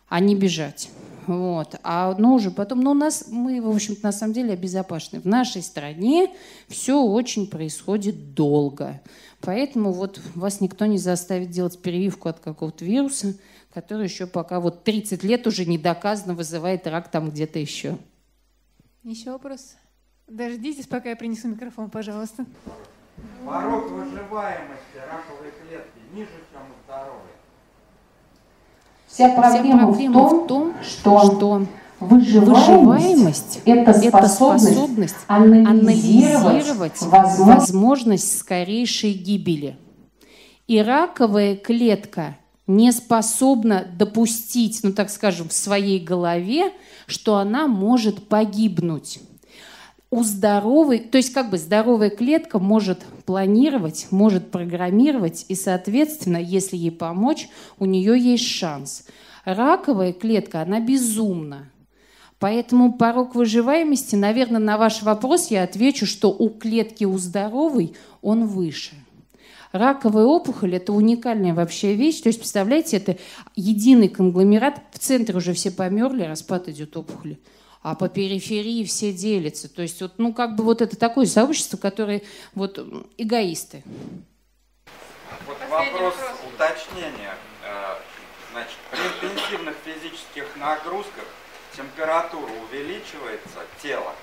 а 0.08 0.20
не 0.20 0.36
бежать. 0.36 0.90
Вот. 1.28 1.76
А 1.84 2.16
ну 2.18 2.36
уже 2.36 2.52
потом, 2.52 2.82
ну 2.82 2.92
у 2.92 2.94
нас, 2.94 3.28
мы, 3.30 3.62
в 3.62 3.70
общем-то, 3.70 4.04
на 4.04 4.12
самом 4.12 4.34
деле 4.34 4.54
обезопасены. 4.54 5.22
В 5.22 5.26
нашей 5.26 5.62
стране 5.62 6.32
все 6.68 7.02
очень 7.02 7.48
происходит 7.48 8.34
долго. 8.34 9.02
Поэтому 9.42 9.92
вот 9.92 10.20
вас 10.36 10.62
никто 10.62 10.86
не 10.86 10.98
заставит 10.98 11.50
делать 11.50 11.82
прививку 11.82 12.30
от 12.30 12.40
какого-то 12.40 12.86
вируса, 12.86 13.36
который 13.74 14.06
еще 14.06 14.28
пока 14.28 14.60
вот 14.60 14.84
30 14.84 15.24
лет 15.24 15.48
уже 15.48 15.66
не 15.66 15.78
доказано 15.78 16.34
вызывает 16.34 16.88
рак 16.88 17.10
там 17.10 17.30
где-то 17.30 17.60
еще. 17.60 17.98
Еще 19.04 19.32
вопрос? 19.32 19.76
Дождитесь, 20.28 20.88
пока 20.88 21.10
я 21.10 21.16
принесу 21.16 21.48
микрофон, 21.48 21.90
пожалуйста. 21.90 22.46
Порог 23.46 23.92
выживаемости 23.92 24.98
раковой 24.98 25.52
клетки 25.62 26.00
ниже, 26.14 26.32
чем 26.52 26.62
у 26.62 26.84
здоровой. 26.86 27.25
Вся 29.16 29.30
проблема, 29.30 29.78
Вся 29.78 29.78
проблема 29.78 30.28
в, 30.28 30.48
том, 30.48 30.74
что, 30.84 31.24
что 31.24 31.66
выживаемость, 32.02 32.50
выживаемость– 32.50 33.62
это 33.66 33.94
способность, 33.94 34.66
способность 34.66 35.16
анализировать, 35.28 37.02
анализировать 37.02 37.02
возможность 37.38 38.38
скорейшей 38.38 39.14
гибели. 39.14 39.78
И 40.68 40.82
раковая 40.82 41.56
клетка 41.56 42.36
не 42.68 42.92
способна 42.92 43.88
допустить, 43.98 44.82
ну 44.84 44.92
так 44.92 45.10
скажем, 45.10 45.48
в 45.48 45.54
своей 45.54 46.02
голове, 46.02 46.74
что 47.08 47.38
она 47.38 47.68
может 47.68 48.28
погибнуть 48.28 49.22
у 50.16 50.24
здоровой, 50.24 51.00
то 51.00 51.18
есть 51.18 51.34
как 51.34 51.50
бы 51.50 51.58
здоровая 51.58 52.10
клетка 52.10 52.58
может 52.58 53.04
планировать, 53.26 54.08
может 54.12 54.50
программировать, 54.50 55.46
и, 55.50 55.56
соответственно, 55.56 56.38
если 56.38 56.78
ей 56.78 56.92
помочь, 56.92 57.50
у 57.80 57.86
нее 57.86 58.18
есть 58.18 58.48
шанс. 58.48 59.06
Раковая 59.44 60.14
клетка, 60.14 60.62
она 60.62 60.80
безумна. 60.80 61.70
Поэтому 62.40 62.94
порог 62.94 63.36
выживаемости, 63.36 64.16
наверное, 64.16 64.62
на 64.62 64.78
ваш 64.78 65.02
вопрос 65.02 65.52
я 65.52 65.64
отвечу, 65.64 66.06
что 66.06 66.32
у 66.32 66.50
клетки 66.50 67.04
у 67.04 67.18
здоровой 67.18 67.94
он 68.22 68.46
выше. 68.46 68.96
Раковая 69.74 70.26
опухоль– 70.26 70.76
это 70.76 70.94
уникальная 70.94 71.54
вообще 71.54 71.96
вещь. 71.96 72.22
То 72.22 72.30
есть, 72.30 72.40
представляете, 72.40 72.98
это 72.98 73.18
единый 73.58 74.08
конгломерат. 74.08 74.80
В 74.92 75.00
центре 75.00 75.36
уже 75.36 75.52
все 75.52 75.72
померли, 75.72 76.24
распад 76.24 76.70
идет 76.70 76.96
опухоли 76.96 77.38
а 77.86 77.94
по 77.94 78.10
периферии 78.10 78.84
все 78.84 79.14
делятся. 79.14 79.70
То 79.70 79.84
есть, 79.84 80.02
вот, 80.02 80.14
ну, 80.18 80.34
как 80.34 80.56
бы 80.56 80.64
вот 80.64 80.82
это 80.82 80.98
такое 80.98 81.28
сообщество, 81.28 81.78
которое 81.78 82.24
вот 82.56 82.80
эгоисты. 83.16 83.84
Вот 85.46 85.56
вопрос, 85.70 85.92
вопрос 85.92 86.16
уточнения. 86.52 87.36
Э, 87.64 87.98
значит, 88.52 88.76
при 88.90 89.28
интенсивных 89.28 89.76
физических 89.86 90.48
нагрузках 90.56 91.26
температура 91.78 92.50
увеличивается 92.68 93.60
тела. 93.84 94.16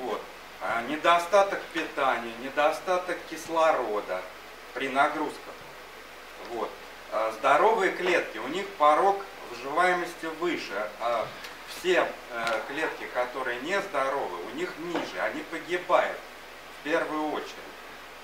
Вот. 0.00 0.22
А 0.60 0.82
недостаток 0.82 1.60
питания, 1.74 2.32
недостаток 2.44 3.18
кислорода 3.28 4.22
при 4.72 4.88
нагрузках. 4.88 5.54
Вот. 6.52 6.70
А 7.10 7.32
здоровые 7.40 7.90
клетки, 7.90 8.38
у 8.38 8.46
них 8.46 8.68
порог 8.78 9.16
выживаемости 9.50 10.26
выше. 10.38 10.88
А 11.00 11.26
все 11.82 12.06
э, 12.30 12.60
клетки, 12.68 13.06
которые 13.12 13.60
нездоровы, 13.62 14.38
у 14.52 14.56
них 14.56 14.70
ниже, 14.78 15.20
они 15.20 15.42
погибают 15.50 16.18
в 16.80 16.84
первую 16.84 17.32
очередь. 17.32 17.52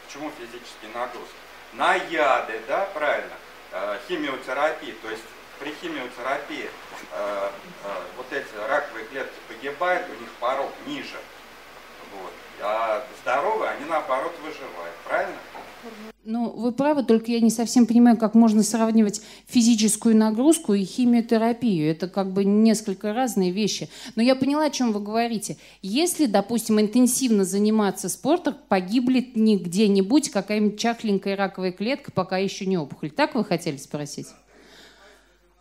Почему 0.07 0.31
физические 0.39 0.93
нагрузки? 0.95 1.35
На 1.73 1.95
яды, 1.97 2.61
да, 2.69 2.89
правильно, 2.95 3.35
э, 3.73 3.99
химиотерапии, 4.07 4.93
то 5.03 5.11
есть 5.11 5.25
при 5.59 5.75
химиотерапии 5.75 6.71
э, 7.13 7.51
э, 7.85 8.03
вот 8.17 8.33
эти 8.33 8.55
раковые 8.69 9.07
клетки 9.07 9.35
погибают, 9.49 10.07
у 10.09 10.21
них 10.21 10.31
порог 10.39 10.73
ниже. 10.87 11.19
Вот. 12.13 12.33
А 12.61 13.05
здоровые, 13.23 13.73
они 13.73 13.85
наоборот 13.87 14.35
выживают, 14.41 14.95
правильно? 15.05 15.37
Ну, 16.24 16.51
вы 16.51 16.72
правы, 16.72 17.05
только 17.05 17.32
я 17.32 17.41
не 17.41 17.49
совсем 17.49 17.86
понимаю, 17.86 18.18
как 18.18 18.34
можно 18.34 18.62
сравнивать 18.62 19.22
физическую 19.47 20.14
нагрузку 20.14 20.74
и 20.74 20.84
химиотерапию. 20.84 21.91
Это 21.91 22.07
как 22.07 22.34
бы 22.34 22.45
несколько 22.45 23.14
разные 23.14 23.51
вещи. 23.51 23.89
Но 24.14 24.22
я 24.22 24.34
поняла, 24.34 24.66
о 24.66 24.70
чем 24.70 24.93
вы 24.93 25.01
говорите. 25.01 25.57
Если, 25.80 26.26
допустим, 26.26 26.78
интенсивно 26.80 27.45
заниматься 27.45 28.11
спортом, 28.11 28.57
погибнет 28.68 29.36
не 29.36 29.57
где-нибудь 29.57 30.28
какая-нибудь 30.28 30.78
чахленькая 30.78 31.34
раковая 31.34 31.72
клетка, 31.72 32.12
пока 32.12 32.36
еще 32.36 32.66
не 32.66 32.76
опухоль. 32.76 33.11
Так 33.11 33.34
вы 33.34 33.43
хотели 33.43 33.78
спросить? 33.78 34.28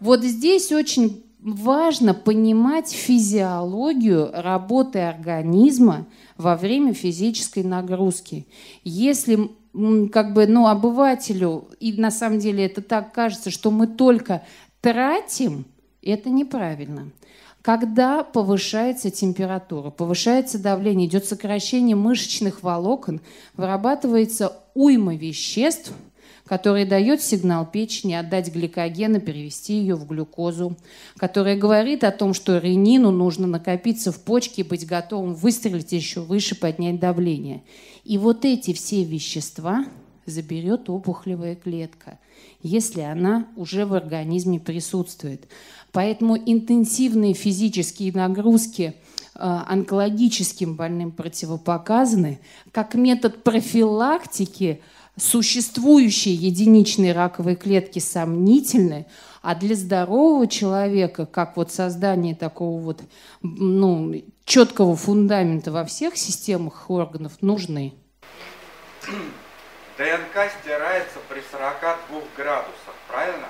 Вот 0.01 0.21
здесь 0.23 0.73
очень 0.73 1.23
важно 1.39 2.13
понимать 2.13 2.91
физиологию 2.91 4.32
работы 4.34 4.99
организма 4.99 6.07
во 6.36 6.57
время 6.57 6.93
физической 6.93 7.63
нагрузки. 7.63 8.45
Если 8.84 9.49
как 10.11 10.34
бы, 10.34 10.47
ну, 10.47 10.67
обывателю, 10.67 11.67
и 11.80 11.93
на 11.93 12.11
самом 12.11 12.39
деле 12.39 12.65
это 12.65 12.82
так 12.82 13.13
кажется, 13.13 13.51
что 13.51 13.71
мы 13.71 13.88
только 13.88 14.43
тратим, 14.82 15.65
это 16.01 16.30
неправильно. 16.30 17.09
Когда 17.61 18.23
повышается 18.23 19.11
температура, 19.11 19.89
повышается 19.89 20.57
давление, 20.57 21.07
идет 21.07 21.25
сокращение 21.25 21.95
мышечных 21.95 22.63
волокон, 22.63 23.21
вырабатывается 23.55 24.53
уйма 24.73 25.15
веществ– 25.15 25.91
который 26.48 26.86
дает 26.86 27.22
сигнал 27.22 27.66
печени 27.66 28.14
отдать 28.14 28.52
гликоген 28.52 29.18
и 29.18 29.20
перевести 29.20 29.74
ее 29.74 29.95
в 29.95 30.08
глюкозу, 30.08 30.78
которая 31.18 31.58
говорит 31.58 32.04
о 32.04 32.12
том, 32.12 32.34
что 32.34 32.58
ренину 32.58 33.12
нужно 33.12 33.45
накопиться 33.48 34.12
в 34.12 34.20
почке 34.22 34.62
и 34.62 34.66
быть 34.66 34.88
готовым 34.88 35.36
выстрелить 35.36 35.91
еще 35.91 36.22
выше, 36.22 36.56
поднять 36.56 37.00
давление. 37.00 37.64
И 38.04 38.18
вот 38.18 38.45
эти 38.45 38.74
все 38.74 39.04
вещества 39.04 39.86
заберет 40.26 40.89
опухолевая 40.89 41.56
клетка, 41.56 42.20
если 42.64 43.02
она 43.02 43.48
уже 43.56 43.86
в 43.86 43.93
организме 43.93 44.60
присутствует. 44.60 45.48
Поэтому 45.91 46.38
интенсивные 46.38 47.34
физические 47.34 48.12
нагрузки 48.14 48.95
э, 49.36 49.39
онкологическим 49.39 50.76
больным 50.76 51.12
противопоказаны 51.12 52.39
как 52.72 52.95
метод 52.95 53.43
профилактики– 53.43 54.82
существующие 55.18 56.36
единичные 56.36 57.13
раковые 57.13 57.55
клетки 57.55 57.99
сомнительны, 57.99 59.07
а 59.41 59.55
для 59.55 59.76
здорового 59.76 60.47
человека, 60.47 61.26
как 61.26 61.57
вот 61.57 61.72
создание 61.72 62.36
такого 62.36 62.80
вот 62.80 63.01
ну, 63.41 64.13
четкого 64.45 64.95
фундамента 64.95 65.72
во 65.72 65.86
всех 65.86 66.18
системах 66.18 66.89
органов, 66.89 67.34
нужны. 67.41 67.93
ДНК 69.97 70.51
стирается 70.61 71.18
при 71.28 71.41
42 71.51 72.22
градусах, 72.36 72.93
правильно? 73.07 73.47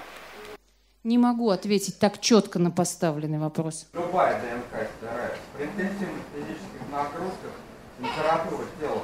Не 1.03 1.17
могу 1.17 1.49
ответить 1.49 1.99
так 1.99 2.19
четко 2.19 2.59
на 2.59 2.71
поставленный 2.71 3.39
вопрос. 3.39 3.87
Любая 3.93 4.39
ДНК 4.41 4.87
стирается. 4.97 5.41
При 5.57 5.65
интенсивных 5.65 6.23
физических 6.33 6.81
нагрузках 6.91 7.51
температура 7.97 8.65
тела 8.79 9.03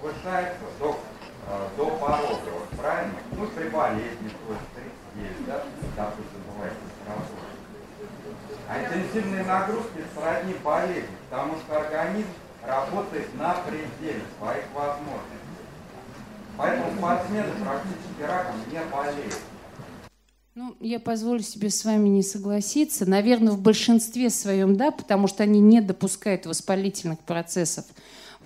повышается 0.00 0.64
до 0.78 0.98
до 1.76 1.86
порога, 1.86 2.50
вот, 2.52 2.68
правильно? 2.76 3.14
Ну, 3.32 3.46
при 3.48 3.68
болезни, 3.68 4.28
то 4.28 4.52
есть 4.52 4.90
39, 5.14 5.46
да, 5.46 5.64
допустим, 5.96 6.42
бывает 6.52 6.72
температура. 6.82 7.46
А 8.68 8.82
интенсивные 8.82 9.44
нагрузки 9.44 10.02
сродни 10.14 10.54
болезни, 10.64 11.16
потому 11.30 11.54
что 11.56 11.80
организм 11.80 12.28
работает 12.62 13.34
на 13.38 13.54
пределе 13.54 14.22
своих 14.38 14.64
возможностей. 14.74 15.36
Поэтому 16.56 16.96
спортсмены 16.96 17.52
практически 17.62 18.22
раком 18.22 18.56
не 18.70 18.80
болеют. 18.90 19.34
Ну, 20.54 20.74
я 20.80 20.98
позволю 20.98 21.42
себе 21.42 21.68
с 21.68 21.84
вами 21.84 22.08
не 22.08 22.22
согласиться. 22.22 23.04
Наверное, 23.04 23.52
в 23.52 23.60
большинстве 23.60 24.30
своем 24.30 24.74
да, 24.74 24.90
потому 24.90 25.28
что 25.28 25.42
они 25.42 25.60
не 25.60 25.82
допускают 25.82 26.46
воспалительных 26.46 27.18
процессов. 27.20 27.84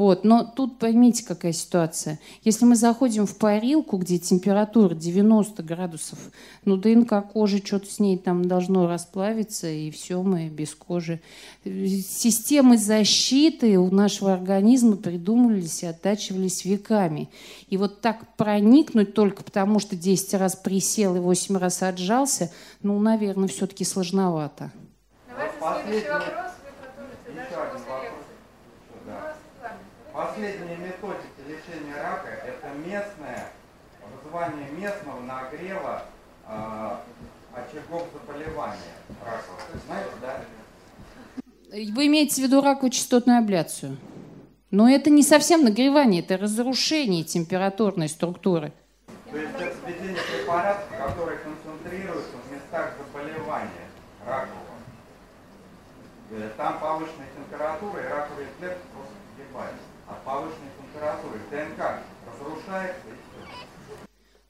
Вот. 0.00 0.24
Но 0.24 0.44
тут 0.44 0.78
поймите, 0.78 1.26
какая 1.26 1.52
ситуация. 1.52 2.18
Если 2.42 2.64
мы 2.64 2.74
заходим 2.74 3.26
в 3.26 3.36
парилку, 3.36 3.98
где 3.98 4.18
температура 4.18 4.94
90 4.94 5.62
градусов, 5.62 6.18
ну 6.64 6.78
ДНК 6.78 7.22
кожи, 7.30 7.58
что-то 7.62 7.84
с 7.84 7.98
ней 7.98 8.16
там 8.16 8.46
должно 8.46 8.86
расплавиться, 8.86 9.68
и 9.68 9.90
все, 9.90 10.22
мы 10.22 10.48
без 10.48 10.74
кожи. 10.74 11.20
Системы 11.64 12.78
защиты 12.78 13.78
у 13.78 13.90
нашего 13.90 14.32
организма 14.32 14.96
придумывались 14.96 15.82
и 15.82 15.86
оттачивались 15.86 16.64
веками. 16.64 17.28
И 17.68 17.76
вот 17.76 18.00
так 18.00 18.36
проникнуть 18.38 19.12
только 19.12 19.44
потому, 19.44 19.80
что 19.80 19.96
10 19.96 20.32
раз 20.32 20.56
присел 20.56 21.14
и 21.16 21.20
8 21.20 21.58
раз 21.58 21.82
отжался, 21.82 22.50
ну, 22.82 22.98
наверное, 22.98 23.48
все-таки 23.48 23.84
сложновато. 23.84 24.72
Давайте 25.28 25.56
следующий 25.84 26.08
вопрос. 26.08 26.52
Вы 26.64 26.70
продолжите 26.80 27.32
дальше 27.34 27.54
после 27.84 28.00
лекции. 28.00 28.30
Последние 30.20 30.76
методики 30.76 31.40
лечения 31.48 31.94
рака– 31.96 32.28
это 32.46 32.68
местное, 32.86 33.48
вызывание 34.22 34.68
местного 34.72 35.18
нагрева 35.22 36.02
э, 36.46 36.96
очагов 37.54 38.06
заболевания 38.12 38.92
ракового. 39.24 39.62
Знаете, 39.86 40.10
да? 40.20 40.40
Вы 41.94 42.06
имеете 42.08 42.42
в 42.42 42.44
виду 42.44 42.60
раковую 42.60 42.90
частотную 42.90 43.38
абляцию? 43.38 43.96
Но 44.70 44.90
это 44.90 45.08
не 45.08 45.22
совсем 45.22 45.64
нагревание, 45.64 46.20
это 46.20 46.36
разрушение 46.36 47.24
температурной 47.24 48.10
структуры. 48.10 48.74
То 49.30 49.38
есть 49.38 49.54
это 49.54 49.74
введение 49.86 50.20
препаратов, 50.36 50.84
которые 50.98 51.38
концентрируются 51.38 52.36
в 52.46 52.52
местах 52.52 52.92
заболевания 52.98 53.88
ракового. 54.26 54.76
Э, 56.32 56.50
там 56.58 56.78
повышенная 56.78 57.28
температура, 57.34 58.02
и 58.02 58.06
раковые 58.06 58.48
клетки 58.58 58.82
просто 58.92 59.14
погибают 59.34 59.76
от 60.10 60.22
повышенной 60.24 60.70
температуры. 60.78 61.38
ДНК 61.50 62.00
разрушается. 62.26 63.00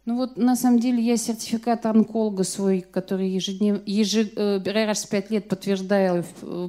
Ну 0.07 0.17
вот 0.17 0.37
на 0.37 0.57
самом 0.57 0.81
деле 0.81 1.03
я 1.03 1.17
сертификат 1.17 1.85
онколога 1.87 2.43
свой, 2.43 2.81
который 2.81 3.29
ежедневно, 3.29 3.83
ежед, 3.85 4.33
э, 4.37 4.61
раз 4.85 5.05
в 5.05 5.09
пять 5.11 5.31
лет 5.31 5.49
подтверждала, 5.49 6.25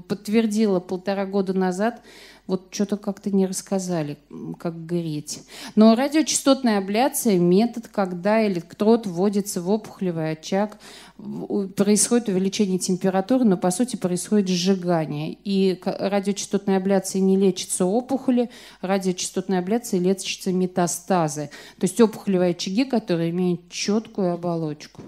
подтвердила 0.07 0.79
полтора 0.79 1.25
года 1.25 1.53
назад, 1.53 2.01
вот 2.45 2.67
что-то 2.71 2.97
как-то 2.97 3.31
не 3.31 3.47
рассказали, 3.47 4.17
как 4.59 4.85
греть. 4.85 5.43
Но 5.75 5.95
радиочастотная 5.95 6.79
абляция– 6.79 7.37
метод, 7.39 7.87
когда 7.87 8.45
электрод 8.45 9.07
вводится 9.07 9.61
в 9.61 9.69
опухолевый 9.69 10.31
очаг, 10.31 10.77
происходит 11.75 12.29
увеличение 12.29 12.79
температуры, 12.79 13.45
но 13.45 13.57
по 13.57 13.71
сути 13.71 13.95
происходит 13.95 14.47
сжигание. 14.47 15.37
И 15.43 15.79
радиочастотной 15.83 16.77
абляцией 16.77 17.23
не 17.23 17.37
лечится 17.37 17.85
опухоли, 17.85 18.49
радиочастотной 18.81 19.59
абляцией 19.59 20.03
лечатся 20.03 20.51
метастазы. 20.51 21.49
То 21.79 21.85
есть 21.85 21.99
опухолевые 22.01 22.51
очаги, 22.51 22.85
которые 22.85 23.29
имеют 23.31 23.69
четкую 23.69 24.33
оболочку. 24.33 25.01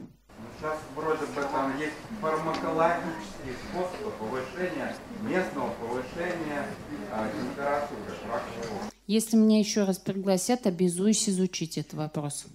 Сейчас 0.59 0.78
вроде 0.95 1.26
бы 1.26 1.41
там 1.51 1.78
есть 1.78 1.93
фармакологические 2.22 3.55
способы 3.70 4.11
повышения, 4.18 4.95
местного 5.22 5.70
повышения 5.82 6.66
а, 7.11 7.28
температуры. 7.28 7.99
Если 9.07 9.36
меня 9.36 9.59
еще 9.59 9.84
раз 9.84 9.97
пригласят, 9.97 10.66
обязуюсь 10.66 11.28
изучить 11.28 11.78
этот 11.78 11.95
вопрос. 11.95 12.45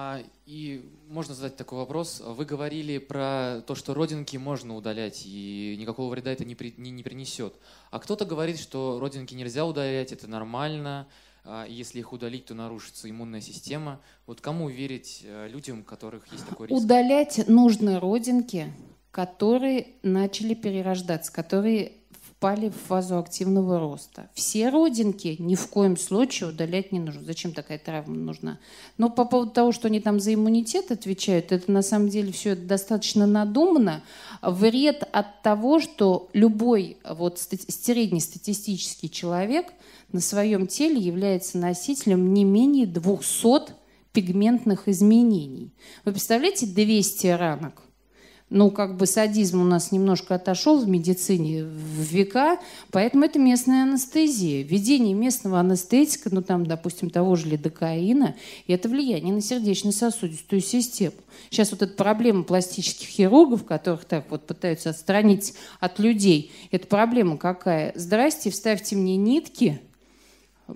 А, 0.00 0.22
и 0.46 0.88
можно 1.08 1.34
задать 1.34 1.56
такой 1.56 1.80
вопрос. 1.80 2.22
Вы 2.24 2.44
говорили 2.44 2.98
про 2.98 3.62
то, 3.66 3.74
что 3.74 3.94
родинки 3.94 4.36
можно 4.36 4.76
удалять, 4.76 5.24
и 5.26 5.76
никакого 5.76 6.08
вреда 6.08 6.30
это 6.30 6.44
не, 6.44 6.54
при, 6.54 6.72
не, 6.76 6.92
не 6.92 7.02
принесет. 7.02 7.54
А 7.90 7.98
кто-то 7.98 8.24
говорит, 8.24 8.60
что 8.60 9.00
родинки 9.00 9.34
нельзя 9.34 9.66
удалять, 9.66 10.12
это 10.12 10.28
нормально, 10.28 11.08
а 11.42 11.66
если 11.66 11.98
их 11.98 12.12
удалить, 12.12 12.44
то 12.44 12.54
нарушится 12.54 13.10
иммунная 13.10 13.40
система. 13.40 14.00
Вот 14.26 14.40
кому 14.40 14.68
верить 14.68 15.22
э, 15.24 15.48
людям, 15.48 15.80
у 15.80 15.82
которых 15.82 16.30
есть 16.30 16.46
такой 16.46 16.68
риск? 16.68 16.80
Удалять 16.80 17.48
нужны 17.48 17.98
родинки, 17.98 18.72
которые 19.10 19.88
начали 20.04 20.54
перерождаться, 20.54 21.32
которые 21.32 21.90
впали 22.38 22.68
в 22.68 22.76
фазу 22.86 23.18
активного 23.18 23.80
роста. 23.80 24.30
Все 24.32 24.68
родинки 24.68 25.34
ни 25.40 25.56
в 25.56 25.66
коем 25.66 25.96
случае 25.96 26.50
удалять 26.50 26.92
не 26.92 27.00
нужно. 27.00 27.24
Зачем 27.24 27.52
такая 27.52 27.80
травма 27.80 28.14
нужна? 28.14 28.60
Но 28.96 29.10
по 29.10 29.24
поводу 29.24 29.50
того, 29.50 29.72
что 29.72 29.88
они 29.88 29.98
там 29.98 30.20
за 30.20 30.34
иммунитет 30.34 30.92
отвечают, 30.92 31.50
это 31.50 31.70
на 31.72 31.82
самом 31.82 32.08
деле 32.08 32.30
все 32.30 32.54
достаточно 32.54 33.26
надумано. 33.26 34.04
Вред 34.40 35.02
от 35.10 35.42
того, 35.42 35.80
что 35.80 36.28
любой 36.32 36.98
вот 37.08 37.40
среднестатистический 37.40 39.10
человек 39.10 39.66
на 40.12 40.20
своем 40.20 40.68
теле 40.68 41.00
является 41.00 41.58
носителем 41.58 42.32
не 42.32 42.44
менее 42.44 42.86
200 42.86 43.72
пигментных 44.12 44.86
изменений. 44.86 45.72
Вы 46.04 46.12
представляете 46.12 46.66
200 46.66 47.26
ранок? 47.26 47.87
Ну, 48.50 48.70
как 48.70 48.96
бы 48.96 49.06
садизм 49.06 49.60
у 49.60 49.64
нас 49.64 49.92
немножко 49.92 50.34
отошел 50.34 50.78
в 50.78 50.88
медицине 50.88 51.64
в 51.64 52.00
века, 52.00 52.58
поэтому 52.90 53.24
это 53.24 53.38
местная 53.38 53.82
анестезия. 53.82 54.64
Введение 54.64 55.14
местного 55.14 55.60
анестетика, 55.60 56.30
ну, 56.32 56.42
там, 56.42 56.64
допустим, 56.64 57.10
того 57.10 57.36
же 57.36 57.48
лидокаина, 57.48 58.36
и 58.66 58.72
это 58.72 58.88
влияние 58.88 59.34
на 59.34 59.42
сердечно-сосудистую 59.42 60.62
систему. 60.62 61.14
Сейчас 61.50 61.70
вот 61.70 61.82
эта 61.82 61.92
проблема 61.94 62.42
пластических 62.42 63.08
хирургов, 63.08 63.64
которых 63.64 64.04
так 64.04 64.30
вот 64.30 64.46
пытаются 64.46 64.90
отстранить 64.90 65.54
от 65.80 65.98
людей, 65.98 66.50
это 66.70 66.86
проблема 66.86 67.36
какая? 67.36 67.92
Здрасте, 67.94 68.50
вставьте 68.50 68.96
мне 68.96 69.16
нитки– 69.16 69.80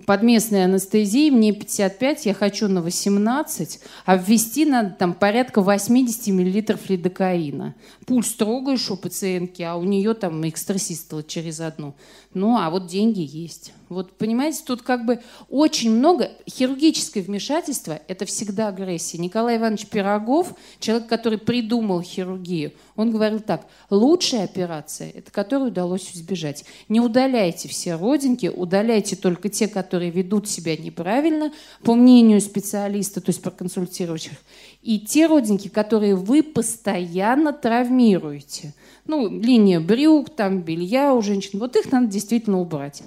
под 0.05 0.23
местной 0.23 0.65
анестезией, 0.65 1.29
мне 1.29 1.53
55, 1.53 2.25
я 2.25 2.33
хочу 2.33 2.67
на 2.67 2.81
18, 2.81 3.79
а 4.05 4.17
ввести 4.17 4.65
надо 4.65 4.89
там 4.97 5.13
порядка 5.13 5.61
80 5.61 6.27
миллилитров 6.27 6.89
лидокаина. 6.89 7.75
Пульс 8.07 8.33
трогаешь 8.33 8.89
у 8.89 8.97
пациентки, 8.97 9.61
а 9.61 9.75
у 9.75 9.83
нее 9.83 10.15
там 10.15 10.47
экстрасистола 10.49 11.23
через 11.23 11.59
одну. 11.59 11.93
Ну, 12.33 12.57
а 12.57 12.69
вот 12.69 12.87
деньги 12.87 13.21
есть. 13.21 13.73
Вот, 13.89 14.13
понимаете, 14.13 14.63
тут 14.65 14.81
как 14.81 15.05
бы 15.05 15.19
очень 15.49 15.91
много 15.91 16.31
хирургическое 16.49 17.21
вмешательство– 17.21 17.99
это 18.07 18.25
всегда 18.25 18.69
агрессия. 18.69 19.19
Николай 19.19 19.57
Иванович 19.57 19.85
Пирогов, 19.85 20.55
человек, 20.79 21.07
который 21.07 21.37
придумал 21.37 22.01
хирургию, 22.01 22.73
он 22.95 23.11
говорил 23.11 23.39
так, 23.39 23.67
лучшая 23.91 24.45
операция– 24.45 25.11
это 25.15 25.31
которую 25.31 25.69
удалось 25.69 26.09
избежать. 26.15 26.65
Не 26.89 27.01
удаляйте 27.01 27.69
все 27.69 27.95
родинки, 27.95 28.47
удаляйте 28.47 29.15
только 29.15 29.49
те, 29.49 29.67
которые 29.67 30.09
ведут 30.09 30.47
себя 30.49 30.75
неправильно, 30.75 31.51
по 31.83 31.93
мнению 31.93 32.41
специалиста, 32.41 33.21
то 33.21 33.29
есть 33.29 33.43
проконсультировавших, 33.43 34.33
и 34.81 34.99
те 34.99 35.27
родинки, 35.27 35.67
которые 35.67 36.15
вы 36.15 36.41
постоянно 36.41 37.53
травмируете. 37.53 38.73
Ну, 39.05 39.29
линия 39.29 39.79
брюк, 39.79 40.29
там 40.29 40.61
белья 40.61 41.13
у 41.13 41.21
женщин, 41.21 41.59
вот 41.59 41.75
их 41.75 41.91
надо 41.91 42.07
действительно 42.23 42.59
убрать. 42.59 43.03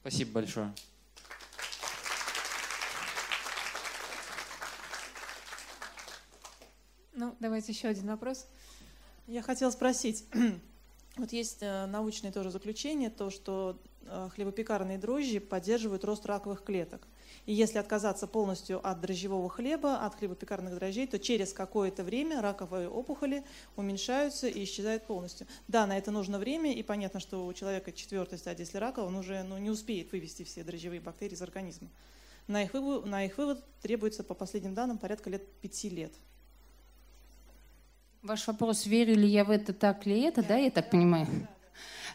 Спасибо 0.00 0.32
большое. 0.32 0.74
Ну, 7.12 7.36
давайте 7.38 7.72
еще 7.72 7.88
один 7.88 8.06
вопрос. 8.06 8.46
Я 9.26 9.42
хотела 9.42 9.70
спросить, 9.70 10.24
вот 11.18 11.32
есть 11.32 11.58
э, 11.60 11.84
научное 11.84 12.32
тоже 12.32 12.50
заключение, 12.50 13.10
то, 13.10 13.28
что 13.28 13.78
хлебопекарные 14.34 14.98
дрожжи 14.98 15.40
поддерживают 15.40 16.04
рост 16.04 16.26
раковых 16.26 16.62
клеток. 16.62 17.06
И 17.46 17.52
если 17.52 17.78
отказаться 17.78 18.26
полностью 18.26 18.86
от 18.86 19.00
дрожжевого 19.00 19.48
хлеба, 19.48 20.04
от 20.04 20.14
хлебопекарных 20.14 20.74
дрожжей, 20.74 21.06
то 21.06 21.18
через 21.18 21.52
какое-то 21.52 22.04
время 22.04 22.42
раковые 22.42 22.88
опухоли 22.88 23.44
уменьшаются 23.76 24.48
и 24.48 24.64
исчезают 24.64 25.06
полностью. 25.06 25.46
Да, 25.66 25.86
на 25.86 25.96
это 25.96 26.10
нужно 26.10 26.38
время, 26.38 26.72
и 26.72 26.82
понятно, 26.82 27.20
что 27.20 27.46
у 27.46 27.52
человека 27.52 27.92
четвертой 27.92 28.38
стадии, 28.38 28.62
если 28.62 28.78
рака, 28.78 29.00
он 29.00 29.16
уже 29.16 29.42
ну, 29.42 29.58
не 29.58 29.70
успеет 29.70 30.12
вывести 30.12 30.42
все 30.42 30.64
дрожжевые 30.64 31.00
бактерии 31.00 31.34
из 31.34 31.42
организма. 31.42 31.88
На 32.46 32.62
их, 32.62 32.72
вывод, 32.72 33.04
на 33.04 33.24
их 33.24 33.36
вывод 33.36 33.62
требуется, 33.82 34.24
по 34.24 34.34
последним 34.34 34.74
данным, 34.74 34.98
порядка 34.98 35.28
лет 35.28 35.46
пяти 35.60 35.90
лет. 35.90 36.12
Ваш 38.22 38.46
вопрос, 38.46 38.86
верю 38.86 39.14
ли 39.14 39.28
я 39.28 39.44
в 39.44 39.50
это 39.50 39.72
так 39.72 40.06
ли 40.06 40.20
это, 40.22 40.42
да, 40.42 40.56
я 40.56 40.70
так 40.70 40.90
понимаю? 40.90 41.26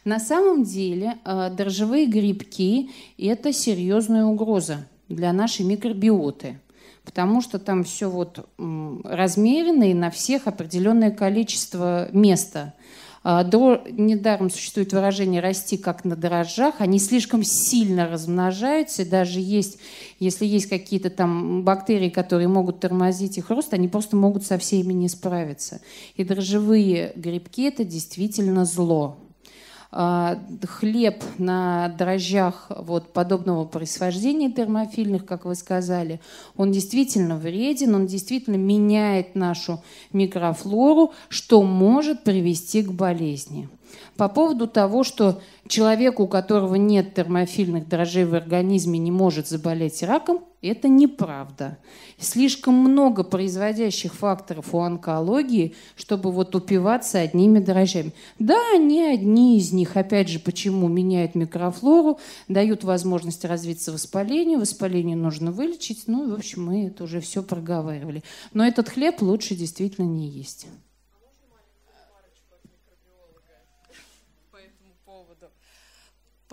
На 0.06 0.20
самом 0.20 0.64
деле 0.64 1.18
э, 1.24 1.50
дрожжевые 1.56 2.08
грибки– 2.08 2.90
это 3.18 3.54
серьезная 3.54 4.26
угроза 4.26 4.86
для 5.08 5.32
нашей 5.32 5.66
микробиоты, 5.66 6.60
потому 7.06 7.42
что 7.42 7.58
там 7.58 7.86
все 7.86 8.10
вот 8.10 8.50
размерено 9.04 9.90
и 9.90 9.94
на 9.94 10.12
всех 10.12 10.48
определенное 10.48 11.12
количество 11.12 12.10
места. 12.12 12.74
А, 13.26 13.44
недаром 13.46 14.50
существует 14.50 14.92
выражение 14.92 15.40
«расти 15.40 15.78
как 15.78 16.04
на 16.04 16.18
дрожжах». 16.18 16.76
Они 16.80 17.00
слишком 17.00 17.42
сильно 17.44 18.10
размножаются. 18.10 19.10
Даже 19.10 19.40
есть, 19.40 19.78
если 20.20 20.46
есть 20.46 20.68
какие-то 20.68 21.10
там 21.10 21.64
бактерии, 21.64 22.10
которые 22.10 22.50
могут 22.50 22.82
тормозить 22.82 23.38
их 23.38 23.50
рост, 23.50 23.74
они 23.74 23.88
просто 23.88 24.18
могут 24.18 24.44
со 24.46 24.58
всеми 24.58 24.92
не 24.92 25.08
справиться. 25.08 25.80
И 26.18 26.26
дрожжевые 26.26 27.14
грибки– 27.16 27.62
это 27.68 27.86
действительно 27.86 28.66
зло. 28.66 29.18
А, 29.96 30.40
хлеб 30.64 31.24
на 31.38 31.88
дрожжах 31.90 32.66
вот 32.76 33.14
подобного 33.14 33.66
происхождения 33.66 34.52
термофильных, 34.52 35.24
как 35.24 35.46
вы 35.46 35.54
сказали, 35.54 36.20
он 36.58 36.72
действительно 36.72 37.38
вреден, 37.38 37.94
он 37.94 38.08
действительно 38.08 38.56
меняет 38.56 39.36
нашу 39.36 39.84
микрофлору, 40.12 41.14
что 41.30 41.62
может 41.62 42.24
привести 42.24 42.82
к 42.82 42.92
болезни. 42.92 43.70
По 44.18 44.30
поводу 44.30 44.68
того, 44.68 45.04
что 45.04 45.42
человек, 45.68 46.20
у 46.20 46.28
которого 46.28 46.76
нет 46.76 47.16
термофильных 47.16 47.88
дрожжей 47.88 48.26
в 48.26 48.36
организме, 48.36 49.00
не 49.00 49.12
может 49.12 49.48
заболеть 49.48 50.04
раком, 50.04 50.44
это 50.62 50.88
неправда. 50.88 51.78
Слишком 52.20 52.76
много 52.76 53.24
производящих 53.24 54.14
факторов 54.14 54.74
у 54.74 54.80
онкологии, 54.80 55.76
чтобы 55.96 56.32
вот 56.32 56.56
упиваться 56.56 57.20
одними 57.20 57.60
дрожжами. 57.60 58.14
Да, 58.40 58.58
они 58.74 59.02
одни 59.02 59.58
из 59.58 59.74
них, 59.74 59.98
опять 59.98 60.30
же, 60.30 60.40
почему 60.40 60.88
меняют 60.88 61.36
микрофлору, 61.36 62.20
дают 62.48 62.84
возможность 62.84 63.44
развиться 63.46 63.92
воспалению, 63.92 64.60
воспаление 64.60 65.18
нужно 65.18 65.52
вылечить, 65.52 66.04
ну, 66.08 66.32
в 66.32 66.36
общем, 66.36 66.66
мы 66.66 66.88
это 66.88 67.04
уже 67.04 67.20
все 67.20 67.44
проговаривали. 67.44 68.24
Но 68.54 68.66
этот 68.66 68.90
хлеб 68.90 69.22
лучше 69.22 69.56
действительно 69.56 70.06
не 70.06 70.30
есть. 70.30 70.68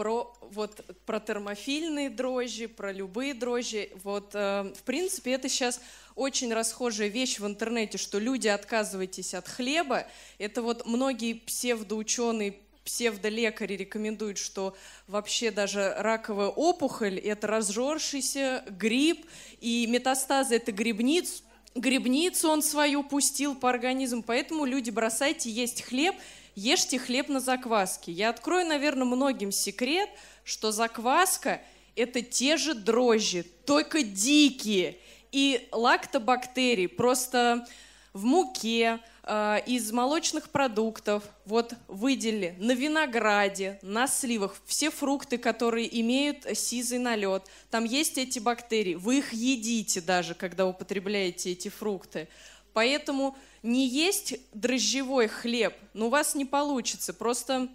Про 0.01 0.34
вот 0.53 0.80
про 1.05 1.20
термофильные 1.20 2.09
дрожжи, 2.09 2.68
про 2.68 2.90
любые 2.90 3.34
дрожжи. 3.34 3.90
Вот 4.03 4.30
э, 4.32 4.72
в 4.74 4.82
принципе 4.84 5.32
это 5.32 5.51
сейчас 5.51 5.78
очень 6.14 6.55
расхожая 6.55 7.09
вещь 7.09 7.38
в 7.38 7.46
интернете, 7.46 7.98
что 7.98 8.18
люди 8.18 8.48
отказывайтесь 8.48 9.34
от 9.34 9.46
хлеба. 9.46 10.07
Это 10.38 10.62
вот 10.62 10.86
многие 10.86 11.34
псевдоученые 11.34 12.55
псевдолекари 12.82 13.74
рекомендуют, 13.74 14.38
что 14.38 14.74
вообще 15.07 15.51
даже 15.51 15.94
раковая 15.98 16.48
опухоль– 16.48 17.18
это 17.18 17.46
разжоршийся 17.46 18.64
гриб, 18.70 19.26
и 19.61 19.86
метастазы– 19.86 20.55
это 20.57 20.72
грибниц, 20.72 21.42
грибницу 21.74 22.48
он 22.48 22.62
свою 22.62 23.03
пустил 23.03 23.55
по 23.55 23.68
организму, 23.68 24.22
поэтому 24.22 24.64
люди 24.64 24.88
бросайте 24.88 25.51
есть 25.51 25.82
хлеб– 25.82 26.14
ешьте 26.61 26.98
хлеб 26.98 27.28
на 27.28 27.40
закваске. 27.40 28.12
Я 28.12 28.28
открою, 28.30 28.66
наверное, 28.66 29.06
многим 29.06 29.50
секрет, 29.50 30.11
что 30.44 30.72
закваска– 30.72 31.61
это 31.96 32.22
те 32.22 32.56
же 32.56 32.74
дрожжи, 32.74 33.44
только 33.64 34.02
дикие. 34.02 34.98
И 35.32 35.68
лактобактерии 35.72 36.86
просто 36.86 37.66
в 38.12 38.24
муке, 38.24 38.98
э, 39.22 39.58
из 39.66 39.92
молочных 39.92 40.50
продуктов, 40.50 41.22
вот 41.46 41.74
выделили 41.86 42.56
на 42.58 42.72
винограде, 42.72 43.78
на 43.82 44.08
сливах, 44.08 44.56
все 44.66 44.90
фрукты, 44.90 45.38
которые 45.38 46.00
имеют 46.00 46.46
сизый 46.58 46.98
налет, 46.98 47.44
там 47.70 47.84
есть 47.84 48.18
эти 48.18 48.40
бактерии, 48.40 48.96
вы 48.96 49.18
их 49.18 49.32
едите 49.32 50.00
даже, 50.00 50.34
когда 50.34 50.66
употребляете 50.66 51.52
эти 51.52 51.68
фрукты. 51.68 52.28
Поэтому 52.72 53.36
не 53.62 53.86
есть 53.86 54.36
дрожжевой 54.54 55.28
хлеб, 55.28 55.74
но 55.92 56.06
у 56.06 56.11
вас 56.11 56.34
не 56.34 56.44
получится. 56.44 57.12
Просто 57.12 57.68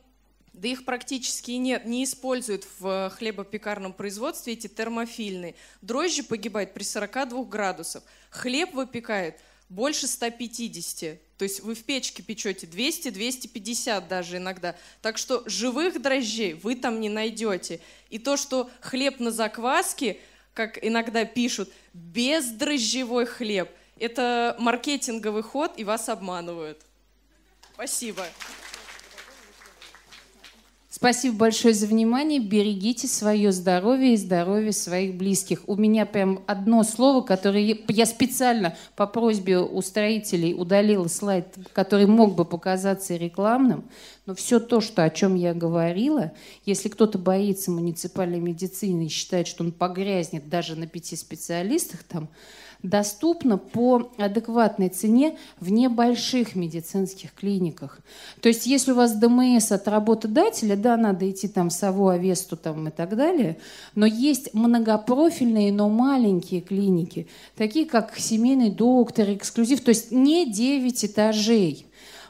да 0.53 0.69
их 0.69 0.86
практически 0.86 1.51
нет, 1.51 1.86
не 1.86 2.03
используют 2.03 2.65
в 2.79 3.09
хлебопекарном 3.17 3.93
производстве 3.93 4.53
эти 4.53 4.67
термофильные. 4.67 5.55
Дрожжи 5.81 6.23
погибают 6.23 6.73
при 6.73 6.83
42 6.83 7.43
градусах. 7.43 8.03
Хлеб 8.29 8.73
выпекает 8.73 9.38
больше 9.67 10.07
150. 10.07 11.19
То 11.38 11.43
есть 11.43 11.59
вы 11.59 11.75
в 11.75 11.83
печке 11.83 12.23
печете 12.23 12.67
200-250 12.67 14.07
даже 14.07 14.38
иногда. 14.38 14.75
Так 15.01 15.17
что 15.17 15.43
живых 15.45 16.01
дрожжей 16.01 16.53
вы 16.53 16.75
там 16.75 17.01
не 17.01 17.09
найдете. 17.09 17.81
И 18.09 18.17
то, 18.17 18.38
что 18.38 18.69
хлеб 18.79 19.19
на 19.19 19.31
закваске, 19.31 20.17
как 20.53 20.81
иногда 20.83 21.25
пишут, 21.25 21.69
бездрожжевой 21.93 23.25
хлеб– 23.25 23.69
это 23.99 24.55
маркетинговый 24.59 25.43
ход, 25.43 25.73
и 25.77 25.83
вас 25.83 26.09
обманывают. 26.09 26.79
Спасибо. 27.73 28.23
Спасибо 30.95 31.35
большое 31.35 31.73
за 31.73 31.87
внимание. 31.87 32.39
Берегите 32.39 33.09
свое 33.09 33.51
здоровье 33.51 34.13
и 34.13 34.17
здоровье 34.17 34.71
своих 34.71 35.15
близких. 35.15 35.67
У 35.67 35.75
меня 35.75 36.05
прям 36.05 36.41
одно 36.47 36.83
слово, 36.83 37.21
которое 37.21 37.77
я 37.89 38.05
специально 38.05 38.77
по 38.95 39.05
просьбе 39.05 39.59
у 39.59 39.81
строителей 39.81 40.53
удалила 40.53 41.09
слайд, 41.09 41.53
который 41.73 42.05
мог 42.05 42.35
бы 42.35 42.45
показаться 42.45 43.17
рекламным. 43.17 43.83
Но 44.25 44.35
все 44.35 44.61
то, 44.61 44.79
что, 44.79 45.03
о 45.03 45.09
чем 45.09 45.35
я 45.35 45.53
говорила, 45.53 46.31
если 46.65 46.87
кто-то 46.87 47.17
боится 47.17 47.71
муниципальной 47.71 48.39
медицины 48.39 49.07
и 49.07 49.09
считает, 49.09 49.47
что 49.47 49.65
он 49.65 49.73
погрязнет 49.73 50.47
даже 50.47 50.77
на 50.77 50.87
пяти 50.87 51.17
специалистах, 51.17 52.03
там, 52.03 52.29
доступно 52.89 53.57
по 53.57 54.11
адекватной 54.17 54.89
цене 54.89 55.38
в 55.59 55.71
небольших 55.71 56.55
медицинских 56.55 57.33
клиниках. 57.33 57.99
То 58.41 58.49
есть 58.49 58.65
если 58.65 58.91
у 58.91 58.95
вас 58.95 59.13
ДМС 59.13 59.71
от 59.71 59.88
работодателя, 59.88 60.75
да, 60.75 60.97
надо 60.97 61.29
идти 61.29 61.47
там 61.47 61.69
в 61.69 61.73
САВО, 61.73 62.13
Авесту 62.13 62.55
там 62.55 62.88
и 62.88 62.91
так 62.91 63.15
далее, 63.15 63.57
но 63.95 64.05
есть 64.05 64.53
многопрофильные, 64.53 65.71
но 65.71 65.89
маленькие 65.89 66.61
клиники, 66.61 67.27
такие 67.55 67.86
как 67.86 68.17
семейный 68.17 68.69
доктор, 68.69 69.33
эксклюзив, 69.33 69.81
то 69.81 69.89
есть 69.89 70.11
не 70.11 70.51
9 70.51 71.05
этажей 71.05 71.86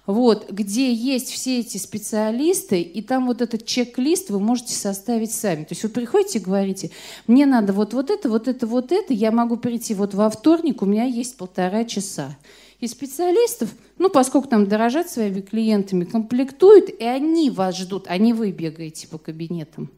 вот, 0.05 0.51
где 0.51 0.93
есть 0.93 1.29
все 1.29 1.59
эти 1.59 1.77
специалисты, 1.77 2.81
и 2.81 3.01
там 3.01 3.25
вот 3.25 3.41
этот 3.41 3.65
чек-лист 3.65 4.29
вы 4.29 4.39
можете 4.39 4.73
составить 4.73 5.31
сами. 5.31 5.63
То 5.63 5.71
есть 5.71 5.83
вы 5.83 5.89
приходите 5.89 6.39
и 6.39 6.41
говорите, 6.41 6.91
мне 7.27 7.45
надо 7.45 7.73
вот, 7.73 7.93
вот 7.93 8.09
это, 8.09 8.29
вот 8.29 8.47
это, 8.47 8.67
вот 8.67 8.91
это, 8.91 9.13
я 9.13 9.31
могу 9.31 9.57
прийти 9.57 9.93
вот 9.93 10.13
во 10.13 10.29
вторник, 10.29 10.81
у 10.81 10.85
меня 10.85 11.05
есть 11.05 11.37
полтора 11.37 11.85
часа. 11.85 12.37
И 12.79 12.87
специалистов, 12.87 13.69
ну, 13.97 14.09
поскольку 14.09 14.49
там 14.49 14.67
дорожат 14.67 15.09
своими 15.09 15.41
клиентами, 15.41 16.03
комплектуют, 16.03 16.89
и 16.89 17.03
они 17.03 17.49
вас 17.49 17.77
ждут, 17.77 18.05
а 18.07 18.17
не 18.17 18.33
вы 18.33 18.51
бегаете 18.51 19.07
по 19.07 19.17
кабинетам. 19.17 19.89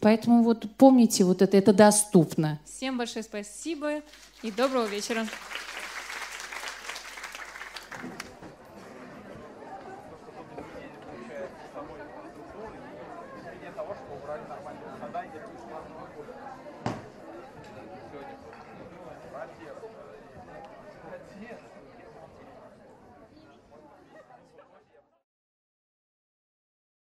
Поэтому 0.00 0.42
вот 0.42 0.66
помните, 0.76 1.24
вот 1.24 1.40
это, 1.40 1.56
это 1.56 1.72
доступно. 1.72 2.60
Всем 2.66 2.98
большое 2.98 3.22
спасибо 3.22 4.02
и 4.42 4.50
доброго 4.50 4.86
вечера. 4.86 5.26